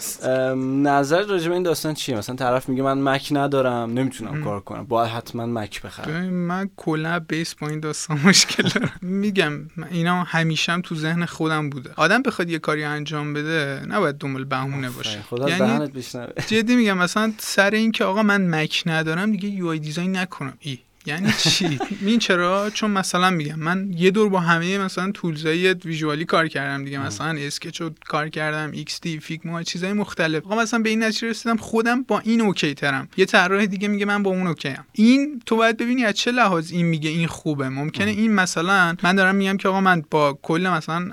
نظر 0.57 1.23
راجع 1.23 1.49
به 1.49 1.55
این 1.55 1.63
داستان 1.63 1.95
چیه؟ 1.95 2.17
مثلا 2.17 2.37
طرف 2.37 2.69
میگه 2.69 2.83
من 2.83 2.99
Mac 2.99 3.29
ندارم 3.31 3.91
نمی‌تونم 3.91 4.45
کار 4.45 4.61
کنم. 4.61 4.85
باید 4.85 5.11
حتما 5.11 5.47
Mac 5.47 5.83
بخرم. 5.83 6.25
من 6.29 6.71
کلا 6.77 7.19
base 7.19 7.55
با 7.55 7.69
این 7.69 7.81
داستان 7.81 8.21
مشکل 8.25 8.69
دارم. 8.69 8.91
میگم 9.03 9.53
من 9.53 9.89
اینا 9.91 10.23
همیشم 10.23 10.81
تو 10.81 10.95
ذهن 10.95 11.25
خودم 11.25 11.71
بوده. 11.71 11.91
آدم 11.97 12.23
بخواد 12.23 12.51
یه 12.51 12.59
کاری 12.59 12.85
انجام 12.85 13.35
بده 13.35 13.83
نباید 13.89 14.17
دنبال 14.19 14.45
بهونه 14.45 14.91
باشه. 14.91 15.14
خدا 15.23 15.49
یعنی 15.49 15.61
دهنت 15.61 15.93
بشنوه. 15.93 16.33
جدی 16.47 16.77
میگم 16.77 16.99
مثلا 16.99 17.33
سر 17.39 17.71
این 17.71 17.93
که 17.93 18.05
آقا 18.05 18.23
من 18.23 18.47
Mac 18.47 18.83
ندارم 18.87 19.33
دیگه 19.33 19.49
UI 19.49 19.69
design 19.69 20.17
نکنم. 20.17 20.59
ای. 20.61 20.79
یعنی 21.07 21.33
چی؟ 21.39 21.79
این 22.01 22.19
چرا؟ 22.19 22.71
چون 22.71 22.91
مثلا 22.91 23.31
میگم 23.31 23.59
من 23.59 23.91
یه 23.97 24.11
دور 24.11 24.29
با 24.29 24.41
همه 24.41 24.79
مثلا 24.79 25.11
tools 25.11 25.73
ای 25.73 25.79
visual 25.79 26.18
ی 26.18 26.25
کار 26.25 26.49
کردم 26.49 26.85
دیگه. 26.85 26.99
مثلا 26.99 27.39
Sketch 27.39 27.81
رو 27.81 27.91
کار 28.07 28.29
کردم 28.29 28.71
XD 28.71 29.21
Figma 29.21 29.63
چیزای 29.63 29.93
مختلف. 29.93 30.45
آقا 30.45 30.63
مثلا 30.63 30.81
به 30.81 30.89
این 30.89 31.03
نتیجه 31.05 31.29
رسیدم 31.29 31.57
خودم 31.57 32.03
با 32.03 32.21
این 32.21 32.41
okay 32.41 32.75
ترم. 32.75 33.09
یه 33.17 33.25
طراح 33.25 33.67
دیگه 33.67 33.89
میگه 33.89 34.05
من 34.05 34.23
با 34.23 34.31
اون 34.31 34.47
okay 34.47 34.69
ام 34.69 34.85
این 34.93 35.43
تو 35.47 35.57
باید 35.57 35.77
ببینی 35.77 36.05
از 36.05 36.15
چه 36.15 36.31
لحاظ 36.31 36.73
این 36.73 36.87
میگه 36.87 37.11
این 37.11 37.27
خوبه. 37.27 37.69
ممکنه 37.69 38.11
این 38.11 38.35
مثلا 38.35 38.97
من 39.03 39.17
دارم 39.17 39.35
میگم 39.35 39.57
که 39.57 39.69
آقا 39.69 39.81
من 39.81 40.03
با 40.11 40.39
کل 40.43 40.69
مثلا 40.69 41.11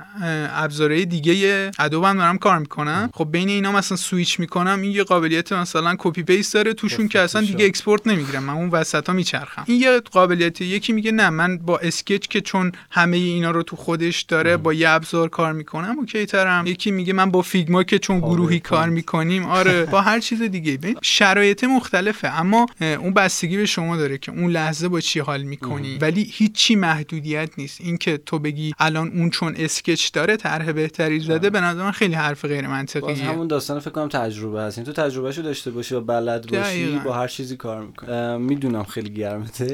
ابزارهای 0.54 1.06
دیگه 1.06 1.72
Adobe 1.80 2.11
م 2.11 2.18
دارم 2.18 2.38
کار 2.38 2.60
می‌کنم. 2.60 3.10
خب 3.14 3.32
بین 3.32 3.50
اینا 3.50 3.72
مثلا 3.72 3.98
سویچ 3.98 4.40
می‌کنم 4.40 4.82
این 4.82 4.92
یه 4.92 5.04
قابلیت 5.04 5.54
مثلا 5.54 5.96
copy 6.00 6.24
paste 6.24 6.54
داره 6.54 6.74
توشون 6.74 7.08
که 7.08 7.20
اصلا 7.20 7.42
دیگه 7.42 7.66
export 7.66 8.08
نمی‌گیرم. 8.08 8.44
من 8.44 8.54
اون 8.54 8.70
وسط 8.70 9.08
ها 9.10 9.16
میچرخم. 9.16 9.64
این 9.66 9.81
یه 9.82 10.00
قابلیت 10.00 10.62
یکی 10.62 10.94
میگه 10.94 11.12
نه 11.12 11.30
من 11.30 11.58
با 11.58 11.78
Sketch 11.78 12.28
که 12.28 12.42
چون 12.42 12.72
همه 12.92 13.18
اینا 13.18 13.52
رو 13.52 13.64
تو 13.64 13.76
خودش 13.76 14.22
داره 14.22 14.58
با 14.58 14.74
یه 14.74 14.90
ابزار 14.90 15.30
کار 15.30 15.54
می‌کنم 15.54 15.96
okay 16.00 16.26
ترم. 16.26 16.68
یکی 16.68 16.92
میگه 16.92 17.14
من 17.14 17.32
با 17.32 17.42
Figma 17.42 17.84
که 17.84 18.00
چون 18.00 18.20
گروهی 18.20 18.60
کار 18.60 18.90
می‌کنیم 18.90 19.46
آره 19.46 19.86
با 19.94 20.02
هر 20.02 20.20
چیز 20.20 20.42
دیگه. 20.42 20.78
ببین 20.78 20.98
شرایط 21.02 21.64
مختلفه 21.64 22.28
اما 22.28 22.66
اون 22.82 23.14
بستگی 23.14 23.58
به 23.58 23.66
شما 23.66 23.98
داره 23.98 24.18
که 24.18 24.32
اون 24.32 24.52
لحظه 24.52 24.88
با 24.88 25.00
چی 25.00 25.20
حال 25.20 25.44
می‌کنی. 25.44 25.98
ولی 26.02 26.24
هیچی 26.34 26.76
محدودیت 26.76 27.50
نیست. 27.58 27.82
اینکه 27.82 28.18
تو 28.18 28.40
بگی 28.40 28.74
الان 28.80 29.12
اون 29.16 29.30
چون 29.30 29.56
Sketch 29.58 30.12
داره 30.14 30.38
طرح 30.38 30.72
بهتری 30.72 31.20
زده 31.20 31.50
به 31.50 31.62
نظر 31.62 31.84
من 31.84 31.92
خیلی 31.92 32.14
حرف 32.14 32.46
غیر 32.46 32.62
باز 32.62 32.70
منطقیه 32.72 33.16
همون 33.16 33.48
داستان 33.48 33.80
فکر 33.80 33.90
کنم 33.90 34.08
تجربه 34.08 34.62
هست. 34.62 34.78
یعنی 34.78 34.94
تو 34.94 35.02
تجربهشو 35.02 35.42
داشته 35.42 35.72
باشی 35.72 35.96
و 35.96 36.02
بلد 36.02 36.42
باشی 36.42 36.86
دقیقاً. 36.86 37.00
با 37.00 37.14
هر 37.14 37.28
چیزی 37.28 37.58
کار 37.58 37.82
می‌کنی. 37.86 38.38
می‌دونم 38.38 38.84
خیلی 38.84 39.10
گرمته. 39.10 39.71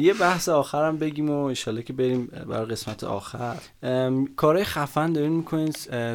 یه 0.00 0.14
بحث 0.14 0.48
آخرم 0.48 0.98
بگیم 0.98 1.30
و 1.30 1.44
انشالله 1.44 1.82
که 1.82 1.92
بریم 1.92 2.26
برای 2.26 2.66
قسمت 2.66 3.04
آخر 3.04 3.56
کارهای 4.36 4.64
خفن 4.64 5.12
دارین 5.12 5.32
می‌کنین 5.32 5.72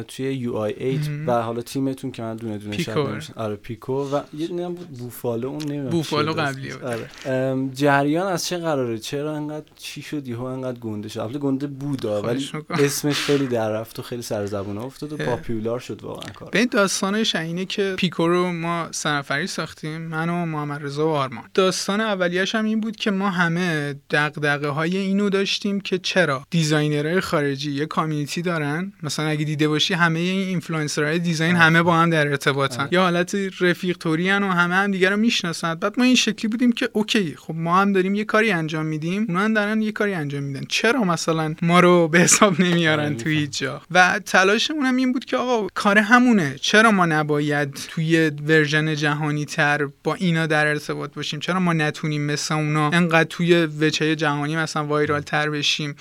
توی 0.08 0.34
یو 0.34 0.54
آی 0.54 0.72
8 0.72 1.10
و 1.26 1.42
حالا 1.42 1.62
تیمتون 1.62 2.10
که 2.10 2.22
من 2.22 2.36
دونه 2.36 2.58
دونه 2.58 2.76
پیکو. 2.76 3.08
نمی‌شن. 3.08 3.32
آره 3.36 3.56
پیکو 3.56 3.92
و 3.92 4.20
یه 4.34 4.48
نمی‌دونم 4.48 4.74
بود 4.74 4.88
بوفالو 4.88 5.48
اون 5.48 5.62
نمی‌دونم 5.62 5.90
بوفالو 5.90 6.32
داستانش. 6.32 6.72
آره 6.76 7.68
جریان 7.74 8.26
از 8.26 8.46
چه 8.46 8.58
قراره 8.58 8.98
چرا 8.98 9.36
انقدر 9.36 9.66
چی 9.76 10.02
شد 10.02 10.28
یهو 10.28 10.42
انقدر 10.42 10.78
گنده 10.78 11.08
شد 11.08 11.20
البته 11.20 11.38
گنده 11.38 11.66
بود 11.66 12.04
ولی. 12.04 12.50
اسمش 12.70 13.20
خیلی 13.20 13.46
در 13.46 13.70
رفت 13.70 13.98
و 13.98 14.02
خیلی 14.02 14.22
سر 14.22 14.46
زبون 14.46 14.78
افتاد 14.78 15.12
و. 15.12 15.16
پاپیولار 15.16 15.80
شد 15.80 16.02
واقعا 16.02 16.32
کار 16.32 16.50
به 16.50 16.66
داستانش 16.66 17.36
اینه 17.36 17.64
که 17.64 17.94
پیکو 17.98 18.28
رو 18.28 18.52
ما 18.52 18.88
سه 18.92 19.08
نفری 19.08 19.46
ساختیم 19.46 20.00
من 20.00 20.28
و 20.28 20.46
محمد 20.46 20.82
رضا 20.82 21.08
و 21.08 21.10
آرمان 21.10 21.44
داستان 21.54 22.00
اولیش 22.00 22.54
هم 22.54 22.64
این 22.64 22.80
بود 22.80 22.96
که 22.96 23.07
ما 23.10 23.30
همه 23.30 23.94
دغدغه 24.10 24.68
های 24.68 24.96
اینو 24.96 25.30
داشتیم 25.30 25.80
که 25.80 25.98
چرا 25.98 26.46
designer 26.50 27.06
های 27.06 27.20
خارجی 27.20 27.72
یه 27.72 27.86
community 27.86 28.42
دارن؟ 28.42 28.92
مثلا 29.02 29.26
اگه 29.26 29.44
دیده 29.44 29.68
باشی 29.68 29.94
همه 29.94 30.18
این 30.18 30.48
influencer 30.48 31.18
های 31.18 31.27
design 31.27 31.56
همه 31.56 31.82
با 31.82 31.96
هم 31.96 32.10
در 32.10 32.28
ارتباطن. 32.28 32.88
یه 32.92 33.00
حالت 33.00 33.36
رفیق 33.60 33.98
توری 33.98 34.30
و 34.30 34.32
همه 34.32 34.74
هم 34.74 34.90
دیگه 34.90 35.10
رو 35.10 35.16
می‌شناسن. 35.16 35.74
بعد 35.74 35.94
ما 35.98 36.04
این 36.04 36.14
شکلی 36.14 36.48
بودیم 36.48 36.72
که 36.72 36.88
okay 36.92 37.34
خب 37.38 37.54
ما 37.54 37.80
هم 37.80 37.92
داریم 37.92 38.14
یه 38.14 38.24
کاری 38.24 38.50
انجام 38.50 38.86
میدیم. 38.86 39.26
اونا 39.28 39.40
هم 39.40 39.54
دارن 39.54 39.82
یه 39.82 39.92
کاری 39.92 40.14
انجام 40.14 40.42
میدن. 40.42 40.64
چرا 40.68 41.04
مثلا 41.04 41.54
ما 41.62 41.80
رو 41.80 42.08
به 42.08 42.18
حساب 42.18 42.60
نمیارن 42.60 43.16
توی 43.16 43.38
هیچ 43.38 43.58
جا؟ 43.58 43.82
و 43.90 44.20
تلاشمون 44.26 44.86
هم 44.86 44.96
این 44.96 45.12
بود 45.12 45.24
که 45.24 45.36
آقا 45.36 45.66
کار 45.74 45.98
همونه. 45.98 46.56
چرا 46.60 46.90
ما 46.90 47.06
نباید 47.06 47.74
توی 47.74 48.30
version 48.46 48.94
جهانی 48.94 49.44
تر 49.44 49.88
با 50.04 50.14
اینا 50.14 50.46
در 50.46 50.66
ارتباط 50.66 51.14
باشیم؟ 51.14 51.40
چرا 51.40 51.60
ما 51.60 51.72
نتونیم 51.72 52.22
مثل 52.22 52.54
اونا 52.54 52.90
انقدر 52.98 53.24
توی 53.24 53.66
وجهه 53.66 54.16
جهانی 54.16 54.56
مثلا 54.56 54.84
viral 54.86 55.22
تر 55.22 55.50
بشیم. 55.50 55.94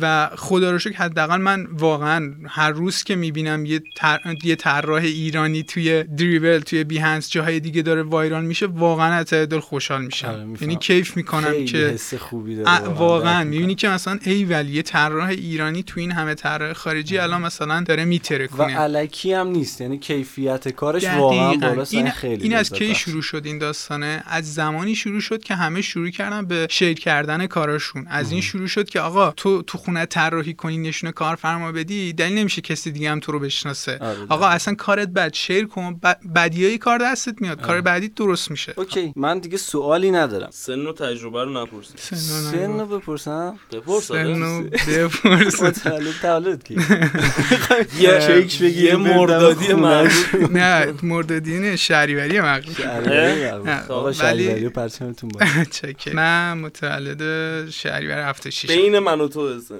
و 0.00 0.30
خدا 0.36 0.70
رو 0.70 0.78
شکر 0.78 0.96
حداقل 0.96 1.36
من 1.36 1.66
واقعا 1.72 2.34
هر 2.48 2.70
روز 2.70 3.02
که 3.02 3.16
می‌بینم 3.16 3.66
یه 3.66 3.82
تر... 3.96 4.20
یه 4.44 4.56
طراح 4.56 5.02
ایرانی 5.02 5.62
توی 5.62 6.02
دریبل 6.02 6.58
توی 6.58 6.84
بیهنس 6.84 7.30
جاهای 7.30 7.60
دیگه 7.60 7.82
داره 7.82 8.02
وایرال 8.02 8.44
میشه 8.44 8.66
واقعا 8.66 9.14
از 9.14 9.26
دل 9.26 9.60
خوشحال 9.60 9.98
آره، 9.98 10.06
میشم 10.06 10.46
میفهم. 10.46 10.70
یعنی 10.70 10.80
کیف 10.80 11.16
می‌کنم 11.16 11.64
که 11.64 11.78
حس 11.78 12.14
خوبی 12.14 12.56
داره. 12.56 12.88
واقعا. 12.88 13.44
می‌بینی 13.44 13.74
که 13.74 13.88
مثلا 13.88 14.18
ای 14.24 14.44
ولی 14.44 14.72
یه 14.72 14.82
طراح 14.82 15.28
ایرانی 15.28 15.82
تو 15.82 16.00
این 16.00 16.12
همه 16.12 16.34
طراح 16.34 16.72
خارجی 16.72 17.18
الان 17.18 17.42
مثلا 17.42 17.80
داره 17.80 18.04
میتره 18.04 18.48
و 18.58 18.62
علکی 18.62 19.32
هم 19.32 19.48
نیست. 19.48 19.80
یعنی 19.80 19.98
کیفیت 19.98 20.68
کارش 20.68 21.04
واقعا 21.04 21.48
دقیقاً. 21.48 21.68
بالا 21.68 21.86
این, 21.90 22.10
خیلی 22.10 22.42
این 22.42 22.54
از 22.54 22.70
کی. 22.72 22.94
شروع 22.94 23.22
شد 23.22 23.42
این 23.44 23.58
داستانه؟ 23.58 24.22
از 24.26 24.54
زمانی 24.54 24.94
شروع 24.94 25.20
شد 25.20 25.42
که 25.42 25.54
همه 25.54 25.82
شروع 25.82 26.10
کردن 26.10 26.46
به 26.46 26.66
شیر 26.70 26.94
کردن 26.94 27.46
کاراشون. 27.46 28.06
از 28.08 28.32
این 28.32 28.40
شروع 28.40 28.66
شد 28.66 28.88
که 28.88 29.00
آقا 29.00 29.30
تو 29.30 29.62
تو 29.62 29.78
خونه 29.84 30.06
طراحی 30.06 30.54
کنی 30.54 30.78
نشونه 30.78 31.12
کارفرما 31.12 31.72
بدی 31.72 32.12
دلیل 32.12 32.38
نمیشه 32.38 32.60
کسی 32.62 32.92
دیگه 32.92 33.10
هم 33.10 33.20
تو 33.20 33.32
رو 33.32 33.38
بشناسه. 33.38 33.98
آره، 34.00 34.16
آقا. 34.28 34.46
اصلا 34.48 34.74
کارت 34.74 35.08
بد 35.08 35.34
شیر 35.34 35.66
کن 35.66 35.94
ب- 36.02 36.16
بدیای 36.34 36.78
کار 36.78 36.98
دستت 36.98 37.34
میاد. 37.42 37.60
کار 37.60 37.80
بعدی 37.80 38.08
درست 38.08 38.50
میشه. 38.50 38.74
اوکی 38.76 39.12
من 39.16 39.38
دیگه 39.38 39.56
سوالی 39.56 40.10
ندارم. 40.10 40.48
سن 40.52 40.80
و 40.86 40.92
تجربه 40.92 41.44
رو 41.44 41.62
نپرسید. 41.62 41.96
سن 42.18 42.80
رو 42.80 42.86
بپرسم؟ 42.86 43.58
بپرس. 43.72 44.04
سنو 44.04 44.62
بپرس. 44.62 45.82
تولد 46.22 46.64
کی؟ 46.64 46.74
یه 48.00 48.18
کیک 48.20 48.62
بگیریم 48.62 49.06
یه 49.06 49.16
مردادی 49.16 49.64
خونه. 49.64 49.76
مربوط 50.60 51.04
نه 51.34 51.76
شهریوری؟ 51.76 52.40
بود. 52.40 53.68
نه، 53.68 53.86
آقا 53.88 54.12
شهریوری 54.12 54.68
پرچمتون 54.68 55.30
با 55.30 55.40
چکه 55.70 56.10
من 56.14 56.58
متولد 56.58 57.70
شهریور 57.70 58.28
76 58.28 58.66
بین 58.70 58.98
من 58.98 59.20
و 59.20 59.28
تو 59.28 59.60
سن 59.60 59.73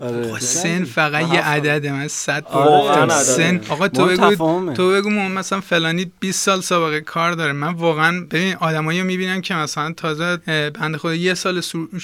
آره. 0.00 0.40
سن 0.40 0.84
فقط 0.84 1.32
یه. 1.34 1.40
عدده 1.40 1.92
من 1.92 2.08
صد 2.08 2.44
بار 2.52 2.68
آره، 2.68 3.08
سن. 3.14 3.60
آقا 3.68 3.88
تو 3.88 4.06
بگو. 4.06 4.72
تو 4.74 4.92
بگو 4.92 5.10
مثلا 5.10 5.60
فلانی 5.60 6.10
20 6.20 6.44
سال 6.44 6.60
سابقه 6.60 7.00
کار 7.00 7.32
داره. 7.32 7.52
من 7.52 7.72
واقعا 7.74 8.26
ببین 8.30 8.54
آدمایی 8.60 9.00
رو 9.00 9.06
می‌بینم 9.06 9.40
که 9.40 9.54
مثلا 9.54 9.92
تازه 9.92 10.36
بنده 10.74 10.98
خدا 10.98 11.14
یه 11.14 11.34
سال 11.34 11.60
سرو- 11.60 11.98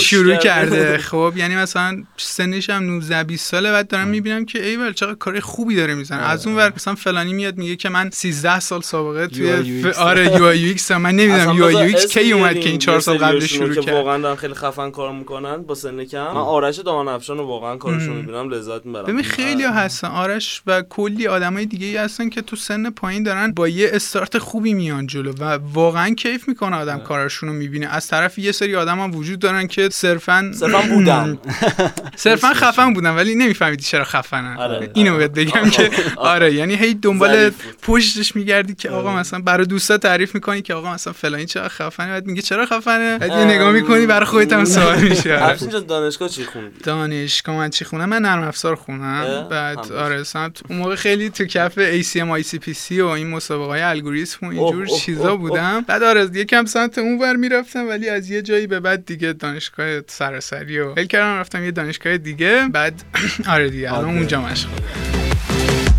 شروع 0.00 0.36
کرده. 0.36 0.98
خب 0.98 1.32
یعنی 1.36 1.56
مثلا 1.56 2.02
سنش 2.16 2.70
هم 2.70 2.82
19 2.82 3.24
20 3.24 3.50
ساله. 3.50 3.72
بعد 3.72 3.88
دارم 3.88 4.08
می‌بینم 4.08 4.44
که 4.44 4.66
ای 4.66 4.76
ول 4.76 4.92
چقدر 4.92 5.14
کار 5.14 5.40
خوبی 5.40 5.76
داره 5.76 5.94
می‌زنه. 5.94 6.22
از 6.22 6.46
اون 6.46 6.56
ور 6.56 6.72
مثلا 6.76 6.94
فلانی 6.94 7.32
میاد 7.32 7.56
میگه 7.58 7.76
که 7.76 7.88
من 7.88 8.10
13 8.12 8.60
سال 8.60 8.80
سابقه 8.80 9.26
توی 9.26 9.82
ف... 9.82 9.98
آره 9.98 10.36
UI 10.36 10.44
UX. 10.44 10.90
من 10.90 11.16
نمی‌دونم 11.16 11.56
UI 11.56 11.64
UX 11.64 12.06
کی 12.06 12.32
اومد 12.32 12.60
که 12.60 12.68
این 12.68 12.78
4 12.78 13.00
سال 13.00 13.18
قبلش 13.18 13.52
شروع 13.52 13.74
کرد. 13.74 13.94
واقعا 13.94 14.18
دارن 14.18 14.36
خیلی 14.36 14.54
خفن 14.54 14.90
کار 14.90 15.12
می‌کنن 15.12 15.56
با 15.62 15.74
سن 15.74 16.04
کم. 16.04 16.18
من 16.24 16.36
آرش 16.66 16.78
دهان 16.78 17.08
افشان 17.08 17.38
رو 17.38 17.46
واقعا 17.46 17.76
کارشون 17.76 18.16
می‌بینم 18.16 18.48
لذت 18.50 18.86
می‌برم. 18.86 19.04
ببین 19.04 19.22
خیلی 19.22 19.64
ها 19.64 19.72
هستن. 19.72 20.08
آرش 20.08 20.62
و 20.66 20.82
کلی 20.82 21.26
آدمای 21.26 21.66
دیگه 21.66 21.86
ای 21.86 21.96
هستن 21.96 22.28
که 22.28 22.42
تو 22.42 22.56
سن 22.56 22.90
پایین 22.90 23.22
دارن 23.22 23.52
با 23.52 23.68
یه 23.68 23.90
استارت 23.92 24.38
خوبی 24.38 24.74
میان 24.74 25.06
جلو 25.06 25.32
و 25.32 25.58
واقعا 25.72 26.14
کیف 26.14 26.48
می‌کنه 26.48 26.76
آدم 26.76 26.98
کارشون 26.98 27.48
رو 27.48 27.54
می‌بینه. 27.54 27.86
از 27.86 28.08
طرف 28.08 28.38
یه 28.38 28.52
سری 28.52 28.76
آدم 28.76 29.00
هم 29.00 29.14
وجود 29.14 29.38
دارن 29.38 29.66
که 29.66 29.88
صرفا 29.88 30.52
صرفا 30.54 30.82
بودن. 30.82 31.38
صرفا 32.16 32.52
خفن 32.54 32.92
بودن 32.92 33.10
ولی 33.10 33.34
نمیفهمیدی 33.34 33.82
چرا 33.82 34.04
خفنن. 34.04 34.56
آره. 34.56 34.90
اینو 34.94 35.16
بهت 35.16 35.32
بگم 35.32 35.70
که 35.70 35.90
آره 36.16 36.54
یعنی 36.54 36.74
هی 36.74 36.94
دنبال. 36.94 37.50
پشتش 37.82 38.36
میگردی 38.36 38.74
که 38.74 38.90
آقا 38.90 39.16
مثلا 39.16 39.40
برای 39.40 39.66
دوستا 39.66 39.98
تعریف 39.98 40.34
می‌کنی 40.34 40.62
که 40.62 40.74
آقا 40.74 40.94
مثلا 40.94 41.12
فلانی 41.12 41.46
چرا 41.46 41.68
خفنه؟ 41.68 42.08
بعد 42.08 42.26
میگه 42.26 42.42
چرا 42.42 42.66
خفنه؟ 42.66 43.18
بعد 43.18 43.30
یه 43.30 43.44
نگاه 43.44 43.72
می‌کنی 43.72 44.06
برای 44.06 44.26
خودت 44.26 44.52
هم 44.52 44.64
سوال 44.64 44.98
میشه. 44.98 45.34
آره. 45.34 45.44
افشین 45.52 45.70
جان 45.70 45.86
دانشگاه 45.86 46.28
چی؟ 46.28 46.44
خوندی؟ 46.56 46.78
دانشگاه 46.84 47.56
من 47.56 47.70
چی 47.70 47.84
خونم؟ 47.84 48.08
من 48.08 48.22
نرم 48.22 48.42
افزار 48.42 48.76
خونم؟ 48.76 49.46
بعد 49.50 49.92
آره 49.92 50.22
سمت 50.22 50.62
اون 50.70 50.78
موقع 50.78 50.94
خیلی 50.94 51.30
تو 51.30 51.44
کف 51.44 52.02
ACM 52.02 52.42
ICPC 52.42 52.92
و 52.92 53.06
این 53.06 53.26
مسابقه 53.26 53.68
های 53.68 53.82
الگوریتم 53.82 54.46
و 54.46 54.50
اینجور 54.50 54.86
چیزا 54.86 55.36
بودم. 55.36 55.80
بعد 55.80 56.02
آره 56.02 56.30
یکم 56.34 56.64
سمت 56.64 56.98
اون 56.98 57.18
ور 57.18 57.36
می‌رفتم 57.36 57.88
ولی 57.88 58.08
از 58.08 58.30
یه 58.30 58.42
جایی 58.42 58.66
به 58.66 58.80
بعد 58.80 59.06
دیگه 59.06 59.32
دانشگاه 59.32 60.00
سراسری 60.06 60.78
و 60.78 60.92
ول 60.92 61.04
کردم 61.04 61.38
رفتم 61.38 61.64
یه 61.64 61.70
دانشگاه 61.70 62.16
دیگه. 62.16 62.68
بعد 62.72 63.02
آره 63.54 63.70
دیگه 63.70 63.92
الان 63.92 64.04
آره. 64.04 64.16
اونجا 64.16 64.40
مشغول 64.40 64.80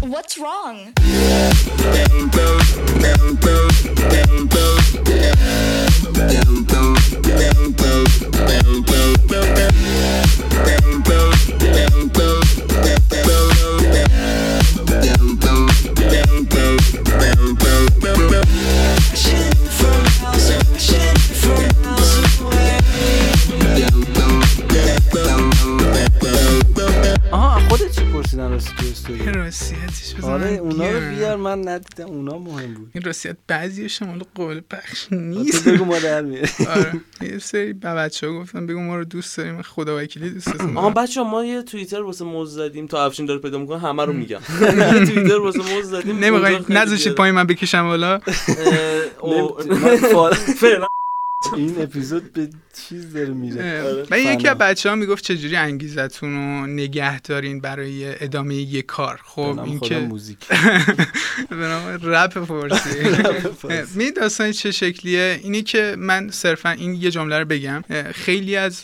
What's 0.10 0.38
wrong? 0.38 0.94
پرسیدن 28.18 28.52
راستی 28.52 28.72
تو 28.78 28.86
استوری؟ 28.86 29.32
راستیتش 29.32 30.16
بزن 30.18 30.30
آره 30.32 30.48
اونا 30.50 30.92
رو. 30.92 31.00
بیار 31.16 31.36
من 31.36 31.68
ندیدم. 31.68 32.06
اونا 32.06 32.38
مهم 32.38 32.74
بود. 32.74 32.90
این 32.94 33.04
راستیت 33.04 33.38
بعضیش 33.48 34.02
مال 34.02 34.24
قابل 34.36 34.60
پخش 34.70 35.04
تو 35.06 35.16
نیست. 35.16 35.68
بگو 35.70 35.86
ما 35.86 36.00
در 36.00 36.18
آره 36.76 36.94
یه 37.22 37.38
سری 37.40 37.74
به 37.74 37.94
بچه 37.94 38.28
ها 38.28 38.34
گفتم 38.34 38.68
بگو 38.68 38.80
ما 38.80 38.98
رو 38.98 39.04
دوست 39.04 39.38
داریم 39.38 39.62
خدا 39.62 39.98
وکیلی 39.98 40.30
دوستتون 40.30 40.78
آها 40.78 40.90
دارم. 40.90 41.06
بچه 41.06 41.22
ما 41.24 41.46
یه 41.46 41.62
توییتر 41.62 42.02
واسه 42.02 42.26
موز 42.26 42.54
زدیم 42.54 42.88
تا 42.88 43.06
افشین 43.06 43.26
داره 43.26 43.40
پیدا 43.40 43.58
می‌کنه 43.58 43.80
همه 43.80 44.06
رو 44.06 44.14
میگم. 44.14 44.40
یه 44.62 45.06
توییتر 45.06 45.38
واسه 45.40 45.60
موز 45.76 45.86
زدیم 45.86 46.20
نمی‌خوای 46.20 46.60
نذاشید. 46.70 47.14
پایین 47.16 47.36
من 47.36 47.48
بکشم 47.48 47.90
فعلا 47.98 48.20
فعلا 50.60 50.88
این 51.56 51.82
اپیزود 51.82 52.34
به 52.34 52.50
چیز 52.88 53.14
داره 53.14 53.30
میره. 53.30 53.84
آره. 53.84 54.06
و 54.12 54.20
یکی. 54.20 54.48
از 54.48 54.58
بچه 54.58 54.90
ها 54.90 54.96
می‌گفت 54.96 55.24
چجوری 55.24 55.56
انگیزتون 55.56 56.34
رو 56.34 56.68
نگه 56.68 57.22
دارین 57.22 57.62
برای 57.62 58.24
ادامه 58.24 58.56
یه 58.56 58.82
کار. 58.82 59.20
خب 59.26 59.60
این 59.66 59.80
که 59.80 60.00
موزیک. 60.00 60.48
به 61.50 61.56
نام 61.56 62.00
رپ 62.04 62.44
فارسی. 62.46 62.90
می 64.00 64.12
داستان 64.12 64.52
چه 64.52 64.72
شکلیه؟ 64.72 65.40
اینی 65.44 65.62
که 65.62 65.96
من 65.98 66.30
صرفا 66.30 66.70
این 66.70 66.94
یه 66.96 67.12
جمله 67.12 67.40
رو 67.40 67.46
بگم. 67.46 67.84
خیلی 68.12 68.56
از 68.56 68.82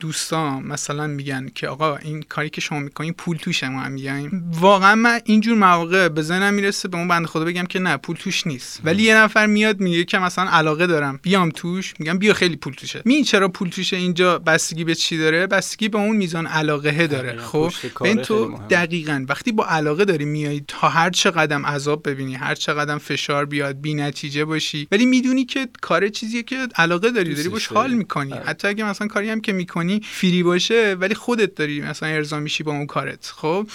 دوستان 0.00 0.62
مثلا 0.62 1.06
میگن 1.06 1.48
که 1.54 1.68
آقا 1.68 1.96
این 1.96 2.22
کاری 2.22 2.50
که 2.50 2.60
شما 2.60 2.78
می‌کنین 2.78 3.12
پول 3.12 3.36
توشه 3.36 3.68
ما 3.68 3.80
هم 3.80 3.92
میگیم. 3.92 4.50
واقعا 4.60 4.94
من 4.94 5.20
اینجور 5.24 5.58
مواقع 5.58 6.08
به 6.08 6.22
ذهنم 6.22 6.54
می‌رسه 6.54 6.88
به 6.88 6.96
اون 6.96 7.08
بنده 7.08 7.28
خدا 7.28 7.44
بگم 7.44 7.64
که 7.64 7.78
نه 7.78 7.96
پول 7.96 8.16
توش 8.16 8.46
نیست. 8.46 8.80
ولی 8.84 9.02
یه 9.02 9.16
نفر 9.16 9.46
میاد 9.46 9.80
میگه 9.80 10.04
که 10.04 10.18
مثلا 10.18 10.50
علاقه 10.50 10.86
دارم 10.86 11.20
بیام 11.22 11.50
توش 11.70 11.94
میگم 11.98 12.18
بیا 12.18 12.34
خیلی 12.34 12.56
پول 12.56 12.72
توشه 12.72 13.02
می 13.04 13.24
چرا 13.24 13.48
پول 13.48 13.68
توشه 13.68 13.96
اینجا 13.96 14.38
بستگی 14.38 14.84
به 14.84 14.94
چی 14.94 15.18
داره 15.18 15.46
بستگی 15.46 15.88
به 15.88 15.98
اون 15.98 16.16
میزان 16.16 16.46
علاقه 16.46 17.06
داره. 17.06 17.36
خب 17.36 17.72
ببین 18.00 18.14
خیلی 18.14 18.22
تو. 18.22 18.58
دقیقا 18.70 19.24
وقتی 19.28 19.52
با 19.52 19.66
علاقه 19.66 20.04
داری 20.04 20.24
میای 20.24 20.62
تا 20.68 20.88
هر 20.88 21.10
چه 21.10 21.30
قدم 21.30 21.66
عذاب 21.66 22.08
ببینی 22.08 22.34
هر 22.34 22.54
چه 22.54 22.72
قدم 22.72 22.98
فشار 22.98 23.44
بیاد 23.44 23.80
بی 23.80 23.94
نتیجه 23.94 24.44
باشی 24.44 24.88
ولی 24.92 25.06
می‌دونی 25.06 25.44
که 25.44 25.68
کار 25.80 26.08
چیزیه 26.08 26.42
که 26.42 26.68
علاقه 26.76 27.10
داری 27.10 27.34
داری 27.34 27.48
باش. 27.48 27.66
حال 27.66 27.90
می‌کنی 27.90 28.32
آره. 28.32 28.44
حتی 28.44 28.68
اگه 28.68 28.84
مثلا 28.84 29.06
کاری 29.06 29.30
هم 29.30 29.40
که 29.40 29.52
می‌کنی 29.52 30.00
فری 30.04 30.42
باشه 30.42 30.96
ولی 31.00 31.14
خودت 31.14 31.54
داری 31.54 31.80
مثلا 31.80 32.08
ارضا 32.08 32.40
میشی 32.40 32.62
با 32.62 32.72
اون 32.72 32.86
کارت 32.86 33.32
خب 33.36 33.66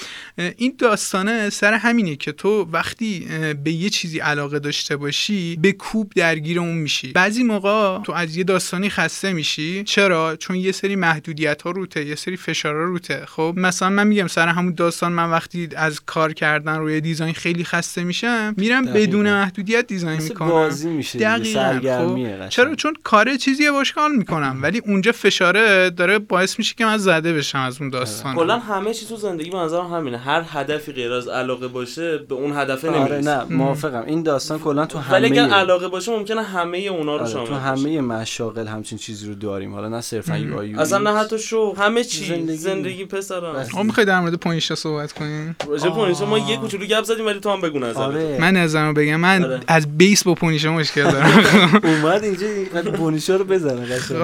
این 0.57 0.75
داستانه 0.77 1.49
سر 1.49 1.73
همینه 1.73 2.15
که 2.15 2.31
تو 2.31 2.69
وقتی 2.71 3.27
به 3.63 3.71
یه 3.71 3.89
چیزی 3.89 4.19
علاقه 4.19 4.59
داشته 4.59 4.95
باشی 4.95 5.55
به 5.55 5.71
کوب 5.71 6.11
درگیر 6.15 6.59
اون 6.59 6.77
میشی 6.77 7.11
بعضی 7.11 7.43
موقع 7.43 7.69
حالا 7.85 8.03
تو 8.03 8.11
از 8.11 8.37
یه 8.37 8.43
داستانی 8.43 8.89
خسته 8.89 9.33
میشی؟ 9.33 9.83
چرا؟ 9.83 10.35
چون 10.35 10.55
یه 10.55 10.71
سری 10.71 10.95
محدودیت 10.95 11.61
ها 11.61 11.71
روته 11.71 12.05
یه 12.05 12.15
سری 12.15 12.37
فشارا 12.37 12.85
روته. 12.85 13.25
خب 13.25 13.53
مثلا 13.57 13.89
من 13.89 14.07
میگم 14.07 14.27
سر 14.27 14.47
همون 14.47 14.73
داستان 14.73 15.11
من 15.11 15.29
وقتی 15.31 15.69
از 15.75 15.99
کار 16.05 16.33
کردن 16.33 16.77
روی 16.77 17.01
دیزاین 17.01 17.33
خیلی 17.33 17.63
خسته 17.63 18.03
میشم 18.03 18.53
میرم 18.57 18.85
دقیقاً. 18.85 18.99
بدون 18.99 19.33
محدودیت 19.33 19.87
دیزاین 19.87 20.21
می‌کنم. 20.21 20.49
بازی 20.49 20.89
میشه 20.89 21.19
دقیقاً. 21.19 21.53
سرگرمیه 21.53 22.37
خب. 22.37 22.49
چرا؟ 22.49 22.75
چون 22.75 22.93
کار 23.03 23.35
چیزیه 23.35 23.71
باش 23.71 23.93
کار 23.93 24.09
می‌کنم. 24.09 24.59
ولی 24.61 24.81
اونجا 24.85 25.11
فشاره 25.11 25.89
داره 25.89 26.19
باعث 26.19 26.59
میشه 26.59 26.75
که 26.77 26.85
من 26.85 26.97
زده 26.97 27.33
بشم 27.33 27.59
از 27.59 27.81
اون 27.81 27.89
داستان. 27.89 28.35
کلا 28.35 28.59
همه 28.59 28.93
چیز 28.93 29.09
تو 29.09 29.15
زندگی 29.15 29.49
به 29.49 29.57
نظرم 29.57 29.93
همینه. 29.93 30.17
هر 30.17 30.43
هدفی 30.49 30.91
غیر 30.91 31.11
از 31.11 31.27
علاقه 31.27 31.67
باشه 31.67 32.17
به 32.17 32.35
اون 32.35 32.57
هدف 32.57 32.85
آره. 32.85 32.99
نمی‌رسی. 32.99 33.29
نه 33.29 33.43
موافقم. 33.43 34.03
این 34.05 34.23
داستان 34.23 34.59
کلا 34.59 34.85
تو 34.85 34.99
ولی 35.11 35.25
اگر 35.25 35.43
همه 35.43 35.53
علاقه 35.53 35.87
باشه 35.87 36.11
ممکنه 36.11 36.43
همه 36.43 36.77
اونا 36.77 37.15
رو 37.15 37.21
آره، 37.21 37.31
شامل. 37.31 37.47
همه 37.79 38.01
مشاغل 38.01 38.67
همچین 38.67 38.97
چیزی 38.97 39.27
رو 39.27 39.35
داریم. 39.35 39.73
حالا 39.73 39.89
نه 39.89 40.01
صرفا 40.01 40.37
یو 40.37 40.57
آی 40.57 40.75
اصلا 40.75 40.97
نه 40.97 41.19
حتی 41.19 41.39
شو 41.39 41.75
همه 41.77 42.03
چی 42.03 42.25
زندگی. 42.25 42.57
زندگی, 42.57 43.05
بس. 43.05 43.31
آقا 43.31 43.83
می‌خوای 43.83 44.05
در 44.05 44.19
مورد 44.19 44.33
پونیشا 44.33 44.75
صحبت 44.75 45.13
کنیم؟ 45.13 45.55
راجع 45.69 45.89
پونیشا 45.89 46.25
ما 46.25 46.39
یه 46.39 46.57
کوچولو 46.57 46.85
گپ 46.85 47.03
زدیم 47.03 47.25
ولی 47.25 47.39
تو 47.39 47.49
هم 47.49 47.61
بگو 47.61 47.79
نظرت 47.79 47.97
آره. 47.97 48.37
من 48.41 48.57
نظرمو 48.57 48.93
بگم. 48.93 49.15
من 49.15 49.43
آره. 49.43 49.59
از 49.67 49.97
بیس 49.97 50.23
با 50.23 50.33
پونیشا 50.33 50.73
مشکل 50.73 51.03
دارم. 51.03 51.43
اومد 51.83 52.23
اینجا 52.23 52.47
اینقدر 52.47 52.89
بونیشا 52.89 53.35
رو 53.35 53.45
بزنه 53.45 53.85
قشنگ. 53.85 54.17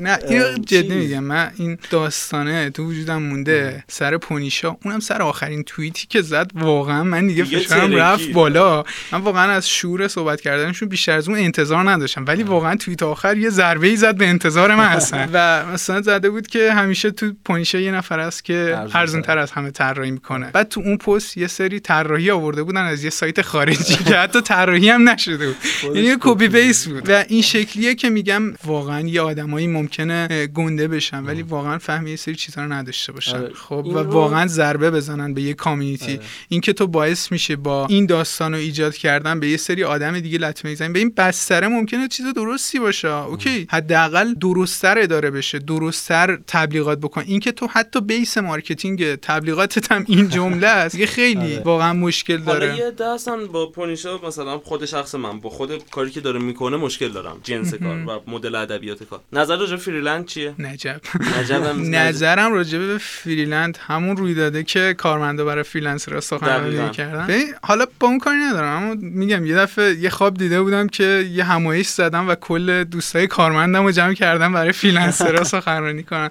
نه 0.00 0.18
اینو 0.28 0.58
جدی. 0.66 0.94
میگم. 0.94 1.24
من 1.24 1.52
این 1.56 1.78
داستانه 1.90 2.70
تو 2.70 2.84
وجودم 2.84 3.22
مونده. 3.22 3.84
سر 3.88 4.16
پونیشا 4.16 4.76
اونم 4.84 5.00
سر 5.00 5.22
آخرین 5.22 5.62
توییتی 5.62 6.06
که 6.06 6.22
زد 6.22 6.50
واقعا 6.54 7.04
من 7.04 7.26
دیگه 7.26 7.44
فشارم. 7.44 7.94
رفت 7.94 8.32
بالا. 8.32 8.84
من 9.12 9.20
واقعا 9.20 9.52
از 9.52 9.68
شور 9.68 10.08
صحبت 10.08 10.40
کردنشون 10.40 10.88
بیشتر 10.88 11.12
از 11.12 11.28
اون 11.28 11.38
انتظار 11.38 11.90
نداشتم. 11.90 12.24
ولی 12.26 12.42
واقعا 12.42 12.76
توییت 12.88 13.02
آخر 13.02 13.36
یه 13.36 13.50
ضربه 13.50 13.86
ای 13.86 13.96
زد 13.96 14.16
به 14.16 14.26
انتظار 14.26 14.74
من 14.74 14.84
اصلا 14.84 15.28
و 15.34 15.66
مثلا 15.66 16.02
زده 16.02 16.30
بود 16.30 16.46
که 16.46 16.72
همیشه 16.72 17.10
تو 17.10 17.32
پونیشا 17.44 17.78
یه 17.78 17.92
نفر 17.92 18.20
هست 18.20 18.44
که. 18.44 18.78
ارزون 18.94 19.22
تر 19.22 19.38
از 19.38 19.50
همه 19.50 19.70
طراحی 19.70 20.10
می‌کنه. 20.10 20.50
بعد 20.50 20.68
تو 20.68 20.80
اون 20.80 20.96
پست 20.96 21.36
یه 21.36 21.46
سری 21.46 21.80
طراحی 21.80 22.30
آورده 22.30 22.62
بودن 22.62 22.84
از 22.84 23.04
یه 23.04 23.10
سایت 23.10 23.42
خارجی 23.42 23.94
که 24.08 24.14
حتی 24.14 24.40
طراحی 24.40 24.90
هم 24.90 25.08
نشده 25.08 25.46
بود. 25.46 25.56
یعنی 25.84 26.06
یه 26.06 26.16
copy 26.20 26.48
base 26.48 26.88
بود. 26.88 27.10
و 27.10 27.24
این 27.28 27.42
شکلیه 27.42 27.94
که 27.94 28.10
میگم 28.10 28.54
واقعا 28.64 29.00
یه 29.00 29.20
آدمایی 29.20 29.66
ممکنه 29.66 30.46
گنده 30.46 30.88
بشن 30.88 31.24
ولی 31.24 31.42
واقعا 31.42 31.78
فهم 31.78 32.06
یه 32.06 32.16
سری 32.16 32.34
چیزا 32.34 32.64
رو 32.64 32.72
نداشته 32.72 33.12
باشن. 33.12 33.36
آره. 33.36 33.54
خب 33.54 33.86
و 33.86 33.98
واقعا 33.98 34.46
ضربه 34.46 34.90
بزنن 34.90 35.34
به 35.34 35.42
یه 35.42 35.54
community 35.54 36.12
آره. 36.12 36.20
این 36.48 36.60
که 36.60 36.72
تو 36.72 36.86
باعث 36.86 37.32
میشه 37.32 37.56
با 37.56 37.86
این 37.86 38.06
داستان 38.06 38.52
رو 38.52 38.58
ایجاد 38.58 38.94
کردن 38.94 39.40
به 39.40 39.48
یه 39.48 39.56
سری 39.56 39.84
آدم 39.84 40.20
دیگه 40.20 40.38
لطمه 40.38 40.70
می‌زنی. 40.70 40.92
به 40.92 40.98
این 40.98 41.12
بستره 41.16 41.68
ممکنه 41.68 42.08
چیز 42.08 42.26
درستی 42.26 42.77
باشه. 42.78 43.08
okay. 43.08 43.66
حداقل 43.70 44.34
درستتر 44.34 44.98
اداره 44.98 45.30
بشه 45.30 45.58
درستتر 45.58 46.38
تبلیغات 46.46 46.98
بکن. 46.98 47.22
این 47.26 47.40
که 47.40 47.52
تو 47.52 47.66
حتی 47.66 48.00
base 48.00 48.38
marketing 48.38 49.14
تبلیغاتت 49.14 49.92
هم 49.92 50.04
این 50.08 50.28
جمله 50.28 50.66
است 50.66 50.94
دیگه 50.94 51.06
خیلی 51.06 51.54
آره. 51.54 51.62
واقعا 51.64 51.92
مشکل 51.92 52.38
حالا 52.38 52.58
داره. 52.58 52.76
یه 52.76 52.90
داستان 52.90 53.46
با 53.46 53.66
پونیشا 53.66 54.18
مثلا 54.26 54.58
خود 54.58 54.84
شخص 54.84 55.14
من 55.14 55.40
با 55.40 55.50
خود 55.50 55.90
کاری 55.90 56.10
که 56.10 56.20
داره 56.20 56.38
می‌کنه 56.38 56.76
مشکل 56.76 57.08
دارم. 57.08 57.40
جنس 57.42 57.74
کار 57.74 57.96
و 57.96 58.20
مدل 58.30 58.54
ادبیات 58.54 59.02
کار. 59.02 59.20
نظر 59.32 59.56
راجع 59.56 59.76
freelanced 59.76 60.26
چیه؟ 60.26 60.54
عجب. 60.58 61.00
نظرم 61.90 62.52
راجع 62.52 62.78
به 62.78 62.98
freelanced 62.98 63.78
همون 63.86 64.16
رویداده 64.16 64.62
که 64.62 64.94
کارمندا 64.98 65.44
برای 65.44 65.62
freelancer 65.62 66.20
سخنرانی 66.20 66.76
دقیقاً. 66.76 66.88
کردن. 66.88 67.26
ببین، 67.26 67.54
حالا 67.62 67.86
با 68.00 68.08
اون 68.08 68.18
کاری 68.18 68.38
ندارم 68.38 68.82
اما 68.82 68.94
میگم 69.00 69.46
یه 69.46 69.56
دفعه 69.56 69.94
یه 69.94 70.10
خواب 70.10 70.36
دیده 70.36 70.62
بودم 70.62 70.86
که 70.88 71.28
یه 71.32 71.44
همایش 71.44 71.88
زدم 71.88 72.28
و 72.28 72.34
کل 72.34 72.67
دوستای 72.70 73.26
کارمندم 73.26 73.82
رو 73.82 73.90
جمع 73.90 74.14
کردم 74.14 74.52
برای 74.52 74.72
freelancer 74.72 75.37
ها 75.37 75.44
سخنرانی 75.54 76.02
کنن 76.02 76.30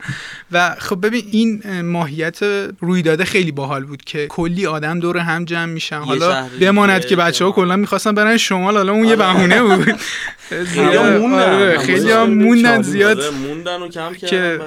و 0.51 0.75
خب 0.79 1.05
ببین 1.05 1.23
این 1.31 1.61
اه، 1.65 1.81
ماهیت 1.81 2.39
رویداده 2.79 3.25
خیلی 3.25 3.51
باحال 3.51 3.83
بود 3.83 4.01
که 4.01 4.27
کلی 4.27 4.65
آدم 4.65 4.99
دور 4.99 5.17
هم 5.17 5.45
جمع 5.45 5.65
میشن. 5.65 5.99
حالا 5.99 6.47
بماند 6.61 7.05
که 7.05 7.15
بچه 7.15 7.45
ها. 7.45 7.51
کلا 7.51 7.75
می‌خواستن 7.75 8.15
برن 8.15 8.37
شمال 8.37 8.77
حالا 8.77 8.91
اون 8.91 9.05
یه 9.05 9.15
بهونه 9.15 9.61
بود. 9.61 9.95
خیلی 10.49 10.95
ها 10.95 11.03
موندن. 11.03 11.53
آره، 11.53 12.77
ها 12.77 12.81
زیاد. 12.81 13.19
آره، 13.19 13.29
موندن 13.29 13.81
و 13.81 13.89
کم 13.89 14.13
که 14.13 14.59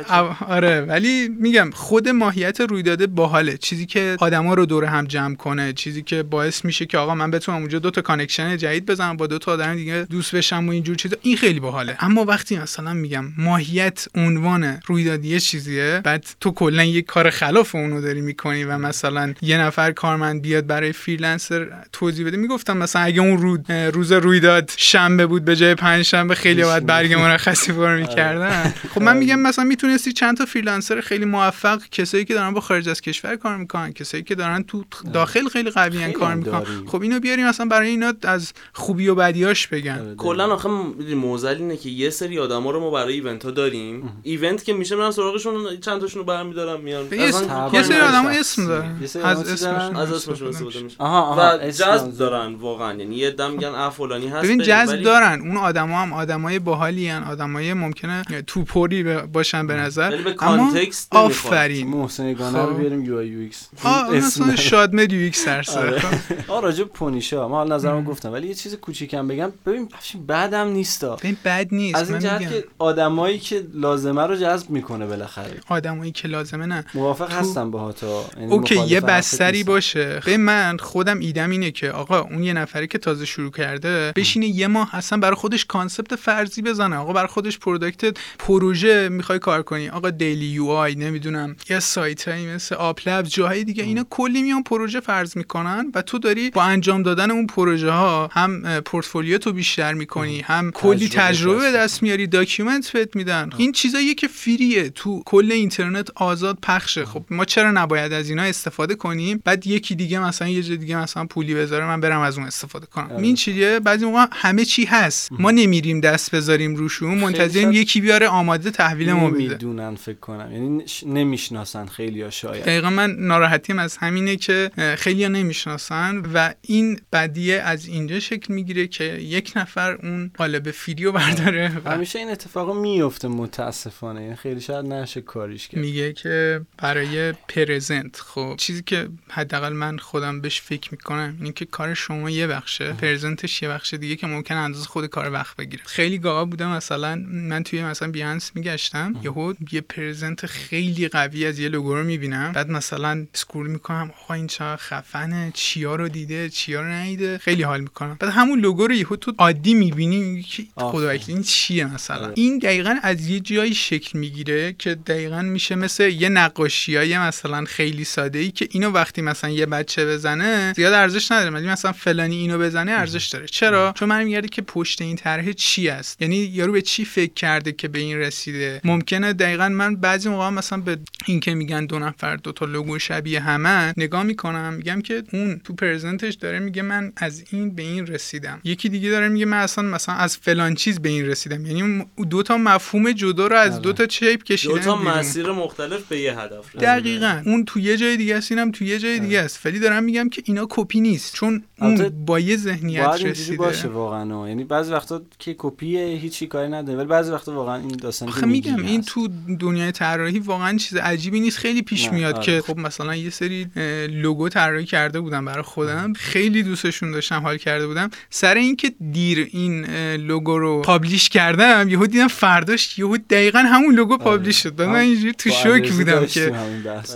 آره 0.49 0.81
ولی 0.81 1.29
میگم 1.29 1.71
خود 1.75 2.09
ماهیت 2.09 2.61
رویداده 2.61 3.07
باحاله. 3.07 3.57
چیزی 3.57 3.87
که 3.87 4.17
آدما 4.19 4.55
رو 4.55 4.67
دور 4.67 4.85
هم 4.85 5.05
جمع 5.05 5.35
کنه 5.35 5.73
چیزی 5.73 6.03
که 6.03 6.23
باعث 6.23 6.65
میشه 6.65 6.87
که 6.87 6.99
آقا 6.99 7.15
من 7.15 7.31
بتونم 7.31 7.59
اونجا 7.59 7.79
دو 7.79 7.91
تا 7.91 8.03
connection 8.03 8.57
جدید 8.57 8.87
بزنم 8.87 9.17
با 9.17 9.27
دو 9.27 9.39
تا 9.39 9.53
آدم 9.53 9.75
دیگه 9.75 10.07
دوست 10.11 10.35
بشم 10.35 10.69
و 10.69 10.71
اینجور 10.71 10.97
چیزا 10.97 11.17
این 11.23 11.37
خیلی 11.37 11.60
باحاله. 11.61 11.97
اما 12.01 12.25
وقتی 12.25 12.59
مثلا 12.59 12.93
میگم 12.93 13.25
ماهیت 13.39 14.07
عنوان 14.15 14.81
رویدادی 14.87 15.29
یه 15.29 15.41
چیزیه 15.41 16.01
بعد 16.05 16.27
تو 16.41 16.51
کلا 16.51 16.85
یه 16.85 17.03
کار 17.03 17.31
خلاف 17.31 17.75
اونو 17.75 18.01
داری 18.01 18.21
می‌کنی 18.21 18.65
و 18.65 18.79
مثلا 18.79 19.35
یه 19.43 19.59
نفر 19.59 19.93
کارمند 19.93 20.43
بیاد 20.43 20.67
برای 20.67 20.93
freelancer 20.93 21.69
توضیح 21.93 22.27
بده. 22.27 22.37
می‌گفتم 22.37 22.77
مثلا 22.77 23.03
اگه 23.03 23.21
اون 23.21 23.39
روز 23.39 24.13
رویداد 24.13 24.71
شنبه 24.77 25.27
بود 25.27 25.45
به 25.45 25.57
جای 25.57 25.75
پنج 25.75 26.03
شنبه 26.03 26.35
خیلی 26.35 26.63
باید 26.63 26.87
برگ 26.87 27.15
مرخصی 27.15 27.73
پر 27.73 27.97
می‌کردن. 27.97 28.75
خب 28.95 29.03
من 29.03 29.17
میگم 29.17 29.39
مثلا 29.39 29.65
می‌تونستی 29.65 30.13
چند 30.13 30.37
تا 30.37 30.45
freelancer 30.45 31.01
خیلی 31.01 31.25
موفق 31.25 31.83
کسایی 31.91 32.25
که 32.25 32.35
دارن 32.35 32.55
با 32.55 32.61
خارج 32.61 32.89
از 32.89 33.01
کشور 33.01 33.37
کار 33.37 33.57
می‌کنن 33.57 33.93
کسایی 33.93 34.23
که 34.23 34.35
دارن 34.35 34.63
تو 34.63 34.85
داخل 35.13 35.49
خیلی 35.49 35.71
قوی 35.71 35.99
خیلی 35.99 36.13
کار 36.13 36.35
می‌کنن. 36.35 36.65
خب 36.87 37.03
اینو 37.03 37.21
بیاریم 37.21 37.47
مثلا 37.49 37.67
برای 37.67 37.89
اینا 37.89 38.13
از 38.23 38.53
خوبی 38.73 39.09
و 39.09 39.15
بدیاش 39.15 39.67
بگن. 39.67 40.15
کلا 40.17 40.47
آخه 40.47 40.69
می‌دونی 40.69 41.15
معضل 41.51 41.63
اینه 41.63 41.77
که 41.77 41.89
یه 41.89 42.11
سری 42.11 42.39
آدما 42.39 42.71
رو 42.71 42.81
ما 42.81 42.91
برای 42.91 43.13
event 43.15 43.45
ها 43.45 43.51
داریم 43.51 44.21
event 44.23 44.65
که 44.65 44.73
میشه 44.73 44.97
میرن 44.97 45.11
سراغشون 45.11 45.81
چند 45.81 46.01
تاشون 46.01 46.19
رو 46.21 46.25
برمیدارم 46.27 46.81
میان. 46.81 47.07
یه 47.13 47.23
اسم- 47.23 47.39
سری. 47.83 47.97
آدم 48.01 48.27
اسم 48.27 48.67
دارن. 48.67 48.99
از؟ 49.25 49.49
اسمشون 49.49 49.97
از 49.97 50.13
اسمشون 50.13 50.49
میشه. 50.49 50.59
استفاده 50.59 50.81
میشه. 50.85 50.97
آها 50.99 51.31
و 51.37 51.41
آها 51.41 51.43
اسم 51.51 51.85
جذب. 51.85 52.19
دارن 52.19 52.55
واقعا. 52.55 52.95
یعنی 52.95 53.17
یه 53.17 53.31
دم 53.31 53.51
میگن 53.51 53.69
اه 53.69 53.91
فلانی 53.93 54.29
هست 54.29 54.45
ببین 54.45 54.59
جذب 54.63 54.89
ولی- 54.93 55.03
دارن. 55.03 55.41
اون 55.41 55.57
آدما 55.57 55.99
هم 55.99 56.13
آدمای 56.13 56.59
باحالی 56.59 57.09
ان 57.11 57.25
آدمای 57.25 57.75
ممکنه 57.75 58.23
توپری 58.47 59.03
باشن 59.33 59.67
به 59.67 59.75
نظر. 59.75 60.11
ولی 60.11 60.23
به 60.23 60.33
context. 60.33 61.09
آفرین. 61.17 61.87
محسن 61.89 62.33
یگانه 62.33 62.59
رو 62.63 62.73
خب. 62.73 62.79
بیاریم 62.81 63.05
UI 63.05 63.17
UX. 63.19 63.69
مثلا 64.13 64.57
شادمهر 64.57 65.13
UX 65.13 65.49
آره. 65.77 66.03
آه 66.49 66.63
راجع 66.63 66.85
به 66.85 66.91
پونیشا. 66.91 67.49
ما 67.49 67.57
حالا 67.57 67.73
نظرمو 67.73 68.03
گفتم. 68.03 68.33
ولی 68.33 68.49
یه 68.49 68.55
چیز 68.55 68.75
کوچیکم 68.75 69.29
بگم. 69.29 69.53
ببین 69.67 69.89
بعدم 70.27 70.69
نیستا. 70.69 71.17
بد 71.45 71.69
نیست 71.73 71.97
از 71.97 72.11
این 72.11 72.19
جهت. 72.19 72.41
که 72.41 72.65
آدمایی 72.79 73.39
که 73.39 73.67
لازمه 73.75 74.27
رو 74.27 74.37
جذب 74.37 74.71
می‌کنه 74.71 75.07
بالاخره. 75.07 75.61
آدمایی 75.69 76.13
که 76.13 76.29
لازمه 76.29 76.67
نه. 76.67 76.85
موافق 76.95 77.33
هستم 77.33 77.71
با 77.71 77.93
تا 77.93 78.25
okay 78.49 78.87
یه 78.87 79.01
بستری 79.01 79.65
باشه. 79.65 80.21
به 80.27 80.37
من 80.37 80.77
خودم 80.77 81.19
ایدم 81.19 81.51
اینه 81.51 81.71
که 81.71 81.91
آقا 81.91 82.21
اون 82.21 82.43
یه 82.43 82.53
نفری 82.53 82.87
که 82.87 82.99
تازه 82.99 83.25
شروع 83.25 83.51
کرده 83.51 84.13
بشینه 84.17 84.47
یه 84.47 84.67
ماه 84.67 84.95
اصلا 84.95 85.19
برای 85.19 85.37
خودش 85.37 85.65
concept 85.65 86.17
فرضی 86.17 86.63
بزنه. 86.63 86.97
آقا 86.97 87.13
برای 87.13 87.29
خودش 87.29 87.59
product 87.59 88.19
پروژه 88.39 89.09
می‌خوای 89.09 89.39
کار 89.39 89.63
کنی. 89.63 89.89
آقا 89.89 90.11
Daily 90.11 90.47
UI 90.47 90.95
نمی‌دونم 90.95 91.57
یه 91.71 91.81
سایت 91.81 92.29
هایی 92.29 92.47
مثل 92.47 92.75
Uplabs 92.75 93.25
جاهای 93.25 93.65
دیگه. 93.65 93.85
اینا 93.85 94.07
کلی 94.11 94.43
میان 94.43 94.63
پروژه 94.63 95.01
فرض 95.01 95.37
می‌کنن 95.37 95.93
و 95.95 96.03
تو 96.03 96.19
داری 96.19 96.51
با 96.51 96.63
انجام 96.63 97.03
دادن 97.03 97.31
اون 97.31 97.47
پروژه 97.47 97.91
ها 97.91 98.31
هم 98.33 98.81
پورتفولیو 98.81 99.39
تو 99.39 99.53
بیشتر 99.53 99.95
می‌کنی 99.95 100.41
هم 100.41 100.71
کلی 100.71 101.09
تجربه 101.21 101.71
به. 101.71 101.79
دست. 101.79 102.03
میاری 102.03 102.27
document 102.27 102.93
بهت 102.93 103.17
میدن. 103.17 103.51
این 103.57 103.73
چیزاییه 103.73 104.15
که 104.15 104.29
free 104.29 104.70
ه. 104.70 104.91
تو 104.91 105.23
کل 105.27 105.53
اینترنت 105.53 106.09
آزاد 106.15 106.59
پخشه. 106.63 107.05
خب 107.05 107.25
ما 107.31 107.45
چرا 107.45 107.71
نباید 107.71 108.13
از 108.13 108.29
اینا 108.29 108.43
استفاده 108.43 108.95
کنیم؟ 108.95 109.43
بعد 109.45 109.67
یکی 109.67 109.95
دیگه 109.95 110.19
مثلا 110.19 110.49
یه 110.49 110.63
جای 110.63 110.77
دیگه 110.77 110.97
مثلا 110.97 111.25
پولی 111.25 111.55
بذاره 111.55 111.87
من 111.87 112.01
برم 112.01 112.21
از 112.21 112.39
اون 112.39 112.47
استفاده 112.47 112.87
کنم. 112.87 113.17
این 113.17 113.35
چیه 113.35 113.81
بعضی 113.81 114.05
موقع 114.05 114.27
همه 114.33 114.65
چی 114.65 114.85
هست. 114.85 115.29
ما 115.33 115.51
نمیریم 115.51 116.01
دست 116.01 116.35
بذاریم 116.35 116.75
روشون 116.75 117.19
منتظریم 117.19 117.73
یکی 117.73 118.01
بیاره 118.01 118.29
آماده 118.29 118.71
تحویل 118.71 119.13
ما 119.13 119.31
بده. 119.31 119.39
می‌دونن 119.39 119.95
فکر 119.95 120.19
کنم. 120.19 120.53
یعنی 120.53 120.85
نمی‌شناسن 121.07 121.87
خیلی 121.87 122.31
شاید. 122.31 122.63
دقیقا 122.63 122.91
من 122.91 123.11
ناراحتیم 123.11 123.79
از 123.79 123.97
همینه 123.97 124.37
که 124.37 124.71
خیلی 124.99 125.29
نمی‌شناسن 125.29 126.23
و 126.35 126.55
این 126.63 127.01
بدیه 127.13 127.61
از 127.61 127.87
اینجا 127.87 128.21
شکل 128.21 128.55
می‌گیره 128.55 128.87
که 128.87 129.05
یک 129.05 129.53
نفر 129.57 129.93
اون 129.93 130.31
قالب 130.39 130.71
ایده 130.71 130.94
رو 130.94 131.10
برداره. 131.13 131.73
و 131.85 131.91
همیشه 131.95 132.19
این 132.19 132.31
اتفاقا 132.31 132.73
میفته 132.73 133.29
متاسفانه. 133.29 134.23
یعنی 134.23 134.37
خیلی 134.37 134.61
شاید 134.61 134.87
نشه 134.87 135.21
کاریش 135.21 135.69
کرد. 135.69 135.81
میگه 135.81 136.13
که 136.13 136.61
برای 136.79 137.33
present 137.33 138.21
خب 138.21 138.55
چیزی 138.57 138.83
که 138.83 139.09
حداقل 139.29 139.73
من 139.73 139.99
خودم 139.99 140.41
بهش 140.41 140.61
فکر 140.61 140.89
می‌کنم 140.93 141.37
اینه 141.39 141.53
که 141.53 141.65
کار 141.65 141.95
شما 141.95 142.31
یه 142.31 142.47
بخشه. 142.47 142.93
present 142.93 143.47
ش 143.47 143.63
یه 143.63 143.69
بخشه 143.69 143.97
دیگه 143.97 144.17
که 144.17 144.27
ممکن 144.27 144.55
اندازه 144.55 144.87
خود 144.87 145.07
کار 145.07 145.33
وقت 145.33 145.57
بگیره. 145.57 145.83
خیلی 145.87 146.19
گاها 146.19 146.45
بوده 146.45 146.67
مثلا 146.67 147.25
من 147.29 147.63
توی 147.63 147.83
مثلا 147.83 148.11
Behance 148.11 148.51
میگشتم 148.55 149.15
یهو 149.23 149.55
یه 149.73 149.81
present 149.81 150.47
خیلی 150.47 151.09
قوی 151.09 151.47
از 151.47 151.59
یه 151.59 151.69
لوگو 151.69 151.95
رو 151.95 152.05
می‌بینم. 152.05 152.53
بعد 152.53 152.71
مثلا 152.71 153.27
scroll 153.35 153.67
می‌کنم 153.67 154.13
آقا 154.23 154.35
این 154.35 154.47
چقدر 154.47 154.77
خفنه 154.77 155.51
چیا 155.55 155.95
رو 155.95 156.09
دیده 156.09 156.49
چیا 156.49 156.81
رو 156.81 156.87
ندیده 156.87 157.39
خیلی 157.39 157.63
حال 157.63 157.81
می‌کنم. 157.81 158.17
بعد 158.21 158.31
همون 158.31 158.61
لوگو 158.61 158.87
رو 158.87 158.95
یهو 158.95 159.17
تو 159.17 159.33
عادی 159.39 159.75
می‌بینی 159.75 160.43
که 160.43 160.67
این 161.09 161.43
چیه 161.43 161.95
مثلا؟ 161.95 162.25
آره. 162.25 162.33
این 162.37 162.59
دقیقا 162.59 162.97
از 163.03 163.29
یه 163.29 163.41
جایی 163.41 163.75
شکل 163.75 164.19
می‌گیره 164.19 164.73
که 164.73 164.95
دقیقا 164.95 165.43
میشه 165.43 165.75
مثل 165.75 166.09
یه 166.09 166.29
نقاشی 166.29 166.97
های 166.97 167.19
مثلا 167.19 167.65
خیلی 167.65 168.05
ساده 168.05 168.39
ای 168.39 168.51
که 168.51 168.69
اینو 168.71 168.91
وقتی 168.91 169.23
مثلا 169.23 169.51
یه 169.51 169.67
بچه 169.67 170.07
بزنه 170.07 170.73
زیاد 170.77 170.93
ارزش 170.93 171.33
نداره. 171.33 171.51
ولی 171.51 171.67
مثلا 171.67 171.93
فلانی 171.93 172.37
اینو 172.37 172.59
بزنه 172.59 172.93
ارزش 172.93 173.27
داره. 173.27 173.47
چرا؟ 173.47 173.95
چون 173.97 174.09
من 174.09 174.25
میگرده 174.25 174.49
که 174.49 174.63
پشت 174.63 175.03
این 175.03 175.17
طرح 175.17 175.53
چی 175.53 175.89
است؟ 175.89 176.23
یعنی 176.23 176.37
یارو 176.37 176.73
به 176.73 176.83
چی 176.83 177.05
فکر 177.05 177.35
کرده 177.35 177.73
که 177.73 177.89
به 177.89 177.99
این 177.99 178.19
رسیده؟ 178.19 178.81
ممکنه 178.85 179.33
دقیقا 179.33 179.69
من 179.69 179.97
بعضی 179.97 180.29
موقع 180.29 180.49
مثلا 180.49 180.81
به 180.81 180.99
این 181.31 181.41
که 181.41 181.55
میگن 181.55 181.87
دو 181.87 181.99
نفر 181.99 182.37
دو 182.37 182.53
تا 182.53 182.67
لوگو 182.67 182.99
شبیه 182.99 183.41
همه 183.41 183.95
نگاه 183.97 184.23
می‌کنم 184.23 184.75
میگم 184.75 185.01
که 185.03 185.23
اون 185.33 185.61
تو 185.65 185.75
پرزنتش 185.75 186.35
داره 186.35 186.59
میگه 186.59 186.83
من 186.83 187.13
از 187.17 187.45
این 187.51 187.75
به 187.75 187.83
این 187.83 188.07
رسیدم. 188.07 188.61
یکی 188.65 188.89
دیگه 188.89 189.11
داره 189.11 189.29
میگه 189.29 189.45
من 189.45 189.59
اصلا 189.59 189.85
مثلا 189.85 190.15
از 190.15 190.37
فلان 190.37 190.75
چیز 190.75 191.01
به 191.01 191.09
این 191.09 191.27
رسیدم. 191.27 191.67
یعنی 191.67 191.83
اون 191.83 192.07
دو 192.31 192.43
تا 192.43 192.57
مفهوم 192.57 193.13
جدا 193.13 193.47
رو 193.47 193.57
از 193.57 193.83
دو 193.83 193.93
تا 193.93 194.09
شیپ 194.09 194.43
کشیدن 194.43 194.75
دو 194.75 194.81
تا. 194.81 194.97
مسیر 194.97 195.53
مختلف 195.53 196.09
به 196.09 196.19
یه 196.19 196.39
هدف 196.39 196.69
رسیدن. 196.69 196.99
دقیقا. 196.99 197.43
اون 197.47 197.65
تو 197.65 197.81
یه 197.81 197.97
جای 197.97 198.17
دیگه 198.17 198.37
است 198.37 198.53
اینم 198.53 198.71
تو 198.71 198.85
یه 198.85 198.99
جای 198.99 199.19
دیگه 199.21 199.41
است. 199.41 199.67
ولی 199.67 199.79
دارم 199.79 200.05
میگم 200.05 200.29
که 200.29 200.43
اینا 200.45 200.67
کپی 200.71 201.01
نیست. 201.01 201.35
چون 201.35 201.63
اون 201.81 202.25
با 202.27 202.41
یه 202.41 202.57
ذهنیت 202.57 203.07
رسیده. 203.23 203.57
باشه 203.57 203.89
واقعا. 203.89 204.49
یعنی 204.49 204.65
بعضی 204.65 204.93
وقتا 204.93 205.23
که 205.39 205.55
کپیه 205.59 206.07
هیچی 206.07 206.47
کاری 206.47 206.69
نداره. 206.69 206.99
ولی 206.99 207.09
بعضی 207.09 207.31
وقتا 207.33 207.53
واقعا 207.53 207.77
این 207.77 207.89
داستان 207.89 208.49
میگم 208.49 208.83
این 208.83 209.03
تو 209.03 209.29
دنیای 209.59 209.93
طراحی 209.93 210.39
واقعا 210.39 210.77
چیز 210.77 210.99
عجیبی 211.21 211.41
نیست 211.41 211.59
خیلی 211.59 211.83
پیش 211.83 212.07
نه، 212.07 212.15
میاد 212.15 212.35
آره. 212.35 212.45
که 212.45 212.63
خب 212.67 212.79
مثلا 212.79 213.17
یه 213.17 213.31
سری 213.31 213.67
لوگو 214.11 214.49
طراحی 214.49 214.85
کرده 214.85 215.21
بودم 215.21 215.45
برای 215.45 215.63
خودم 215.63 216.13
خیلی 216.13 216.63
دوستشون 216.63 217.11
داشتم 217.11 217.43
حال 217.43 217.57
کرده 217.57 217.87
بودم. 217.87 218.11
سر 218.31 218.55
اینکه 218.55 218.93
دیر 219.13 219.49
این 219.53 219.85
لوگو 220.15 220.59
رو 220.59 220.83
publish 220.83 221.29
کردم 221.29 221.89
یهو 221.89 222.07
دیدم 222.07 222.29
فرداش 222.29 222.99
یهو 222.99 223.17
دقیقا 223.31 223.59
همون 223.59 223.95
لوگو 223.95 224.19
publish 224.19 224.63
شد. 224.63 224.77
بعد 224.77 224.89
من 224.89 224.95
اینجوری 224.95 225.33
تو 225.33 225.51
شوک 225.51 225.93
بودم 225.93 226.27
که 226.27 226.53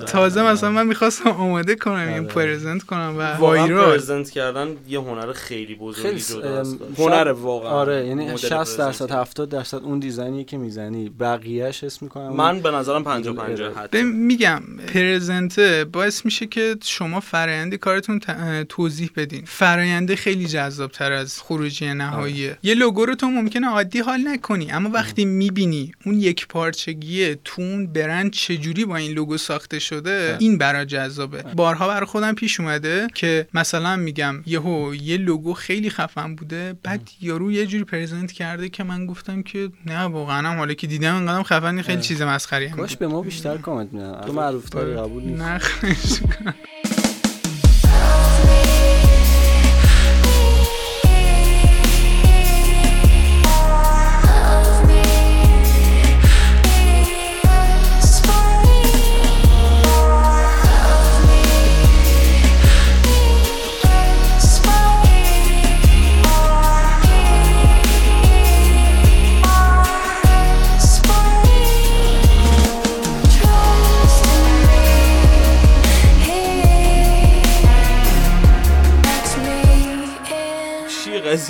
تازه 0.07 0.42
مثلا 0.42 0.70
من 0.70 0.86
می‌خواستم 0.86 1.30
آماده 1.30 1.74
کنم 1.74 1.94
این 1.94 2.18
آره. 2.18 2.20
present 2.20 2.82
کنم 2.82 3.14
و 3.18 3.22
viral. 3.22 3.90
present 3.90 4.30
کردن 4.30 4.68
یه 4.88 5.00
هنر 5.00 5.32
خیلی 5.32 5.74
بزرگی 5.74 6.22
هنر 6.98 7.32
واقعا 7.32 7.70
آره 7.70 8.07
یعنی 8.07 8.24
مدل 8.24 8.36
60 8.36 8.50
درصد 8.50 8.78
present. 8.78 9.12
70 9.12 9.48
درصد 9.48 9.76
اون 9.76 9.98
design 9.99 10.38
ی 10.38 10.45
که 10.44 10.57
می‌زنی. 10.57 11.09
بقیهش 11.09 11.84
اسم 11.84 11.98
می‌کنم 12.07 12.36
من 12.36 12.61
به 12.61 12.70
نظرم 12.70 13.05
50 13.05 13.34
50 13.34 13.68
آره. 13.68 13.84
حتی 13.85 14.03
میگم 14.03 14.62
present 14.95 15.73
ه 15.73 15.84
باعث 15.85 16.24
میشه 16.24 16.47
که 16.47 16.76
شما 16.85 17.20
فرایند 17.20 17.74
کارتون 17.74 18.20
توضیح 18.68 19.11
بدین. 19.16 19.43
فراینده 19.47 20.16
خیلی 20.16 20.47
جذاب 20.47 20.91
تر 20.91 21.12
از 21.12 21.41
خروجی 21.41 21.95
نهاییه 21.95 22.59
یه 22.62 22.74
لوگو 22.74 23.07
رو 23.07 23.14
تو 23.14 23.26
ممکنه 23.26 23.68
عادی 23.68 23.99
حال 23.99 24.28
نکنی 24.28 24.70
اما 24.70 24.91
وقتی 24.91 25.24
می‌بینی 25.24 25.93
اون 26.07 26.14
یکپارچگیه 26.20 27.38
تو 27.45 27.62
اون 27.62 27.87
برند 27.87 28.30
چجوری 28.30 28.85
با 28.85 28.97
این 28.97 29.12
لوگو 29.12 29.37
ساخته 29.37 29.78
شده 29.78 30.37
این 30.39 30.59
برا 30.59 30.85
جذابه. 30.85 31.43
بارها 31.43 31.89
برای 31.89 32.07
خودم 32.07 32.35
پیش 32.35 32.61
اومده 32.61 33.07
که 33.14 33.47
مثلا 33.55 33.97
میگم 33.97 34.43
یهو 34.47 34.95
یه 34.95 35.16
لوگو 35.16 35.55
خیلی 35.55 35.91
خفن 35.91 36.35
بوده 36.35 36.74
بعد 36.82 37.11
یارو 37.20 37.53
یه 37.53 37.66
جوری 37.66 37.85
present 37.84 38.32
کرده 38.32 38.68
که 38.68 38.85
من 38.85 39.07
گفتم 39.07 39.43
که 39.43 39.70
نه 39.87 39.99
واقعا 39.99 40.49
هم 40.49 40.59
حالا 40.59 40.74
که 40.74 40.87
دیدم 40.87 41.14
انقدرم 41.14 41.43
خفنی 41.43 41.82
خیلی 41.82 42.03
چیز 42.03 42.22
مسخره 42.22 42.68
کاش 42.68 42.97
به 42.97 43.07
ما 43.07 43.22
بیشتر 43.22 43.57
کامنت 43.57 43.74
میدن 43.83 44.20
تو 44.27 44.33
معروف 44.33 44.68
تری 44.70 44.95
قبول 44.95 45.22
نیست. 45.22 46.22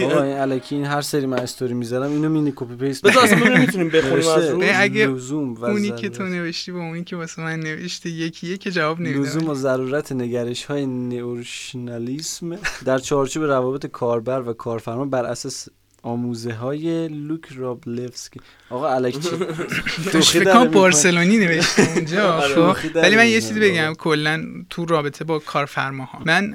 این 0.01 0.13
الکی 0.13 0.75
این 0.75 0.85
هر 0.85 1.01
سری 1.01 1.27
من 1.27 1.39
استوری 1.39 1.75
می‌ذارم 1.75 2.11
اینو 2.11 2.29
مینی 2.29 2.53
کپی 2.57 2.77
پیست 2.77 3.07
بذار 3.07 3.25
اصلا 3.25 3.41
ببینیم 3.41 3.61
می‌تونیم 3.61 3.89
بخونیم 3.89 4.29
از 4.29 4.51
رو 4.51 4.63
اگه 4.75 5.07
لزوم 5.07 5.55
و 5.55 5.65
اونی. 5.65 5.91
که 5.91 6.09
تو 6.09 6.23
نوشتی 6.23 6.73
با 6.73 6.79
اونی 6.79 7.05
که 7.05 7.17
واسه 7.17 7.43
من 7.43 7.61
نوشته 7.61 8.11
یکیه 8.11 8.57
که 8.57 8.71
جواب 8.71 9.01
نمیده 9.01 9.19
لزوم 9.19 9.49
و 9.49 9.55
ضرورت 9.55 10.13
نگرش 10.13 10.65
های 10.65 10.87
نئورشنالیسم 10.87 12.59
در 12.85 12.99
چارچوب 12.99 13.45
روابط 13.45 13.87
کاربر 13.87 14.43
و 14.47 14.53
کارفرما 14.53 15.05
بر 15.05 15.25
اساس 15.25 15.69
آموزه 16.05 16.53
های 16.53 17.09
لوک 17.09 17.41
رابلفسکی. 17.57 18.41
آقا 18.71 18.89
الکی 18.95 19.21
فکر. 20.23 20.65
بارسلونی 20.67 21.37
نوشته 21.37 21.93
اونجا 21.95 22.33
آره، 22.33 22.73
خب. 22.73 22.91
ولی 22.95 23.17
من 23.17 23.29
یه 23.29 23.41
چیزی. 23.41 23.61
بگم 23.61 23.93
کلا 23.99 24.45
تو 24.71 24.87
رابطه 24.87 25.25
با 25.25 25.39
کارفرماها. 25.39 26.19
من 26.27 26.55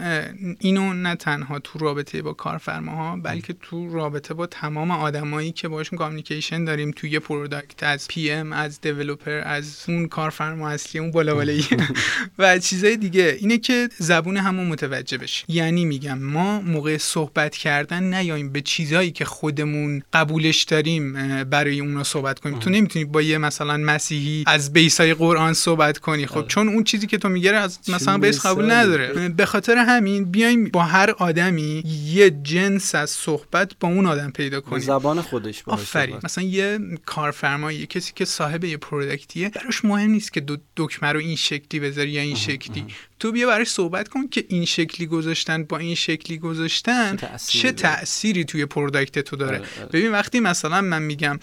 اینو 0.60 0.93
نه 0.93 1.16
تنها 1.16 1.60
تو 1.60 1.80
رابطه 1.80 2.22
با 2.22 2.34
کارفرماها 2.34 3.16
بلکه 3.16 3.54
تو 3.54 3.93
رابطه 3.93 4.34
با 4.34 4.45
تمام 4.45 4.91
آدمایی 4.91 5.52
که 5.52 5.68
باشون 5.68 6.00
communication 6.00 6.66
داریم 6.66 6.91
توی 6.91 7.10
یه 7.10 7.20
product 7.20 7.84
از 7.84 8.08
PM 8.08 8.54
از 8.54 8.82
developer 8.82 9.42
از 9.45 9.86
اون 9.88 10.08
کارفرما 10.08 10.70
اصلی 10.70 11.02
اون 11.02 11.12
بالا 11.12 11.36
بالایی 11.36 11.66
و 12.39 12.60
چیزای 12.60 12.97
دیگه. 12.97 13.38
اینه 13.39 13.58
که 13.58 13.89
زبون 13.97 14.38
همون 14.38 14.68
متوجه 14.68 15.18
بشیم. 15.18 15.45
یعنی 15.47 15.86
میگم 15.86 16.20
ما 16.20 16.62
موقع 16.62 16.97
صحبت 16.97 17.56
کردن 17.56 18.14
نیایم 18.14 18.52
به 18.52 18.62
چیزایی 18.62 19.12
که 19.12 19.26
خودمون 19.40 20.04
قبولش 20.14 20.64
داریم 20.64 21.14
برای 21.44 21.80
اونا 21.80 22.04
صحبت 22.04 22.40
کنیم. 22.40 22.60
تو 22.60 22.70
نمی‌تونی 22.70 23.06
با 23.06 23.22
یه 23.22 23.38
مثلا 23.38 23.78
مسیحی 23.78 24.44
از 24.48 24.74
base 24.74 25.00
های 25.00 25.14
قرآن 25.14 25.54
صحبت 25.54 25.98
کنی. 25.98 26.26
خب 26.26 26.48
چون 26.48 26.68
اون 26.68 26.84
چیزی 26.84 27.08
که 27.08 27.18
تو 27.18 27.30
می‌گیره 27.30 27.58
از 27.58 27.80
مثلا 27.90 28.18
base 28.18 28.46
قبول؟ 28.46 28.72
نداره. 28.72 29.30
به 29.30 29.46
خاطر 29.46 29.78
همین 29.78 30.26
بیایم 30.26 30.70
با 30.70 30.84
هر 30.84 31.10
آدمی 31.10 31.84
یه 32.06 32.30
جنس 32.44 32.96
از 32.96 33.10
صحبت 33.10 33.72
با 33.80 33.88
اون 33.88 34.06
آدم 34.06 34.32
پیدا 34.32 34.62
کنیم. 34.62 34.82
زبان 34.82 35.22
خودش 35.22 35.64
آفرین. 35.66 36.18
مثلا 36.24 36.44
یه 36.44 36.80
کارفرما 37.06 37.72
یه 37.72 37.86
کسی 37.86 38.12
که 38.16 38.26
صاحب 38.26 38.64
یه 38.64 38.78
product 38.78 39.34
یه 39.34 39.50
براش 39.50 39.86
مهم 39.86 40.12
نیست 40.12 40.34
که 40.34 40.40
دو 40.40 40.58
دکمه 40.78 41.12
رو 41.12 41.20
این 41.20 41.36
شکلی 41.36 41.80
بذاری 41.80 42.10
یا 42.10 42.22
این 42.22 42.36
شکلی. 42.36 42.86
تو 43.20 43.32
بیا 43.32 43.48
براش 43.48 43.68
صحبت 43.68 44.08
کن 44.08 44.28
که 44.28 44.46
این 44.48 44.66
شکلی 44.66 45.08
گذاشتن 45.08 45.64
با 45.64 45.78
این 45.78 45.96
شکلی 45.96 46.38
گذاشتن 46.38 47.16
چه 47.16 47.28
تأثیری 47.28 47.62
چه 47.62 47.72
داره؟ 47.72 47.96
تأثیری 47.96 48.44
توی 48.44 48.66
product 48.66 49.20
تو 49.20 49.36
داره. 49.36 49.58
آره، 49.58 49.68
آره. 49.80 49.90
ببین 49.94 50.12
وقتی 50.12 50.40
مثلا 50.40 50.82
من 50.82 51.02
میگم 51.02 51.40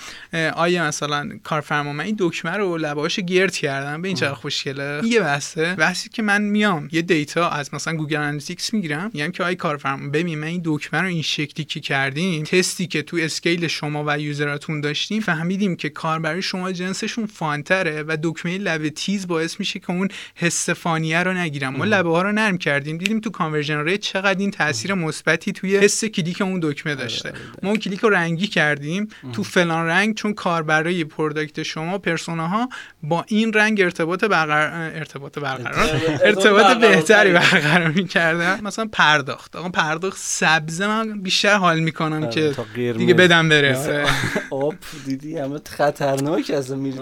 آیا 0.55 0.85
مثلا 0.87 1.39
کارفرما 1.45 1.93
من 1.93 2.05
این 2.05 2.17
دکمه 2.19 2.53
رو 2.53 2.77
لباش 2.77 3.21
گرد 3.21 3.57
کردم 3.57 4.03
به 4.03 4.09
این 4.09 4.17
چقدر 4.17 4.35
خوشگله؟ 4.35 5.07
یه 5.07 5.21
بحثه. 5.21 5.75
بحثی 5.75 6.09
که 6.09 6.23
من 6.23 6.43
میام 6.43 6.89
یه 6.93 7.03
data 7.03 7.51
از 7.51 7.75
مثلا 7.75 7.95
Google 7.95 8.17
Analytics 8.17 8.75
می‌گیرم 8.75 9.11
میگم 9.15 9.31
که 9.31 9.45
آیا 9.45 9.55
کارفرما 9.55 10.09
ببین 10.09 10.39
من 10.39 10.47
این 10.47 10.63
دکمه 10.65 11.01
رو 11.01 11.07
این 11.07 11.23
شکلی 11.23 11.65
که 11.65 11.81
کردیم 11.81 12.45
تستی 12.45 12.87
که 12.87 13.03
تو 13.03 13.17
scale 13.21 13.67
شما 13.67 14.05
و 14.07 14.19
user 14.19 14.54
اتون 14.54 14.81
داشتیم 14.81 15.23
فهمیدیم 15.23 15.77
که 15.77 15.89
کاربری 15.89 16.43
شما 16.43 16.73
جنسشون 16.73 17.27
fun 17.27 17.65
تره 17.65 18.03
و 18.03 18.17
دکمه 18.23 18.59
لبه 18.59 18.91
تیز 18.91 19.27
باعث 19.27 19.61
میشه 19.61 19.79
که 19.79 19.91
اون 19.91 20.09
حس 20.35 20.71
fun 20.71 21.02
یه 21.02 21.23
رو 21.23 21.33
نگیرن 21.69 21.91
ما 21.91 21.97
لبه 21.97 22.11
ها 22.11 22.23
رو 22.23 22.33
نرم 22.33 22.59
کردیم. 22.59 22.99
دیدیم 22.99 23.21
تو 23.21 23.31
conversion 23.31 23.85
rate 23.85 24.01
چقدر 24.01 24.39
این 24.39 24.51
تاثیر 24.51 24.95
مثبتی 24.95 25.53
توی 25.53 25.77
حس 25.77 26.05
کلیک 26.05 26.43
اون 26.43 26.61
دکمه 26.63 26.95
داشته. 26.95 27.33
ما 27.63 27.71
اون 27.71 27.79
کلیک 27.79 28.01
رو 28.01 28.09
رنگی 28.09 28.47
کردیم. 28.47 29.09
تو 29.33 29.43
فلان 29.43 29.87
رنگ 29.87 30.15
چون 30.15 30.35
کاربرای 30.35 31.05
product 31.05 31.63
شما 31.63 31.99
persona 31.99 32.60
ها 32.60 32.69
با 33.03 33.25
این 33.29 33.53
رنگ 33.53 33.81
ارتباط 33.81 34.25
برقرار 34.25 34.71
ارتباط 34.95 35.39
برقرار. 35.39 36.01
ارتباط. 36.23 36.77
بهتری 36.77 37.33
برقرار. 37.33 37.89
می‌کردن. 37.89 38.61
مثلا 38.63 38.89
پرداخت. 38.93 39.57
آقا 39.57 39.69
پرداخت 39.69 40.19
سبزه 40.21 40.87
من 40.87 41.21
بیشتر 41.21 41.57
حال 41.57 41.81
می‌کنم 41.81 42.23
آره، 42.23 42.31
که. 42.31 42.93
دیگه 42.93 43.15
بدم 43.15 43.49
بره 43.49 43.79
آره. 43.79 44.07
آپ 44.51 44.75
دیدی؟ 45.07 45.39
همه 45.39 45.61
خطرناک 45.77 46.51
اصلا 46.51 46.77
میری. 46.77 46.99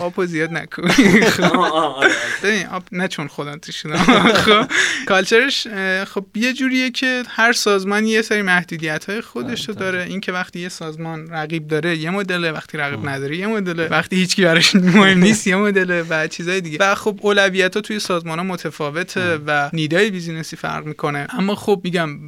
آپو 0.00 0.26
زیاد 0.26 0.52
نکن. 0.52 0.82
ببین 2.42 2.66
آپ 2.66 2.82
نه 2.92 3.08
چون 3.08 3.28
خودم 3.28 3.58
توش 3.58 3.86
بودم 3.98 4.32
خب 4.32 4.66
culture 5.06 5.53
ش 5.53 5.66
خب 6.04 6.26
یه 6.34 6.52
جوریه 6.52 6.90
که 6.90 7.22
هر 7.28 7.52
سازمان 7.52 8.06
یه 8.06 8.22
سری 8.22 8.42
محدودیت 8.42 9.04
های 9.04 9.20
خودش 9.20 9.68
رو 9.68 9.74
داره. 9.74 10.02
این 10.08 10.20
که 10.20 10.32
وقتی 10.32 10.60
یه 10.60 10.68
سازمان 10.68 11.28
رقیب 11.30 11.68
داره 11.68 11.96
یه 11.96 12.10
مدله. 12.10 12.52
وقتی 12.52 12.78
رقیب 12.78 13.08
نداره 13.08 13.36
یه 13.36 13.46
مدله. 13.46 13.88
وقتی 13.88 14.16
هیچکی 14.16 14.44
براش 14.44 14.76
مهم 14.76 15.18
نیست 15.18 15.46
یه 15.46 15.56
مدله 15.56 16.02
و 16.02 16.26
چیزای 16.26 16.60
دیگه. 16.60 16.78
و 16.80 16.94
خب 16.94 17.18
اولویت 17.22 17.74
ها 17.74 17.80
توی 17.80 17.98
سازمان 17.98 18.38
ها 18.38 18.44
متفاوته 18.44 19.38
و 19.46 19.70
need 19.72 20.10
های 20.10 20.18
business 20.18 20.52
ی 20.52 20.56
فرق 20.56 20.84
می‌کنه. 20.84 21.26
اما 21.38 21.54
خب 21.54 21.80
میگم 21.84 22.18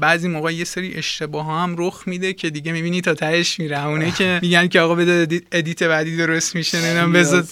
بعضی 0.00 0.28
موقع 0.28 0.54
یه 0.54 0.64
سری 0.64 0.94
اشتباه 0.94 1.44
ها 1.44 1.62
هم 1.62 1.74
رخ 1.78 2.02
میده 2.06 2.32
که 2.32 2.50
دیگه 2.50 2.72
می‌بینی 2.72 3.00
تا 3.00 3.14
تهش 3.14 3.60
میره. 3.60 3.86
اونه 3.86 4.10
که 4.10 4.38
میگن 4.42 4.68
که 4.68 4.80
آقا 4.80 4.94
بده 4.94 5.40
edit- 5.52 5.82
بعدی 5.82 6.16
درست 6.16 6.54
میشه 6.56 6.80
نمی‌دونم 6.84 7.12
بذار. 7.12 7.42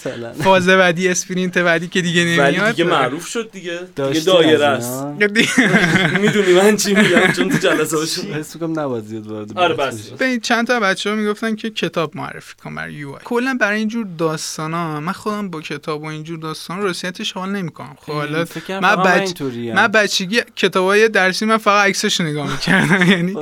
فاز 0.43 0.67
بعدی 0.67 1.07
sprint 1.07 1.57
بعدی 1.57 1.87
که 1.87 2.01
دیگه 2.01 2.23
نمیاد. 2.23 2.71
دیگه 2.71 2.83
معروف 2.83 3.27
شد 3.31 3.51
دیگه. 3.51 3.79
دیگه 3.95 4.19
دایره 4.19 4.65
است؟ 4.65 5.03
می‌دونی 6.21 6.53
من 6.53 6.75
چی 6.75 6.93
میگم 6.93 7.31
چون 7.35 7.49
تو 7.49 7.57
جلسه 7.57 7.97
هاشون. 7.97 8.25
حس 8.25 8.55
می‌کنم 8.55 8.79
نباید 8.79 9.03
زیاد 9.03 9.27
وارد 9.27 9.57
آره 9.57 9.75
بس. 9.75 10.01
بشی. 10.01 10.15
به 10.15 10.39
چند 10.39 10.67
تا 10.67 10.79
بچه 10.79 11.09
ها 11.09 11.15
می‌گفتن 11.15 11.55
که 11.55 11.69
کتاب 11.69 12.17
معرفی 12.17 12.53
کن 12.63 12.75
برای 12.75 12.93
UX 12.93 13.11
کلا 13.23 13.57
برای 13.61 13.79
اینجور 13.79 14.07
داستان 14.17 14.73
ها 14.73 14.99
من 14.99 15.11
خودم 15.11 15.49
با 15.49 15.61
کتاب 15.61 16.01
و 16.01 16.05
اینجور 16.05 16.39
داستان 16.39 16.81
راستیتش 16.81 17.31
حال 17.31 17.49
نمی‌کنم. 17.49 17.95
خب 18.01 18.11
حالا 18.11 18.37
من 18.39 18.45
فقط 18.45 18.69
من 18.83 18.95
بچ... 18.95 19.21
اینطوریم. 19.21 19.75
من 19.75 19.87
بچگی 19.87 20.41
کتابای 20.55 21.09
درسی 21.09 21.45
من 21.45 21.57
فقط 21.57 21.87
عکساشو 21.87 22.23
نگاه 22.23 22.51
می‌کردم. 22.51 23.07
یعنی. 23.11 23.35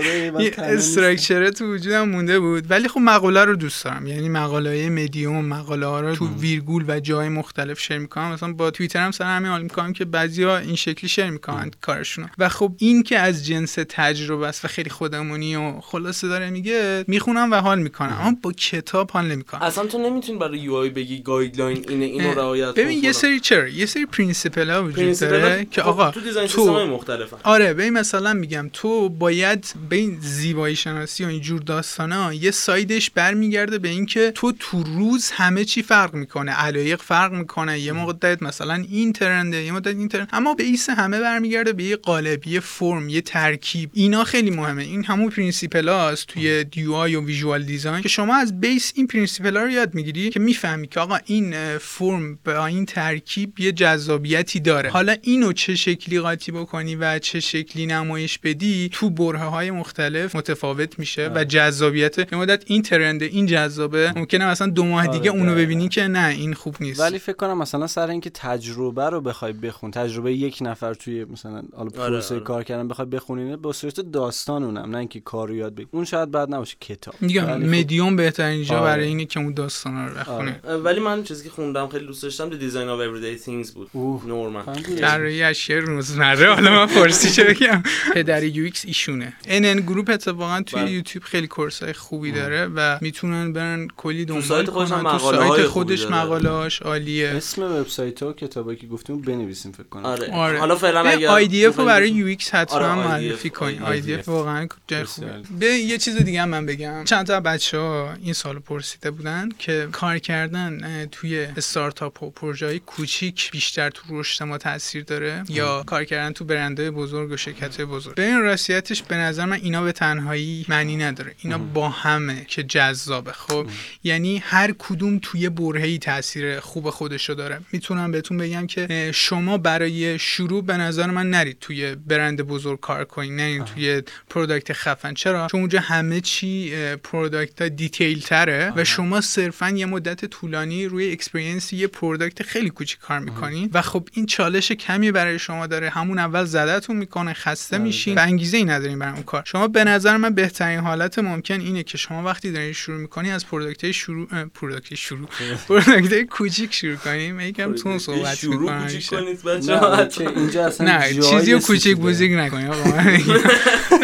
structure 0.58 1.42
ه 1.42 1.52
تو 1.52 1.74
وجودم 1.74 2.10
مونده 2.10 2.40
بود. 2.40 2.72
ولی 2.72 2.88
خب 2.88 3.00
مقاله 3.00 3.46
رو 3.46 3.56
دوست 3.56 3.84
دارم. 3.84 4.08
یعنی 4.08 4.30
مقاله 4.30 4.70
های 4.70 4.90
مدیوم 4.90 5.46
مقاله 5.46 5.86
ها 5.86 6.02
رو 6.02 6.16
تو 6.16 6.28
ویرگول 6.40 6.86
و 6.88 7.00
جای 7.00 7.30
مختلف 7.30 7.80
share 7.80 7.98
می‌کنم. 7.98 8.32
مثلا 8.32 8.54
با 8.54 8.72
توییتر 8.72 9.00
هم 9.00 9.12
سر 9.12 9.26
همین 9.26 9.52
حال 9.52 9.62
می‌کنم 9.80 9.94
که 9.94 10.06
بعضیا 10.06 10.58
این 10.58 10.76
شکلی 10.76 11.10
share 11.10 11.30
می‌کنن 11.30 11.72
کارشونو. 11.82 12.28
و 12.38 12.50
خب 12.50 12.72
این 12.78 13.04
که 13.04 13.20
از 13.20 13.46
جنس 13.46 13.78
تجربه 13.90 14.48
است 14.48 14.66
و 14.66 14.68
خیلی 14.68 14.90
خودمونی 14.90 15.56
و 15.56 15.80
خلاصه 15.82 16.28
داره 16.28 16.50
میگه 16.50 17.04
می‌خونم 17.08 17.52
و 17.52 17.56
حال 17.56 17.80
می‌کنم. 17.80 18.18
اما 18.22 18.38
با 18.42 18.52
کتاب 18.52 19.12
حال 19.12 19.26
نمی‌کنم. 19.26 19.62
اصلا 19.62 19.86
تو 19.86 19.98
نمی‌تونی 19.98 20.38
برای 20.38 20.60
UI 20.60 20.90
بگی 20.90 21.22
guideline 21.22 21.86
اینه 21.90 22.06
اینو 22.06 22.34
رعایت 22.34 22.74
ببین 22.76 23.04
یه. 23.04 23.12
سری 23.12 23.40
چرا؟ 23.40 23.68
یه 23.68 23.86
سری 23.86 24.06
principle 24.06 24.70
ها 24.70 24.84
وجود 24.84 25.20
داره 25.20 25.68
که 25.72 25.82
خب 25.82 25.88
آقا 25.88 26.12
تو 26.12 26.22
design 26.22 26.48
تو- 26.48 26.86
مختلفن 26.86 27.38
آره 27.44 27.74
ببین 27.74 27.94
مثلا 27.94 28.34
میگم 28.34 28.70
تو 28.74 29.10
باید 29.10 29.74
به 29.90 29.96
این 29.96 30.18
زیبایی 30.22 30.76
شناسی 30.76 31.26
و 31.26 31.28
اینجور 31.28 31.62
داستانا 31.62 32.34
یه 32.34 32.52
side 32.52 32.90
ش 32.90 33.10
برمیگرده 33.10 33.78
به 33.78 33.90
اینکه 33.90 34.32
تو 34.36 34.52
تو 34.60 34.84
روز 34.84 35.32
همه 35.32 35.66
چی 35.66 35.82
فرق 35.82 36.14
می‌کنه. 36.14 36.52
علایق 36.52 37.02
فرق 37.02 37.32
می‌کنه. 37.34 37.80
یه 37.80 37.92
مدت 37.92 38.44
مثلا 38.44 38.84
این 38.90 39.14
trend 39.14 39.50
ه 39.50 39.58
یه 39.70 39.76
مدت 39.76 39.96
این 39.96 40.10
اما 40.32 40.54
base 40.54 40.90
همه 40.90 41.20
برمیگرده 41.20 41.74
به 41.74 41.84
یه 41.84 41.96
قالب 41.96 42.48
یه 42.48 42.60
فرم 42.60 43.10
یه 43.10 43.22
ترکیب. 43.22 43.90
اینا 43.94 44.24
خیلی 44.24 44.50
مهمه. 44.50 44.84
این 44.84 45.06
همون 45.06 45.30
principle 45.30 45.90
هاست 45.90 46.28
توی 46.28 46.64
UI 46.64 47.16
و 47.16 47.26
visual 47.26 47.64
design 47.64 48.02
که 48.02 48.10
شما 48.10 48.36
از 48.36 48.60
base 48.60 48.92
این 48.96 49.08
principle 49.08 49.58
ها 49.58 49.64
رو 49.64 49.70
یاد 49.70 49.94
می‌گیری 49.94 50.30
که 50.30 50.40
می‌فهمی 50.40 50.88
که 50.88 51.00
آقا 51.00 51.18
این 51.26 51.78
فرم 51.78 52.40
با 52.46 52.66
این 52.66 52.86
ترکیب 52.86 53.60
یه 53.60 53.72
جذابیتی 53.72 54.60
داره. 54.60 54.90
حالا 54.90 55.16
اینو 55.22 55.54
چه 55.54 55.76
شکلی 55.76 56.20
قاطی 56.20 56.52
بکنی 56.52 56.96
و 56.96 57.20
چه 57.20 57.40
شکلی 57.40 57.86
نمایش 57.86 58.38
بدی 58.38 58.90
تو 58.94 59.10
بره 59.10 59.40
های 59.40 59.72
مختلف 59.72 60.36
متفاوت 60.36 61.00
میشه 61.00 61.32
و 61.36 61.44
جذابیت. 61.44 62.18
یه 62.18 62.38
مدت 62.38 62.64
این 62.68 62.82
ترنده 62.82 63.26
این 63.26 63.46
جذابه. 63.46 64.14
ممکنه 64.16 64.48
مثلا 64.48 64.68
دو 64.68 64.86
ماه 64.86 65.08
دیگه 65.08 65.32
آره، 65.32 65.40
اونو. 65.40 65.56
ببینی 65.56 65.90
که 65.90 66.08
نه 66.08 66.28
این 66.28 66.54
خوب 66.54 66.76
نیست. 66.80 67.00
ولی 67.00 67.20
فکر 67.20 67.36
کنم 67.36 67.58
مثلا 67.58 67.88
سر 67.88 68.08
اینکه 68.08 68.30
تجربه 68.30 69.10
رو 69.10 69.22
بخوای 69.22 69.49
بخون 69.54 69.92
تجربه 69.92 70.34
یک 70.34 70.58
نفر 70.62 70.94
توی 70.94 71.26
مثلا 71.26 71.64
حالا 71.78 71.90
پروسه 71.90 72.36
آره. 72.36 72.44
کار 72.44 72.64
کردن 72.64 72.88
بخوای 72.88 73.08
بخونینه 73.08 73.58
به 73.58 73.74
صورت 73.74 74.00
داستان 74.00 74.64
اونم 74.64 74.90
نه 74.92 74.98
اینکه 74.98 75.20
کار 75.20 75.48
رو 75.48 75.56
یاد 75.56 75.76
بگی 75.76 75.88
اون 75.92 76.06
شاید 76.06 76.32
بعد 76.32 76.54
نباشه 76.54 76.78
کتاب 76.82 77.16
میگم 77.22 77.46
ولی 77.48 77.66
خب- 77.66 77.74
مدیوم 77.80 78.16
بهترین 78.16 78.64
جا 78.64 78.76
آره. 78.76 78.84
برای 78.86 79.08
اینه 79.08 79.26
که 79.26 79.40
اون 79.40 79.54
داستانا 79.54 80.08
رو 80.08 80.32
آره. 80.32 80.62
ولی 80.84 81.00
من 81.00 81.24
چیزی 81.24 81.44
که 81.44 81.50
خوندم 81.50 81.88
خیلی 81.88 82.06
دوست 82.06 82.24
داشتم 82.24 82.50
The 82.50 82.54
Design 82.54 82.64
of 82.74 83.00
Everyday 83.08 83.46
Things 83.46 83.74
بود. 83.74 83.90
نورمن؟ 84.28 84.64
طراحی 85.00 85.44
اشیاء 85.44 85.80
روزمره 85.80 86.54
حالا 86.54 86.72
من 86.72 86.86
فارسی 86.86 87.30
چه 87.30 87.44
بگم 87.44 87.84
پدر 88.14 88.44
UX 88.44 88.86
ایشونه 88.86 89.34
NN 89.48 89.80
Group 89.80 90.10
اتفاقا 90.10 90.62
توی 90.66 90.82
بله. 90.82 90.92
یوتیوب 90.92 91.24
خیلی 91.24 91.48
course 91.48 91.82
های 91.82 91.94
خوبی 91.94 92.32
داره 92.32 92.66
و 92.76 92.98
می‌تونن 93.02 93.54
برن 93.54 93.88
کلی 93.98 94.26
دنبال 94.26 94.44
سایت 94.44 94.70
خودش 94.70 94.92
هم 94.92 95.04
کنن. 95.04 95.12
تو 95.12 95.20
سایت 95.20 95.68
خودش 95.68 96.02
داره. 96.02 96.16
مقالهاش 96.16 96.82
عالیه 96.82 97.28
اسم 97.30 97.62
وبسایت 97.64 98.24
ها 98.24 98.34
کتابایی 98.34 98.78
که 98.78 98.88
گفتیم 98.88 99.16
رو 99.16 99.22
بنویسیم 99.40 99.72
فکر 99.72 99.84
کنم 99.84 100.06
آره. 100.06 100.32
آره. 100.32 100.60
حالا 100.60 100.76
فعلا 100.76 101.02
IDF 101.02 101.78
رو 101.78 101.86
برای 101.86 102.10
UX 102.10 102.56
حتما 102.56 102.80
آره، 102.80 102.94
معرفی 102.94 103.50
IDF. 103.50 104.02
دی 104.02 104.16
IDF. 104.16 104.20
اف 104.20 104.30
واقعا 104.30 104.68
جای 104.88 105.04
خوبه. 105.04 105.42
به 105.60 105.66
یه 105.66 105.98
چیز 105.98 106.18
دیگه 106.18 106.42
هم 106.42 106.50
من 106.50 106.66
بگم 106.66 107.04
چند 107.04 107.28
تا 107.28 107.40
بچه 107.40 107.78
ها 107.78 108.14
این 108.24 108.34
سوال 108.34 108.60
پرسیده 108.60 109.12
بودن 109.12 109.50
که 109.60 109.88
کار 109.92 110.20
کردن 110.20 111.06
توی 111.12 111.40
استارتاپ 111.40 112.24
و 112.24 112.30
پروژه 112.30 112.66
های 112.66 112.80
کوچیک 112.80 113.52
بیشتر 113.52 113.90
تو 113.90 114.20
رشد 114.20 114.44
ما 114.44 114.58
تاثیر 114.58 115.04
داره 115.04 115.44
یا 115.50 115.84
کار 115.84 116.04
کردن 116.04 116.34
تو 116.34 116.46
برندهای 116.46 116.90
بزرگ 116.90 117.32
و 117.32 117.38
شرکت 117.38 117.82
بزرگ 117.82 118.16
به 118.16 118.26
این 118.26 118.42
راستیتش 118.42 119.04
به 119.04 119.16
نظر 119.16 119.46
من 119.46 119.60
اینا 119.62 119.84
به 119.84 119.92
تنهایی 119.92 120.66
معنی 120.70 120.98
نداره 120.98 121.36
اینا 121.38 121.58
با 121.58 121.90
همه 121.90 122.46
که 122.46 122.64
جذابه 122.64 123.32
خب 123.32 123.68
یعنی 124.04 124.38
هر 124.38 124.74
کدوم 124.80 125.20
توی 125.22 125.50
برهه‌ای 125.50 125.98
تاثیر 125.98 126.60
خوب 126.60 126.90
خودشو 126.90 127.34
داره 127.34 127.60
می‌تونم 127.72 128.12
بهتون 128.12 128.38
بگم 128.38 128.68
که 128.68 129.12
شما 129.30 129.58
برای 129.58 130.20
شروع 130.20 130.64
به 130.64 130.78
نظر 130.78 131.06
من 131.06 131.30
نرید 131.30 131.58
توی 131.60 131.96
برند 131.96 132.42
بزرگ 132.42 132.80
کار 132.80 133.06
کنید 133.06 133.32
نرید 133.32 133.64
توی 133.64 134.02
product 134.30 134.74
خفن. 134.74 135.14
چرا؟ 135.14 135.48
چون 135.52 135.60
اونجا 135.60 135.80
همه 135.80 136.22
چی 136.22 136.74
product 136.96 137.64
detail 137.64 138.20
تره 138.20 138.74
و 138.76 138.84
شما 138.84 139.22
صرفا 139.22 139.70
یه 139.70 139.86
مدت 139.86 140.26
طولانی 140.26 140.86
روی 140.86 141.12
experience 141.12 141.74
یه 141.74 141.88
product 141.88 142.44
خیلی 142.44 142.70
کوچیک 142.70 143.00
کار 143.00 143.20
می‌کنین 143.20 143.70
و 143.74 143.82
خب 143.82 144.10
این 144.14 144.26
چالش 144.26 144.72
کمی 144.72 145.12
برای 145.12 145.40
شما 145.40 145.68
داره. 145.68 145.90
همون 145.90 146.20
اول 146.20 146.46
زدتون 146.46 146.96
می‌کنه 146.96 147.34
خسته 147.34 147.78
میشین 147.78 148.16
و 148.16 148.20
انگیزه 148.20 148.58
ای 148.58 148.66
ندارین 148.66 149.00
برای 149.00 149.14
اون 149.14 149.24
کار. 149.24 149.44
شما 149.46 149.68
به 149.68 149.84
نظر 149.84 150.18
من 150.18 150.30
بهترین 150.30 150.80
حالت 150.80 151.20
ممکن 151.20 151.60
اینه 151.60 151.84
که 151.84 151.98
شما 151.98 152.24
وقتی 152.24 152.52
دارین 152.52 152.74
شروع 152.74 152.98
می‌کنی 152.98 153.32
از 153.32 153.48
product 153.48 153.92
شروع 153.92 154.46
product 154.46 154.96
شروع 154.96 155.30
product 155.68 156.24
کوچیک 156.24 156.74
شروع 156.74 156.96
کنیم 156.96 157.40
یکم 157.40 157.76
تون 157.76 158.00
صحبت 158.00 158.44
می‌کنم 158.44 158.80
همیشه. 158.80 159.19
کنید 159.20 159.44
بچه 159.44 159.78
ها 159.78 160.08
اینجا 160.36 160.66
اصلا 160.66 161.00
نه 161.00 161.14
چیزی 161.14 161.54
رو 161.54 161.60
کوچیک 161.60 161.98
داره. 161.98 162.10
بزرگ 162.10 162.34
نکنی 162.34 162.68
آقا. 162.68 162.90
من 162.90 163.12
میگم. 163.12 163.38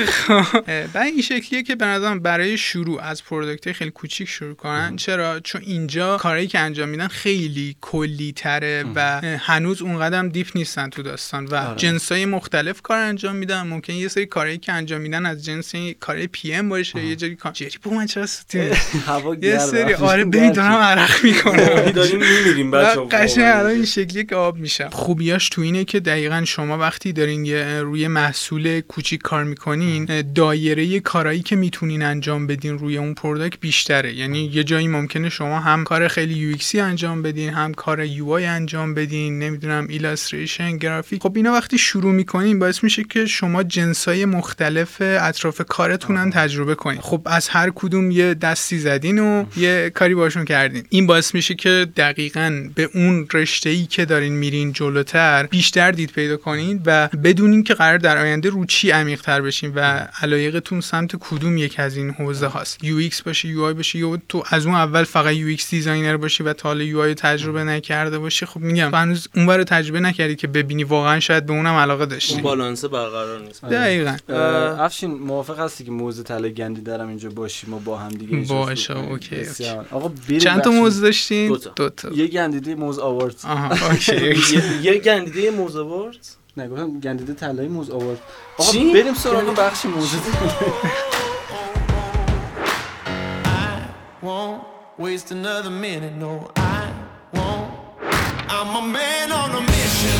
خب، 0.06 0.62
بعد 0.94 1.08
این 1.08 1.22
شکلیه 1.22 1.64
که 1.64 1.76
به 1.76 1.86
نظرم 1.86 2.20
برای 2.20 2.58
شروع 2.58 3.02
از 3.02 3.24
product 3.24 3.72
خیلی 3.72 3.92
کوچیک 3.92 4.28
شروع 4.30 4.54
کنن. 4.54 4.96
چرا؟ 4.96 5.40
چون 5.40 5.62
اینجا 5.66 6.18
کارهایی 6.18 6.48
که 6.48 6.60
انجام 6.60 6.90
میدن 6.90 7.08
خیلی 7.08 7.76
کلی 7.82 8.32
تره 8.32 8.84
و 8.96 9.22
هنوز 9.40 9.82
اون 9.82 10.00
قدم 10.00 10.30
deep 10.30 10.48
نیستن 10.56 10.90
تو 10.90 11.04
داستان 11.04 11.46
و 11.46 11.56
آره. 11.56 11.76
جنسای 11.78 12.26
مختلف 12.26 12.82
کار 12.82 12.98
انجام 12.98 13.36
میدن. 13.36 13.62
ممکن 13.68 13.94
یه 13.94 14.08
سری 14.08 14.26
کارهایی 14.26 14.58
که 14.58 14.72
انجام 14.74 15.02
میدن 15.02 15.26
از 15.26 15.46
جنس 15.46 15.74
کار 16.00 16.26
PM 16.26 16.70
باشه 16.70 17.06
یه 17.06 17.16
جایی 17.16 17.36
کار 17.36 17.52
جری 17.52 17.78
بو 17.84 17.90
من 17.94 18.06
چرا 18.06 18.26
سوتی 18.26 18.60
هوا 19.06 19.36
یه. 19.42 19.60
سری 19.60 19.94
آره 19.94 20.26
ببین 20.26 20.52
دارم 20.52 20.72
عرق 20.72 21.24
می‌کنم. 21.24 21.92
داریم 21.96 22.20
میمیریم 22.20 22.72
بچه 22.72 23.00
ها 23.00 23.06
قشنگ 23.06 23.44
الان 23.46 23.72
این 23.72 23.86
شکلیه 23.86 24.24
که 24.24 24.36
آب 24.36 24.58
میشم. 24.58 24.90
خوبیاش 25.06 25.50
تو 25.50 25.62
اینه 25.62 25.86
که 25.86 26.00
دقیقا 26.00 26.44
شما 26.46 26.78
وقتی 26.78 27.14
دارین 27.14 27.46
یه 27.46 27.82
روی 27.82 28.08
محصول 28.08 28.82
کوچیک 28.82 29.22
کار 29.22 29.44
می‌کنین 29.44 30.06
دایره 30.36 31.00
کارایی 31.00 31.42
که 31.42 31.56
می‌تونین 31.56 32.04
انجام 32.04 32.48
بدین 32.48 32.78
روی 32.78 32.98
اون 32.98 33.14
product 33.14 33.60
بیشتره. 33.60 34.14
یعنی 34.14 34.52
یه 34.54 34.64
جایی 34.64 34.88
ممکنه 34.88 35.30
شما 35.30 35.60
هم 35.60 35.84
کار 35.84 36.08
خیلی 36.08 36.34
یو 36.34 36.56
انجام 36.74 37.22
بدین 37.22 37.50
هم 37.50 37.74
کار 37.74 38.06
یو 38.06 38.30
انجام 38.30 38.94
بدین 38.94 39.40
نمی‌دونم 39.40 39.88
illustration 39.90 40.78
گرافیک 40.78 41.22
خب 41.22 41.34
اینا 41.36 41.52
وقتی 41.52 41.78
شروع 41.78 42.14
می‌کنین 42.14 42.60
باعث 42.60 42.84
میشه 42.84 43.04
که 43.04 43.26
شما 43.26 43.64
جنسای 43.64 44.26
مختلف 44.26 44.98
اطراف 45.02 45.62
کارتون 45.68 46.18
هم 46.18 46.30
تجربه 46.30 46.76
کنین. 46.76 47.02
خب 47.02 47.22
از 47.26 47.50
هر 47.50 47.72
کدوم 47.76 48.12
یه 48.12 48.34
دستی 48.34 48.80
زدین 48.80 49.20
و 49.20 49.46
یه 49.58 49.92
کاری 49.96 50.16
باشون 50.16 50.46
کردین. 50.46 50.84
این 50.90 51.08
باعث 51.08 51.36
میشه 51.36 51.56
که 51.56 51.88
دقیقا 51.98 52.70
به 52.76 52.90
اون 52.94 53.28
رشته 53.34 53.70
ای 53.70 53.86
که 53.86 54.06
دارین 54.06 54.34
میرین 54.34 54.72
جلوتر 55.06 55.46
بیشتر 55.46 55.92
دید 55.92 56.12
پیدا 56.12 56.38
کنین 56.38 56.82
و 56.86 57.08
بدونین 57.24 57.64
که 57.64 57.74
قرار 57.74 57.98
در 57.98 58.18
آینده 58.18 58.50
رو 58.50 58.66
چی 58.66 58.92
عمیق 58.92 59.22
تر 59.22 59.42
بشین 59.42 59.72
و 59.76 59.80
علایقتون 60.22 60.82
سمت 60.82 61.16
کدوم 61.20 61.58
یک 61.58 61.80
از 61.80 61.98
این 61.98 62.10
حوزه 62.10 62.48
هاست. 62.48 62.84
UX 62.84 63.22
باشه 63.22 63.48
UI 63.48 63.74
باشه 63.74 64.00
یا 64.00 64.18
تو 64.30 64.44
از 64.50 64.66
اون 64.66 64.76
اول 64.76 65.04
فقط 65.04 65.34
UX 65.34 65.70
designer 65.70 66.18
باشی 66.18 66.44
و 66.44 66.54
تا 66.54 66.70
حالا 66.70 66.84
UI 66.84 67.14
تجربه 67.14 67.64
نکرده 67.64 68.20
باشی 68.20 68.46
خب 68.46 68.60
میگم 68.60 68.96
هنوز 68.96 69.28
اون 69.36 69.50
رو 69.50 69.64
تجربه 69.64 70.00
نکردی 70.00 70.36
که 70.36 70.48
ببینی 70.48 70.84
واقعا 70.84 71.20
شاید 71.20 71.46
به 71.46 71.54
اونم 71.54 71.74
علاقه 71.74 72.06
داشتی. 72.06 72.34
اون 72.34 72.44
بالانس 72.44 72.86
برقرار 72.86 73.40
نیست. 73.42 73.66
دقیقا. 73.66 74.16
اه، 74.30 74.82
افشین 74.82 75.12
موافق 75.14 75.60
هستی 75.60 75.84
که 75.84 75.92
موز 75.92 76.24
گندیده 76.24 76.50
رو 76.50 76.82
هم 76.82 77.08
اینجا 77.08 77.30
باشیم 77.30 77.74
و 77.74 77.80
با 77.80 77.98
هم 77.98 78.10
دیگه 78.10 78.38
باشه،؟ 78.38 78.98
OK، 78.98 79.36
بسیار. 79.36 79.86
آقا 79.92 80.12
چند 80.40 80.62
تا 80.62 80.70
بخش- 80.70 80.74
موز 80.76 81.02
داشتین. 81.02 81.58
دو 81.76 81.90
تا. 81.90 82.10
یه 82.14 82.28
گندیده 82.28 82.76
موز 82.76 83.00
آورد 83.00 83.36
آها 83.44 83.88
اوکی 83.92 84.36
یه- 84.94 85.00
گندیده 85.00 85.52
موز 85.52 85.76
آورد 85.76 86.18
نه 86.58 86.68
گفتم 86.70 87.00
گندیده 87.00 87.34
طلایی 87.34 87.68
موز 87.70 87.90
آورد 87.90 88.20
آقا 88.58 88.72
چی؟ 88.72 88.94
بریم 88.94 89.14
سراغ 89.14 89.56
بخش 89.56 89.86
موزه 89.86 90.18
won't 94.24 94.62
waste 94.98 95.30
another 95.32 95.70
minute. 95.70 96.14
No, 96.26 96.32
I 96.56 96.84
won't. 97.36 97.70
I'm 98.56 98.72
a 98.82 98.84
man 98.98 99.28
on 99.42 99.50
a 99.60 99.62
mission. 99.62 100.20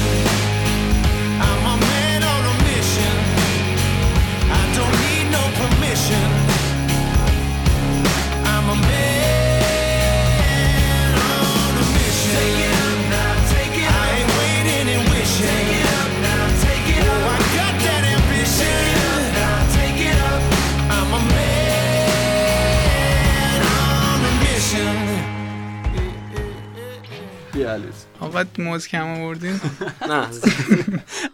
آقا 28.36 28.64
موز 28.64 28.88
کم 28.88 29.08
آوردین. 29.08 29.60
نه. 30.10 30.28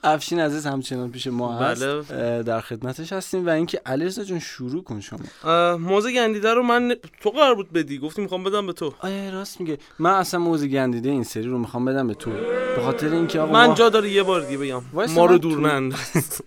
افشین 0.03 0.39
عزیز 0.39 0.65
همچنان 0.67 1.11
پیش 1.11 1.27
ما 1.27 1.57
هست. 1.57 1.83
بله. 1.83 2.43
در 2.43 2.61
خدمتش 2.61 3.13
هستیم 3.13 3.45
و 3.45 3.49
اینکه 3.49 3.81
علیرضا 3.85 4.23
جون 4.23 4.39
شروع 4.39 4.83
کن 4.83 4.99
شما. 4.99 5.19
اه، 5.43 5.75
موز 5.75 6.07
گندیده 6.07 6.53
رو 6.53 6.63
من 6.63 6.95
تو 7.21 7.29
قرار 7.29 7.55
بود 7.55 7.73
بدی؟ 7.73 7.97
گفتی 7.99 8.21
می‌خوام 8.21 8.43
بدم 8.43 8.67
به 8.67 8.73
تو. 8.73 8.93
آیا 8.99 9.29
راست 9.29 9.61
میگه. 9.61 9.77
من 9.99 10.11
اصلا 10.11 10.39
موز 10.39 10.67
گندیده 10.67 11.09
این 11.09 11.23
سری 11.23 11.43
رو 11.47 11.57
می‌خوام 11.57 11.85
بدم 11.85 12.07
به 12.07 12.13
تو. 12.13 12.31
به 12.75 12.81
خاطر 12.83 13.13
اینکه 13.13 13.39
آقا 13.39 13.53
من 13.53 13.73
جا 13.73 13.89
داره 13.89 14.09
یه 14.09 14.23
بار 14.23 14.41
دیگه 14.41 14.57
بگم. 14.57 14.81
ما 15.15 15.25
رو 15.25 15.37
دور 15.37 15.59
ننداز 15.59 16.41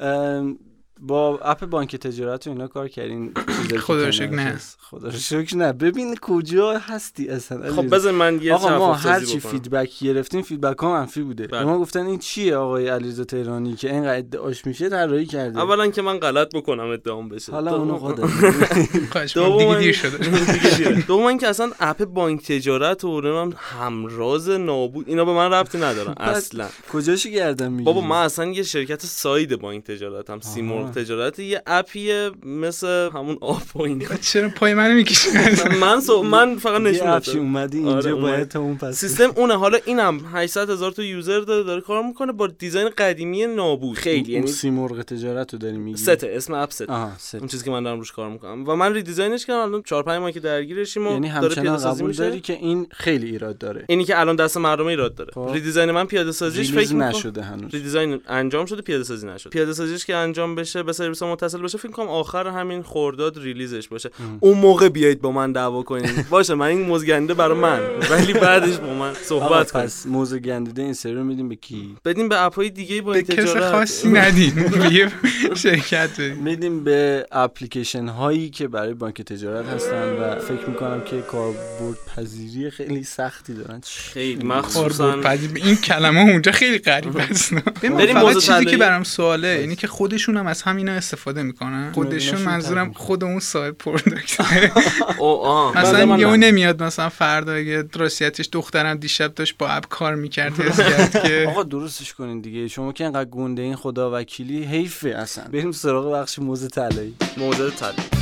با 1.02 1.38
اپ 1.38 1.64
بانک 1.66 1.96
تجارت 1.96 2.46
و 2.46 2.50
اینا 2.50 2.66
کار 2.68 2.88
کردین 2.88 3.32
که 3.70 3.78
خدا 3.86 4.04
رو 4.04 4.12
شکر 4.12 4.30
نه. 4.30 4.58
خدا 4.80 5.08
رو 5.08 5.18
شکر 5.18 5.56
نه 5.56 5.72
ببین 5.72 6.16
کجا 6.22 6.78
هستی 6.78 7.28
اصلا 7.28 7.72
خب. 7.72 7.94
بذار 7.94 8.12
من 8.12 8.38
یه 8.42 8.54
آقا 8.54 8.78
ما 8.78 8.94
هر 8.94 9.24
چی. 9.24 9.40
feedback 9.40 9.98
گرفتیم 10.04 10.42
feedback 10.42 10.78
ها 10.78 10.92
منفی 10.92 11.22
بوده 11.22 11.46
بله. 11.46 11.58
به 11.60 11.66
ما 11.66 11.78
گفتن 11.78 12.06
این 12.06 12.18
چیه 12.18 12.56
آقای 12.56 12.88
علیرضا 12.88 13.24
تهرانی 13.24 13.74
که 13.74 13.92
اینقدر 13.92 14.18
ادعاش 14.18 14.66
میشه 14.66 14.88
طراحی 14.88 15.26
کرده 15.26 15.58
اولا 15.60 15.86
که 15.86 16.02
من 16.02 16.18
غلط 16.18 16.54
بکنم 16.56 16.90
ادعام 16.90 17.28
بشه 17.28 17.52
حالا 17.52 17.76
اونو 17.76 17.94
می‌کنم. 17.98 19.58
دیگه 19.58 19.78
دیر 19.78 19.92
شده. 19.92 21.00
دوم 21.08 21.24
اینکه 21.24 21.48
اصلا 21.48 21.70
اپ 21.80 22.04
بانک 22.04 22.46
تجارت 22.46 23.04
و 23.04 23.20
نمی‌دونم 23.20 23.52
همراز 23.56 24.48
نابود 24.50 25.08
اینا 25.08 25.24
به 25.24 25.32
من 25.32 25.52
ربطی 25.52 25.78
ندارن 25.78 26.14
اصلا 26.16 26.68
کجاشو 26.92 27.28
گردن 27.28 27.68
می‌گیری 27.68 27.84
بابا 27.84 28.00
من 28.00 28.22
اصلا 28.22 28.44
یه 28.44 28.62
شرکت 28.62 29.06
ساید 29.06 29.56
بانک 29.60 29.84
تجارت 29.84 30.30
هم 30.30 30.40
سیمرغ 30.40 30.80
آها. 30.82 30.89
تجارت. 30.90 31.38
یه 31.38 31.62
اپیه 31.66 32.30
مثل 32.46 33.10
همون 33.14 33.38
آب 33.40 33.62
و 33.74 33.82
اینا. 33.82 34.06
چرا 34.32 34.48
پای 34.48 34.74
منو 34.74 34.94
می‌کشی؟ 34.94 35.28
من 35.80 36.00
سو 36.00 36.22
من 36.22 36.56
فقط 36.56 36.80
یه 36.80 36.86
نشون 36.88 37.06
دادم 37.06 37.38
اومدی 37.38 37.78
اینجا 37.78 37.96
آره، 37.96 38.10
اومد. 38.10 38.22
باید 38.22 38.48
تا 38.48 38.60
اون 38.60 38.76
پس. 38.76 38.98
سیستم 38.98 39.32
اونه. 39.36 39.56
حالا 39.58 39.78
اینم 39.84 40.20
800 40.32 40.70
هزار 40.70 40.92
تا 40.92 41.02
یوزر 41.02 41.40
داره 41.40 41.62
داره 41.62 41.80
کار 41.80 42.02
می‌کنه. 42.02 42.32
با 42.32 42.46
دیزاین 42.46 42.88
قدیمی 42.88 43.46
نابود. 43.46 43.98
خیلی. 43.98 44.32
یعنی 44.32 44.46
سیمرغ 44.46 45.02
تجارت 45.02 45.52
رو 45.52 45.58
داری 45.58 45.78
میگی؟ 45.78 45.96
سته. 45.96 46.32
اسم 46.34 46.54
اپ 46.54 46.70
ست 46.70 46.82
آها 46.90 47.12
ست 47.18 47.34
اون 47.34 47.46
چیزی 47.48 47.64
که 47.64 47.70
من 47.70 47.82
دارم 47.82 47.98
روش 47.98 48.12
کار 48.12 48.30
می‌کنم. 48.30 48.68
و 48.68 48.76
من 48.76 48.94
redesign 48.94 49.36
ش 49.36 49.46
کردم. 49.46 49.60
الان 49.60 49.82
4 49.82 50.02
5 50.02 50.20
ماه 50.20 50.32
که 50.32 50.40
درگیرشیم 50.40 51.06
و 51.06 51.10
یعنی 51.10 51.28
داره 51.28 51.44
همچنان 51.44 51.64
پیاده 51.64 51.78
سازی 51.82 51.98
قبول 51.98 52.08
میشه. 52.08 52.22
داری 52.22 52.40
که 52.40 52.52
این 52.52 52.86
خیلی 52.90 53.26
ایراد 53.26 53.58
داره. 53.58 53.84
اینی 53.88 54.04
که 54.04 54.20
الان 54.20 54.36
دست 54.36 54.56
مردم 54.56 54.86
ایراد 54.86 55.14
داره. 55.14 55.30
خب. 55.34 55.50
redesign 55.52 55.90
من 55.90 56.04
پیاده 56.06 56.32
سازیش 56.32 56.72
فکر 56.72 56.94
نشده 56.94 57.42
هنوز. 57.42 57.74
redesign 57.74 58.20
انجام 58.28 58.66
شده 58.66 58.82
پیاده 58.82 59.04
سازی 59.04 59.26
نشد 59.26 59.50
پیاده 59.50 59.72
سازیش 59.72 60.06
که 60.06 60.16
انجام 60.16 60.54
بشه 60.54 60.79
به 60.82 60.92
سرویس 60.92 61.22
متصل 61.22 61.62
بشه 61.62 61.78
فکر 61.78 61.92
کنم 61.92 62.08
آخر 62.08 62.46
همین 62.46 62.82
خرداد 62.82 63.38
release 63.38 63.77
ش 63.77 63.88
باشه. 63.88 64.10
اون 64.40 64.58
موقع 64.58 64.88
بیایید 64.88 65.20
با 65.20 65.32
من 65.32 65.52
دعوا 65.52 65.82
کنین. 65.82 66.10
باشه 66.30 66.54
من 66.54 66.66
این 66.66 66.86
مزگنده 66.86 67.34
برای 67.34 67.58
من 67.58 67.80
ولی 68.10 68.32
بعدش 68.32 68.76
با 68.76 68.94
من 68.94 69.14
صحبت 69.14 69.70
کنین. 69.70 69.84
پس 69.84 70.06
موز 70.06 70.38
گندیده 70.38 70.82
این 70.82 70.92
سری 70.92 71.14
رو 71.14 71.24
میدیم 71.24 71.48
به 71.48 71.56
کی؟ 71.56 71.96
بدیم 72.04 72.28
به 72.28 72.40
اپهای 72.40 72.70
دیگه 72.70 73.02
با 73.02 73.12
به 73.12 73.22
کس 73.22 73.56
خاصی 73.56 74.10
یه 74.92 75.10
شرکت 75.54 76.18
میدیم 76.18 76.84
به 76.84 77.26
اپلیکیشن 77.32 78.08
هایی 78.08 78.50
که 78.50 78.68
برای 78.68 78.94
بانک 78.94 79.22
تجارت 79.22 79.66
هستن 79.66 80.12
و 80.12 80.38
فکر 80.38 80.68
می‌کنم 80.68 81.00
که 81.00 81.20
کاربرد 81.20 81.98
پذیری 82.16 82.70
خیلی 82.70 83.04
سختی 83.04 83.54
دارن. 83.54 83.80
خیلی 83.86 84.44
مخصوصا 84.44 85.20
این 85.54 85.76
کلمه 85.76 86.20
اونجا 86.20 86.52
خیلی 86.52 86.78
غریب 86.78 87.16
است. 87.16 87.54
بریم 87.82 88.18
موضوع 88.18 88.40
چیزی. 88.40 88.64
که 88.64 88.76
برام 88.76 89.04
سواله 89.04 89.58
اینه 89.60 89.76
که 89.76 89.86
خودشون 89.86 90.36
هم 90.36 90.46
از 90.46 90.62
همینا 90.70 90.92
استفاده 90.92 91.42
می‌کنن. 91.42 91.92
خودشون 91.92 92.18
خودشون 92.18 92.52
منظورم. 92.52 92.92
خود 92.92 93.24
اون 93.24 93.40
صاحب 93.40 93.78
product 93.78 94.40
مثلا 95.76 96.16
یهو 96.18 96.36
نه. 96.36 96.50
نمیاد 96.50 96.82
مثلا 96.82 97.08
فردا 97.08 97.52
اگه 97.52 97.84
راستیتش 97.94 98.48
دخترم 98.52 98.94
دیشب 98.96 99.34
داشت 99.34 99.56
با 99.58 99.68
اپ 99.68 99.88
کار 99.88 100.14
می‌کرد 100.14 100.52
که 101.26 101.46
آقا 101.48 101.62
درستش 101.62 102.14
کنین 102.14 102.40
دیگه. 102.40 102.68
شما 102.68 102.92
که 102.92 103.04
انقدر 103.04 103.30
گنده 103.30 103.62
این 103.62 103.76
خدا 103.76 104.10
وکیلی 104.18 104.64
حیفه 104.64 105.08
اصلا. 105.08 105.44
بریم 105.52 105.72
سراغ 105.72 106.12
بخش 106.12 106.38
موزه 106.38 106.68
طلایی. 106.68 107.14
موضوع 107.36 107.70
طلایی. 107.70 108.19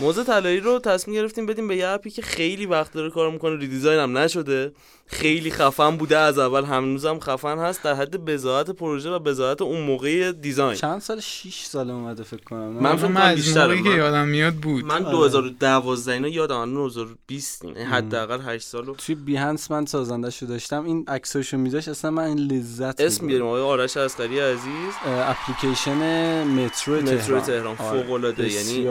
موزه 0.00 0.24
طلایی 0.24 0.60
رو 0.60 0.78
تصمیم 0.78 1.16
گرفتیم 1.16 1.46
بدیم 1.46 1.68
به 1.68 1.76
یه 1.76 1.86
اپی 1.88 2.10
که 2.10 2.22
خیلی 2.22 2.66
وقت 2.66 2.92
داره 2.92 3.10
کار 3.10 3.30
می‌کنه. 3.30 3.56
ریدیزاین 3.56 4.00
هم 4.00 4.18
نشده. 4.18 4.72
خیلی 5.12 5.50
خفن 5.50 5.96
بوده 5.96 6.18
از 6.18 6.38
اول 6.38 6.64
هنوزم 6.64 7.18
خفن 7.18 7.58
هست 7.58 7.82
در 7.82 7.94
حد 7.94 8.24
بضاعت 8.24 8.70
پروژه 8.70 9.10
و 9.10 9.18
بضاعت 9.18 9.62
اون 9.62 9.80
موقع 9.80 10.32
دیزاین 10.32 10.74
چند 10.76 11.00
سال 11.00 11.20
6 11.20 11.64
سال 11.64 11.90
اومده 11.90 12.22
فکر 12.22 12.44
کنم؟ 12.44 12.68
من 12.68 12.96
فکر 12.96 13.06
کنم. 13.06 13.12
موقعی 13.12 13.82
که 13.82 13.88
من- 13.90 13.96
یادم 13.96 14.28
میاد 14.28 14.54
بود 14.54 14.84
من 14.84 15.02
آره. 15.04 15.10
2012 15.10 16.12
اینا 16.12 16.28
یادم 16.28 16.54
الان 16.56 16.74
2020 16.74 17.64
یعنی 17.64 17.82
حداقل 17.82 18.40
8 18.54 18.66
سالو 18.66 18.94
توی 18.94 19.14
بیهنس 19.14 19.70
من 19.70 19.86
سازندش 19.86 20.42
رو 20.42 20.48
داشتم 20.48 20.84
این 20.84 21.04
عکساشو 21.08 21.56
میذاش 21.56 21.88
اصلا 21.88 22.10
من 22.10 22.22
این 22.24 22.38
لذت 22.38 23.00
اسم. 23.00 23.26
بیاریم 23.26 23.46
آقای 23.46 23.62
آرش 23.62 23.96
اسقری 23.96 24.40
عزیز 24.40 24.92
اپلیکیشن 25.06 26.42
مترو 26.44 27.02
تهران 27.02 27.14
مترو 27.18 27.40
تهران 27.40 27.76
آره. 27.78 28.02
فوق 28.02 28.12
العاده 28.12 28.52
یعنی 28.52 28.86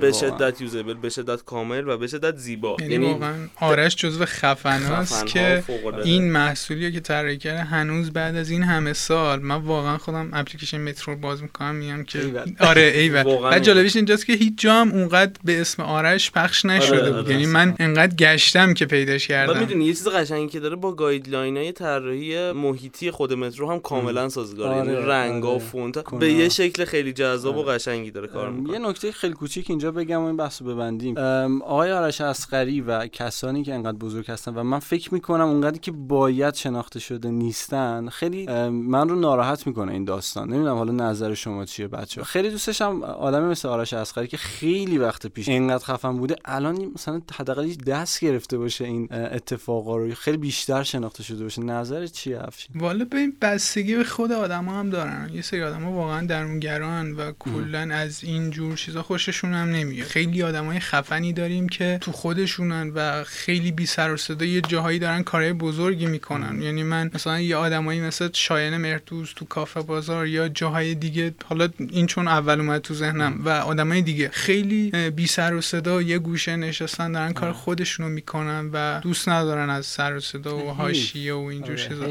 به. 0.00 0.12
شدت 0.12 0.60
یوزبل 0.60 0.94
به 0.94 1.08
شدت 1.08 1.44
کامل 1.44 1.88
و 1.88 1.96
به 1.96 2.06
شدت 2.06 2.36
زیبا 2.36 2.76
یعنی 2.80 3.12
واقعا 3.12 3.34
آرش 3.60 3.96
جزو 3.96 4.24
خفناست 4.24 5.14
خفن‌ها، 5.14 5.61
که. 5.66 5.96
این 6.04 6.32
محصولی 6.32 6.92
که 6.92 7.00
طراحی 7.00 7.38
کرده 7.38 7.62
هنوز 7.62 8.10
بعد 8.10 8.36
از 8.36 8.50
این 8.50 8.62
همه 8.62 8.92
سال 8.92 9.40
من 9.40 9.56
واقعا 9.56 9.98
خودم 9.98 10.30
اپلیکیشن 10.32 10.80
مترو 10.80 11.14
رو 11.14 11.20
باز 11.20 11.42
می‌کنم 11.42 11.74
میگم 11.74 12.04
که. 12.04 12.18
آره 12.60 13.22
واقعاً 13.24 13.56
و 13.56 13.58
جالبیش 13.58 13.96
اینجاست 13.96 14.26
که 14.26 14.32
هیچ 14.32 14.54
جا 14.56 14.74
هم 14.74 14.90
اونقدر 14.90 15.32
به 15.44 15.60
اسم 15.60 15.82
آرش 15.82 16.30
پخش 16.30 16.64
نشده 16.64 17.00
آره، 17.00 17.10
بود 17.10 17.18
آره، 17.18 17.30
یعنی. 17.30 17.46
من 17.46 17.74
انقدر 17.78 18.14
گشتم 18.14 18.74
که 18.74 18.86
پیداش 18.86 19.26
کردم 19.26 19.60
می‌دونی 19.60 19.84
یه 19.84 19.94
چیز 19.94 20.08
قشنگی 20.08 20.48
که 20.48 20.60
داره 20.60 20.76
با 20.76 20.92
guideline 20.92 21.56
های 21.56 21.72
طراحی 21.72 22.52
محیطی 22.52 23.10
خود 23.10 23.32
مترو 23.32 23.70
هم 23.70 23.80
کاملا 23.80 24.28
سازگاره 24.28 24.70
آره، 24.70 24.92
یعنی 24.92 25.06
رنگا 25.06 25.48
و 25.48 25.54
آره. 25.54 25.64
فونت. 25.64 26.14
به 26.14 26.32
یه 26.32 26.48
شکل 26.48 26.84
خیلی 26.84 27.12
جذاب 27.12 27.56
و 27.56 27.60
آره. 27.60 27.78
قشنگی 27.78 28.10
داره 28.10 28.26
کار 28.26 28.50
می‌کنه 28.50 28.72
یه 28.72 28.88
نکته 28.88 29.12
خیلی 29.12 29.34
کوچیک 29.34 29.70
اینجا 29.70 29.92
بگم 29.92 30.20
و 30.20 30.24
این 30.24 30.36
بحث 30.36 30.62
رو 30.62 30.74
ببندیم 30.74 31.18
آقای 31.62 31.92
آرش 31.92 32.20
اسقری 32.20 32.80
و 32.80 33.06
کسانی 33.06 33.62
که 33.62 33.74
انقدر 33.74 33.98
بزرگ 33.98 34.30
هستن 34.30 34.54
و 34.54 34.62
من 34.62 34.78
فکر 34.78 35.14
می‌کنم 35.14 35.48
اونقدری 35.52 35.78
که 35.78 35.92
باید 35.92 36.54
شناخته 36.54 37.00
شده 37.00 37.30
نیستن 37.30 38.08
خیلی 38.08 38.46
من 38.68 39.08
رو 39.08 39.20
ناراحت 39.20 39.66
می‌کنه 39.66 39.92
این 39.92 40.04
داستان. 40.04 40.48
نمی‌دونم 40.48 40.76
حالا 40.76 40.92
نظر 40.92 41.34
شما 41.34 41.64
چیه 41.64 41.88
بچه 41.88 42.24
خیلی 42.24 42.50
دوست 42.50 42.66
داشتم 42.66 43.02
آدمی 43.02 43.46
مثل 43.46 43.68
آرش 43.68 43.92
اسقری 43.92 44.26
که 44.26 44.36
خیلی 44.36 44.98
وقت 44.98 45.26
پیش 45.26 45.48
اینقدر 45.48 45.84
خفن 45.84 46.16
بوده 46.16 46.36
الان 46.44 46.90
مثلا 46.94 47.22
حداقل 47.34 47.74
دست 47.74 48.20
گرفته 48.20 48.58
باشه 48.58 48.84
این 48.84 49.08
اتفاقا 49.12 49.96
رو. 49.96 50.14
خیلی 50.14 50.36
بیشتر 50.36 50.82
شناخته 50.82 51.22
شده 51.22 51.42
باشه. 51.42 51.62
نظر 51.62 52.06
چیه 52.06 52.42
افشین؟ 52.42 52.80
والا 52.80 53.04
به 53.04 53.18
این 53.18 53.36
بستگی 53.42 53.94
به 53.94 54.04
خود 54.04 54.32
آدم 54.32 54.68
هم 54.68 54.90
دارن. 54.90 55.30
یه 55.34 55.42
سری 55.42 55.62
آدم 55.62 55.88
واقعا 55.88 56.26
درونگران 56.26 57.12
و 57.12 57.32
کلا 57.38 57.94
از 57.94 58.24
این 58.24 58.50
جور 58.50 58.76
چیزا 58.76 59.02
خوششون 59.02 59.54
هم 59.54 59.68
نمیاد. 59.68 60.06
خیلی 60.06 60.42
آدمای 60.42 60.80
خفنی 60.80 61.32
داریم 61.32 61.68
که 61.68 61.98
تو 62.00 62.12
خودشونن 62.12 62.92
و 62.94 63.24
خیلی 63.24 63.72
بی 63.72 63.86
سر 63.86 64.12
و 64.12 64.16
صدا 64.16 64.44
یه 64.44 64.60
جاهایی 64.60 64.98
دارن 64.98 65.22
کارهای 65.42 65.52
بزرگی 65.52 66.06
می‌کنن. 66.06 66.62
یعنی 66.62 66.82
من 66.82 67.10
مثلا 67.14 67.40
یه 67.40 67.56
آدمایی 67.56 68.00
مثل 68.00 68.28
شایان 68.32 68.76
مردوز 68.76 69.32
تو 69.36 69.44
کافه 69.44 69.82
بازار 69.82 70.26
یا 70.26 70.48
جاهای 70.48 70.94
دیگه 70.94 71.34
حالا 71.44 71.68
این 71.78 72.06
چون 72.06 72.28
اول 72.28 72.60
اومد 72.60 72.80
تو 72.80 72.94
ذهنم 72.94 73.40
و 73.44 73.48
آدمای 73.48 74.02
دیگه 74.02 74.28
خیلی 74.28 75.10
بی 75.10 75.26
سر 75.26 75.54
و 75.54 75.60
صدا 75.60 76.02
یه 76.02 76.18
گوشه 76.18 76.56
نشستن 76.56 77.12
دارن 77.12 77.32
کار 77.32 77.52
خودشونو 77.52 78.08
می‌کنن 78.08 78.70
و 78.72 79.00
دوست 79.00 79.28
ندارن 79.28 79.70
از 79.70 79.86
سر 79.86 80.16
و 80.16 80.20
صدا 80.20 80.56
و 80.56 80.70
حاشیه 80.70 81.34
و 81.34 81.38
اینجور 81.38 81.70
آره، 81.70 81.88
چیزا. 81.88 82.04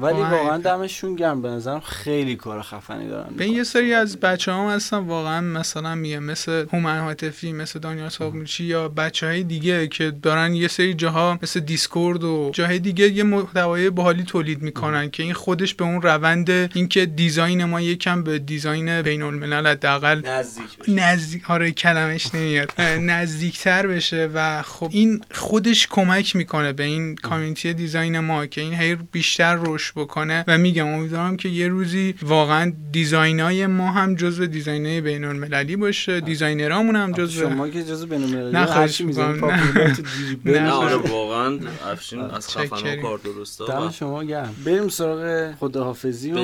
ولی 0.00 0.20
واقعا. 0.20 0.58
دمشون 0.58 1.16
گرم. 1.16 1.42
به 1.42 1.48
نظرم 1.48 1.80
خیلی 1.80 2.36
کار 2.36 2.62
خفنی 2.62 3.08
دارن 3.08 3.34
به 3.36 3.48
یه 3.48 3.64
سری 3.64 3.94
از 3.94 4.20
بچه 4.20 4.52
هم 4.52 4.68
هستن 4.68 4.96
واقعا 4.96 5.40
مثلا 5.40 5.94
میگه 5.94 6.18
مثل 6.18 6.66
هومن 6.72 7.00
حاتفی 7.00 7.52
مثل 7.52 7.78
دانیال 7.78 8.08
ساقلوچی 8.08 8.64
یا 8.64 8.88
بچه 8.88 9.26
های 9.26 9.42
دیگه 9.42 9.88
که 9.88 10.10
دارن 10.10 10.54
یه 10.54 10.68
سری 10.68 10.94
جاها 10.94 11.38
مثل 11.42 11.60
Discord 11.60 12.24
و 12.24 12.50
جاهای 12.54 12.71
دیگه 12.78 13.08
یه 13.08 13.22
محتوای 13.22 13.90
باحالی 13.90 14.22
تولید 14.22 14.62
می‌کنن 14.62 15.10
که 15.10 15.22
این 15.22 15.32
خودش 15.32 15.74
به 15.74 15.84
اون 15.84 16.02
روند 16.02 16.50
اینکه 16.50 17.06
design 17.06 17.64
ما 17.64 17.80
یکم 17.80 18.22
به 18.22 18.38
design 18.38 19.02
بین 19.02 19.22
الملل 19.22 19.66
حداقل 19.66 20.22
نزدیک 20.24 20.64
نزدیک 20.88 21.50
آره 21.50 21.70
کلمش 21.70 22.34
نمیاد 22.34 22.80
نزدیکتر 22.80 23.86
بشه 23.86 24.30
و 24.34 24.62
خب 24.62 24.88
این 24.92 25.24
خودش 25.30 25.86
کمک 25.86 26.36
می‌کنه 26.36 26.72
به 26.72 26.84
این 26.84 27.14
community 27.14 27.74
design 27.74 28.18
ما 28.18 28.46
که 28.46 28.60
این 28.60 28.74
هی 28.74 28.94
بیشتر 28.94 29.58
رشد 29.60 29.92
بکنه 29.96 30.44
و 30.48 30.58
میگم 30.58 30.86
امیدوارم 30.86 31.36
که 31.36 31.48
یه 31.48 31.68
روزی 31.68 32.14
واقعا 32.22 32.72
design 32.92 33.55
ای 33.55 33.66
ما 33.66 33.92
هم 33.92 34.14
جزو 34.14 34.46
design 34.46 34.92
ای 34.92 35.00
بین 35.00 35.24
المللی 35.24 35.76
باشه 35.76 36.20
designer 36.20 36.75
امون 36.75 36.96
هم 36.96 37.12
جزو 37.12 37.40
شما 37.40 37.68
که 37.68 37.84
جزو 37.84 38.06
بین‌المللی 38.06 38.52
نه، 38.52 38.58
هر 38.58 38.66
خواهش 38.66 39.00
می‌کنم. 39.00 39.44
نه. 39.44 39.96
نه، 40.44 40.60
نه 40.60 40.70
آره. 40.70 40.96
واقعا 40.96 41.58
افشین 41.92 42.20
از 42.20 42.46
خفن 42.60 42.76
چکریم. 42.76 43.02
کار 43.02 43.18
درسته 43.18 43.66
دم 43.66 43.90
شما 43.90 44.24
گرم 44.24 44.54
بریم 44.66 44.88
سراغ 44.88 45.52
خداحافظی 45.60 46.32
و. 46.32 46.34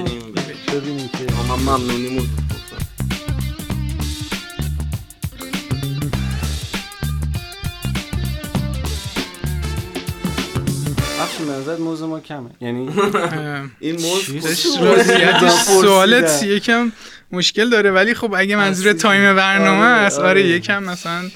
ببینیم 0.73 1.09
که 1.09 1.27
من 1.69 1.81
به 11.47 11.53
نظرت 11.53 11.81
موضوع 11.81 12.09
ما 12.09 12.21
کمه 12.21 12.51
یعنی 12.61 12.89
این 13.81 14.01
موز. 14.01 14.47
سوالت 15.83 16.43
یکم 16.43 16.93
مشکل 17.33 17.71
داره 17.71 17.91
ولی 17.91 18.15
خب 18.15 18.35
اگه 18.37 18.57
منظور. 18.57 18.93
تایم 18.93 19.37
برنامه 19.37 19.81
آره، 19.81 19.87
است 19.87 20.19
آره 20.19 20.29
آره. 20.29 20.47
یکم 20.47 20.83
مثلا 20.83 21.31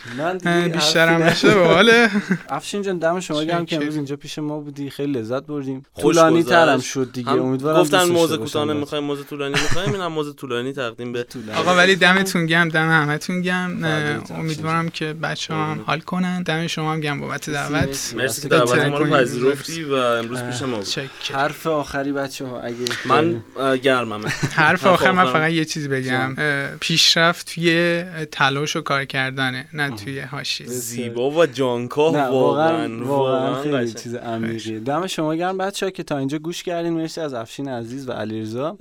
بیشترم 0.68 1.18
بشه 1.20 1.54
به 1.54 1.66
حاله 1.66 2.10
افشین 2.48 2.82
جان 2.82 2.98
دم 2.98 3.20
شما 3.20 3.44
گرم 3.44 3.66
که. 3.66 3.76
امروز 3.76 3.96
اینجا 3.96 4.16
پیش 4.16 4.38
ما 4.38 4.60
بودی 4.60 4.90
خیلی 4.90 5.12
لذت 5.12 5.42
بردیم 5.46 5.82
طولانی 6.00 6.42
ترم. 6.42 6.80
شد 6.80 7.12
دیگه 7.12 7.30
امیدوارم 7.30 7.80
گفتن 7.80 8.04
موزه 8.04 8.36
کوتاه 8.36 8.64
باشم 8.64 8.76
نمی‌خوایم 8.76 9.04
موزه 9.04 9.22
طولانی 9.24 9.52
می‌خوایم 9.62 9.92
اینم 9.92 10.12
موزه 10.12 10.32
طولانی 10.32 10.72
تقدیم 10.72 11.12
به 11.12 11.22
طولانی. 11.22 11.58
آقا 11.58 11.76
ولی 11.76 11.96
دمتون 11.96 12.46
گم 12.46 12.68
دم 12.68 12.90
همتون 12.90 13.48
اه، 13.48 14.38
امیدوارم 14.38 14.88
که 14.88 15.12
بچه 15.12 15.54
هم 15.54 15.80
حال 15.86 16.00
کنن 16.00 16.42
دم 16.42 16.66
شما 16.66 16.92
هم 16.92 17.00
گم 17.00 17.20
بابت 17.20 17.50
دعوت 17.50 18.12
مرسی. 18.16 18.42
که 18.42 18.48
دعوت 18.48 18.78
ما 18.78 18.98
رو. 18.98 19.06
پذیرفتی 19.10 19.84
و 19.84 19.94
امروز 19.94 20.42
پیش 20.42 20.62
ما 20.62 20.76
بود 20.76 20.84
چک 20.86 21.08
حرف 21.32 21.66
آخری 21.66 22.12
بچه 22.12 22.46
ها 22.46 22.60
اگه 22.60 22.76
من 23.06 23.42
اه، 23.56 23.76
گرممه 23.76 24.28
حرف 24.54 24.86
آخر 24.86 25.10
من. 25.10 25.32
فقط 25.32 25.50
یه 25.50 25.64
چیز 25.64 25.81
بگم. 25.88 26.34
اه، 26.38 26.76
پیشرفت 26.80 27.54
توی 27.54 28.04
تلاش 28.32 28.76
و 28.76 28.80
کار 28.80 29.04
کردنه 29.04 29.68
نه 29.72 29.90
توی 29.90 30.20
حاشیه 30.20 30.66
زیبا 30.66 31.30
و 31.30 31.46
جانکاه 31.46 32.16
واقعا 32.16 33.04
واقعا 33.04 33.62
خیلی. 33.62 33.92
چیز 33.92 34.14
عمیقیه. 34.14 34.78
دم 34.78 35.06
شما 35.06 35.34
گرم 35.34 35.58
بچه 35.58 35.90
که 35.90 36.02
تا 36.02 36.18
اینجا 36.18 36.38
گوش 36.38 36.62
کردین 36.62 36.92
مرسی 36.92 37.20
از 37.20 37.34
افشین 37.34 37.68
عزیز 37.68 38.08
و 38.08 38.12
علیرضا. 38.12 38.72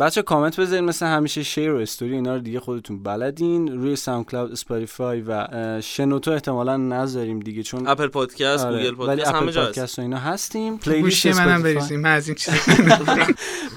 بچه 0.00 0.22
کامنت 0.22 0.60
بذارین 0.60 0.84
مثل 0.84 1.06
همیشه 1.06 1.42
share 1.42 1.70
و 1.70 1.76
استوری 1.76 2.14
اینا 2.14 2.34
رو 2.34 2.40
دیگه 2.40 2.60
خودتون 2.60 3.02
بلدین. 3.02 3.68
روی 3.68 3.96
SoundCloud 3.96 4.52
Spotify 4.52 5.20
و 5.26 5.48
شنوتو 5.80 6.30
احتمالا 6.30 6.76
نذاریم 6.76 7.40
دیگه 7.40 7.62
چون 7.62 7.88
Apple 7.88 8.06
Podcast 8.06 8.64
آره، 8.64 8.90
Google 8.90 9.06
Podcast 9.06 9.34
همه 9.34 9.52
جا 9.52 9.62
هست 9.62 9.74
پادکست 9.74 9.98
و 9.98 10.02
اینا 10.02 10.18
هستیم. 10.18 10.76
گوشی 10.76 11.32
منم 11.32 11.62
بریزیم 11.62 12.00
من 12.00 12.14
از 12.14 12.28
این 12.28 12.34
چیز 12.34 12.54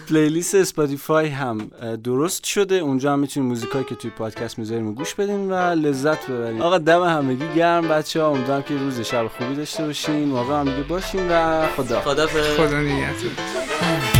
playlist 0.10 0.56
Spotify 0.56 1.28
هم 1.28 1.72
درست 2.04 2.44
شده. 2.46 2.73
اونجا 2.80 3.14
هم 3.14 3.20
می‌تونید 3.20 3.50
موزیکایی 3.50 3.86
که 3.86 3.96
توی 3.96 4.10
پادکست 4.10 4.60
می‌ذاریم 4.60 4.88
رو 4.88 4.94
گوش 4.94 5.16
بدین 5.16 5.52
و 5.52 5.56
لذت 5.56 6.30
ببرین. 6.30 6.62
آقا 6.62 6.78
دم 6.78 7.04
همگی 7.04 7.46
گرم 7.56 7.88
بچه 7.88 8.22
ها 8.22 8.30
امیدوارم 8.30 8.64
که 8.64 8.78
روز 8.78 9.02
شب 9.02 9.28
خوبی 9.28 9.56
داشته 9.56 9.86
باشین. 9.86 10.30
موقع 10.30 10.54
هم 10.54 10.66
دیگه 10.66 10.84
باشین 10.84 11.32
و 11.32 11.68
خدا. 11.68 12.02
خدافظ 12.02 12.58
خدا 12.58 12.82
نگهدار. 12.82 14.13